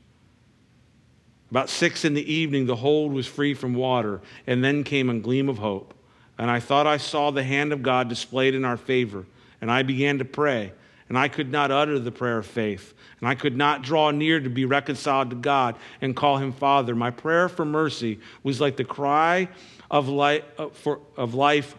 About 1.51 1.69
six 1.69 2.03
in 2.03 2.13
the 2.13 2.33
evening, 2.33 2.65
the 2.65 2.77
hold 2.77 3.13
was 3.13 3.27
free 3.27 3.53
from 3.53 3.75
water, 3.75 4.21
and 4.47 4.63
then 4.63 4.83
came 4.83 5.09
a 5.09 5.19
gleam 5.19 5.47
of 5.47 5.59
hope. 5.59 5.93
And 6.37 6.49
I 6.49 6.59
thought 6.59 6.87
I 6.87 6.97
saw 6.97 7.31
the 7.31 7.43
hand 7.43 7.71
of 7.71 7.83
God 7.83 8.09
displayed 8.09 8.55
in 8.55 8.65
our 8.65 8.77
favor. 8.77 9.25
And 9.61 9.71
I 9.71 9.83
began 9.83 10.17
to 10.19 10.25
pray, 10.25 10.73
and 11.07 11.17
I 11.17 11.27
could 11.27 11.51
not 11.51 11.71
utter 11.71 11.97
the 11.99 12.11
prayer 12.11 12.39
of 12.39 12.45
faith. 12.45 12.93
And 13.19 13.29
I 13.29 13.35
could 13.35 13.55
not 13.55 13.83
draw 13.83 14.11
near 14.11 14.39
to 14.39 14.49
be 14.49 14.65
reconciled 14.65 15.29
to 15.29 15.35
God 15.35 15.75
and 16.01 16.15
call 16.15 16.37
him 16.37 16.51
Father. 16.51 16.95
My 16.95 17.11
prayer 17.11 17.47
for 17.47 17.63
mercy 17.63 18.19
was 18.43 18.59
like 18.59 18.75
the 18.75 18.83
cry 18.83 19.47
of 19.89 20.09
life, 20.09 20.43
uh, 20.57 20.69
of 21.15 21.33
life 21.35 21.77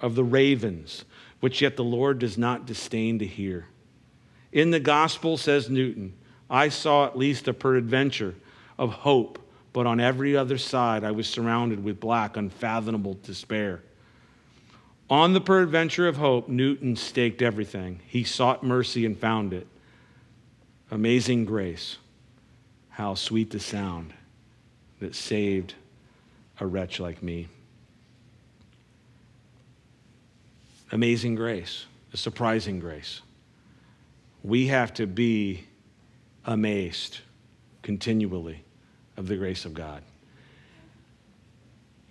of 0.00 0.14
the 0.14 0.24
ravens, 0.24 1.04
which 1.40 1.62
yet 1.62 1.76
the 1.76 1.84
Lord 1.84 2.18
does 2.18 2.36
not 2.36 2.66
disdain 2.66 3.18
to 3.20 3.26
hear. 3.26 3.66
In 4.52 4.70
the 4.70 4.80
gospel, 4.80 5.36
says 5.36 5.68
Newton, 5.68 6.14
I 6.50 6.68
saw 6.68 7.06
at 7.06 7.18
least 7.18 7.48
a 7.48 7.54
peradventure 7.54 8.34
of 8.78 8.90
hope, 8.90 9.38
but 9.72 9.86
on 9.86 10.00
every 10.00 10.36
other 10.36 10.58
side 10.58 11.04
I 11.04 11.10
was 11.10 11.28
surrounded 11.28 11.84
with 11.84 12.00
black, 12.00 12.36
unfathomable 12.36 13.18
despair. 13.22 13.82
On 15.10 15.32
the 15.32 15.40
peradventure 15.40 16.08
of 16.08 16.16
hope, 16.16 16.48
Newton 16.48 16.96
staked 16.96 17.40
everything. 17.40 18.00
He 18.06 18.24
sought 18.24 18.62
mercy 18.62 19.06
and 19.06 19.18
found 19.18 19.52
it. 19.52 19.66
Amazing 20.90 21.44
grace. 21.44 21.96
How 22.90 23.14
sweet 23.14 23.50
the 23.50 23.60
sound 23.60 24.12
that 25.00 25.14
saved 25.14 25.74
a 26.60 26.66
wretch 26.66 26.98
like 27.00 27.22
me. 27.22 27.48
Amazing 30.90 31.34
grace, 31.34 31.84
a 32.14 32.16
surprising 32.16 32.80
grace. 32.80 33.20
We 34.42 34.68
have 34.68 34.94
to 34.94 35.06
be 35.06 35.64
amazed 36.46 37.18
continually 37.82 38.64
of 39.16 39.28
the 39.28 39.36
grace 39.36 39.64
of 39.64 39.74
God. 39.74 40.02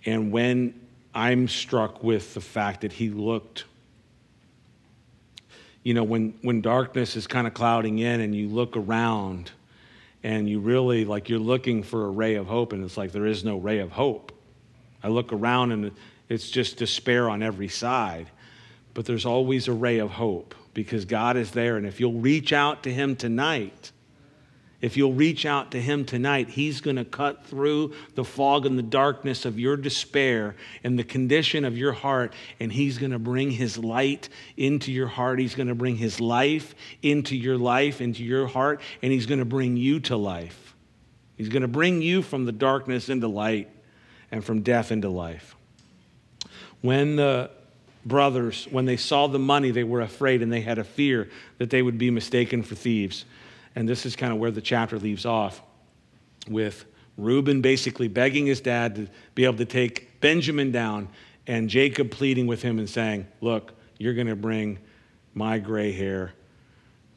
And 0.04 0.30
when 0.30 0.78
I'm 1.12 1.48
struck 1.48 2.04
with 2.04 2.34
the 2.34 2.40
fact 2.40 2.82
that 2.82 2.92
he 2.92 3.10
looked, 3.10 3.64
you 5.82 5.94
know, 5.94 6.04
when, 6.04 6.34
when 6.42 6.60
darkness 6.60 7.16
is 7.16 7.26
kind 7.26 7.46
of 7.46 7.54
clouding 7.54 7.98
in 7.98 8.20
and 8.20 8.34
you 8.34 8.48
look 8.48 8.76
around 8.76 9.50
and 10.22 10.48
you 10.48 10.60
really, 10.60 11.04
like, 11.04 11.28
you're 11.28 11.38
looking 11.40 11.82
for 11.82 12.04
a 12.04 12.10
ray 12.10 12.36
of 12.36 12.46
hope, 12.46 12.72
and 12.72 12.84
it's 12.84 12.96
like 12.96 13.10
there 13.10 13.26
is 13.26 13.44
no 13.44 13.56
ray 13.56 13.78
of 13.80 13.90
hope. 13.90 14.32
I 15.02 15.08
look 15.08 15.32
around 15.32 15.72
and 15.72 15.92
it's 16.28 16.50
just 16.50 16.76
despair 16.76 17.28
on 17.28 17.42
every 17.42 17.68
side. 17.68 18.28
But 18.98 19.06
there's 19.06 19.26
always 19.26 19.68
a 19.68 19.72
ray 19.72 19.98
of 19.98 20.10
hope 20.10 20.56
because 20.74 21.04
God 21.04 21.36
is 21.36 21.52
there. 21.52 21.76
And 21.76 21.86
if 21.86 22.00
you'll 22.00 22.18
reach 22.18 22.52
out 22.52 22.82
to 22.82 22.92
Him 22.92 23.14
tonight, 23.14 23.92
if 24.80 24.96
you'll 24.96 25.12
reach 25.12 25.46
out 25.46 25.70
to 25.70 25.80
Him 25.80 26.04
tonight, 26.04 26.48
He's 26.48 26.80
going 26.80 26.96
to 26.96 27.04
cut 27.04 27.46
through 27.46 27.94
the 28.16 28.24
fog 28.24 28.66
and 28.66 28.76
the 28.76 28.82
darkness 28.82 29.44
of 29.44 29.56
your 29.56 29.76
despair 29.76 30.56
and 30.82 30.98
the 30.98 31.04
condition 31.04 31.64
of 31.64 31.78
your 31.78 31.92
heart, 31.92 32.34
and 32.58 32.72
He's 32.72 32.98
going 32.98 33.12
to 33.12 33.20
bring 33.20 33.52
His 33.52 33.78
light 33.78 34.30
into 34.56 34.90
your 34.90 35.06
heart. 35.06 35.38
He's 35.38 35.54
going 35.54 35.68
to 35.68 35.76
bring 35.76 35.96
His 35.96 36.18
life 36.18 36.74
into 37.00 37.36
your 37.36 37.56
life, 37.56 38.00
into 38.00 38.24
your 38.24 38.48
heart, 38.48 38.80
and 39.00 39.12
He's 39.12 39.26
going 39.26 39.38
to 39.38 39.44
bring 39.44 39.76
you 39.76 40.00
to 40.00 40.16
life. 40.16 40.74
He's 41.36 41.50
going 41.50 41.62
to 41.62 41.68
bring 41.68 42.02
you 42.02 42.20
from 42.20 42.46
the 42.46 42.52
darkness 42.52 43.08
into 43.08 43.28
light 43.28 43.70
and 44.32 44.44
from 44.44 44.62
death 44.62 44.90
into 44.90 45.08
life. 45.08 45.54
When 46.80 47.14
the 47.14 47.52
brothers, 48.04 48.66
when 48.70 48.84
they 48.84 48.96
saw 48.96 49.26
the 49.26 49.38
money, 49.38 49.70
they 49.70 49.84
were 49.84 50.00
afraid 50.00 50.42
and 50.42 50.52
they 50.52 50.60
had 50.60 50.78
a 50.78 50.84
fear 50.84 51.28
that 51.58 51.70
they 51.70 51.82
would 51.82 51.98
be 51.98 52.10
mistaken 52.10 52.62
for 52.62 52.74
thieves. 52.74 53.24
And 53.74 53.88
this 53.88 54.06
is 54.06 54.16
kind 54.16 54.32
of 54.32 54.38
where 54.38 54.50
the 54.50 54.60
chapter 54.60 54.98
leaves 54.98 55.26
off 55.26 55.62
with 56.48 56.84
Reuben 57.16 57.60
basically 57.60 58.08
begging 58.08 58.46
his 58.46 58.60
dad 58.60 58.94
to 58.94 59.08
be 59.34 59.44
able 59.44 59.58
to 59.58 59.64
take 59.64 60.20
Benjamin 60.20 60.70
down 60.70 61.08
and 61.46 61.68
Jacob 61.68 62.10
pleading 62.10 62.46
with 62.46 62.62
him 62.62 62.78
and 62.78 62.88
saying, 62.88 63.26
Look, 63.40 63.72
you're 63.98 64.14
going 64.14 64.28
to 64.28 64.36
bring 64.36 64.78
my 65.34 65.58
gray 65.58 65.92
hair 65.92 66.32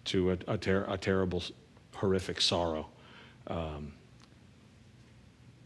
to 0.06 0.32
a, 0.32 0.38
a, 0.48 0.58
ter- 0.58 0.86
a 0.88 0.98
terrible, 0.98 1.44
horrific 1.96 2.42
sorrow. 2.42 2.88
Um, 3.48 3.94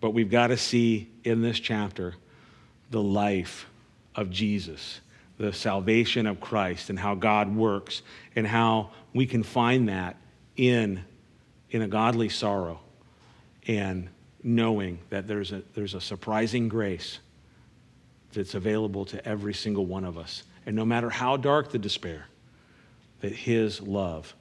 but 0.01 0.11
we've 0.11 0.30
got 0.30 0.47
to 0.47 0.57
see 0.57 1.09
in 1.24 1.41
this 1.41 1.59
chapter 1.59 2.16
the 2.91 3.01
life 3.01 3.68
of 4.16 4.30
Jesus, 4.30 5.01
the 5.38 5.52
salvation 5.52 6.28
of 6.28 6.40
Christ, 6.40 6.90
and 6.90 6.98
how 6.98 7.16
God 7.16 7.56
works, 7.56 8.02
and 8.36 8.48
how 8.48 8.92
we 9.14 9.26
can 9.26 9.44
find 9.44 9.90
that 9.90 10.16
in, 10.56 11.04
in 11.72 11.82
a 11.82 11.88
godly 11.88 12.30
sorrow 12.30 12.80
and 13.68 14.10
knowing 14.44 15.00
that 15.10 15.28
there's 15.28 15.52
a, 15.52 15.64
there's 15.74 15.94
a 15.94 16.02
surprising 16.02 16.70
grace 16.70 17.20
that's 18.34 18.54
available 18.54 19.06
to 19.06 19.26
every 19.28 19.54
single 19.54 19.86
one 19.86 20.04
of 20.06 20.18
us. 20.18 20.44
And 20.66 20.76
no 20.76 20.86
matter 20.86 21.10
how 21.10 21.38
dark 21.38 21.72
the 21.72 21.80
despair, 21.80 22.28
that 23.22 23.32
His 23.32 23.82
love 23.82 24.36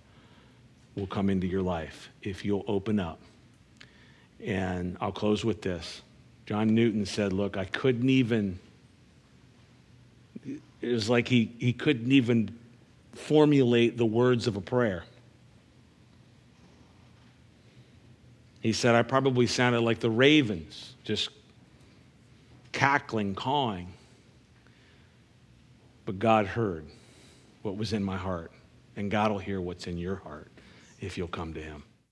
will 0.95 1.07
come 1.07 1.31
into 1.31 1.47
your 1.47 1.63
life 1.63 2.11
if 2.23 2.45
you'll 2.45 2.65
open 2.67 3.01
up. 3.01 3.21
And 4.45 4.97
I'll 5.01 5.13
close 5.13 5.45
with 5.45 5.63
this. 5.63 6.03
John 6.45 6.75
Newton 6.75 7.07
said, 7.07 7.33
Look, 7.33 7.57
I 7.57 7.65
couldn't 7.65 8.11
even, 8.11 8.59
it 10.85 10.93
was 10.93 11.09
like 11.09 11.29
he, 11.29 11.53
he 11.59 11.73
couldn't 11.73 12.13
even 12.13 12.57
formulate 13.13 13.97
the 13.97 14.07
words 14.07 14.47
of 14.47 14.57
a 14.57 14.61
prayer. 14.61 15.05
He 18.61 18.73
said, 18.73 18.95
I 18.95 19.03
probably 19.03 19.47
sounded 19.47 19.81
like 19.81 20.01
the 20.01 20.11
ravens, 20.11 20.95
just 21.05 21.31
cackling, 22.73 23.35
cawing. 23.35 23.93
But 26.05 26.19
God 26.19 26.47
heard 26.47 26.87
what 27.63 27.77
was 27.77 27.93
in 27.93 28.03
my 28.03 28.17
heart. 28.17 28.53
and 28.97 29.11
God 29.11 29.31
will 29.31 29.39
hear 29.39 29.61
what's 29.61 29.87
in 29.87 29.99
your 29.99 30.17
heart 30.17 30.51
if 31.01 31.19
you'll 31.19 31.29
come 31.29 31.55
to 31.55 31.61
Him. 31.61 31.83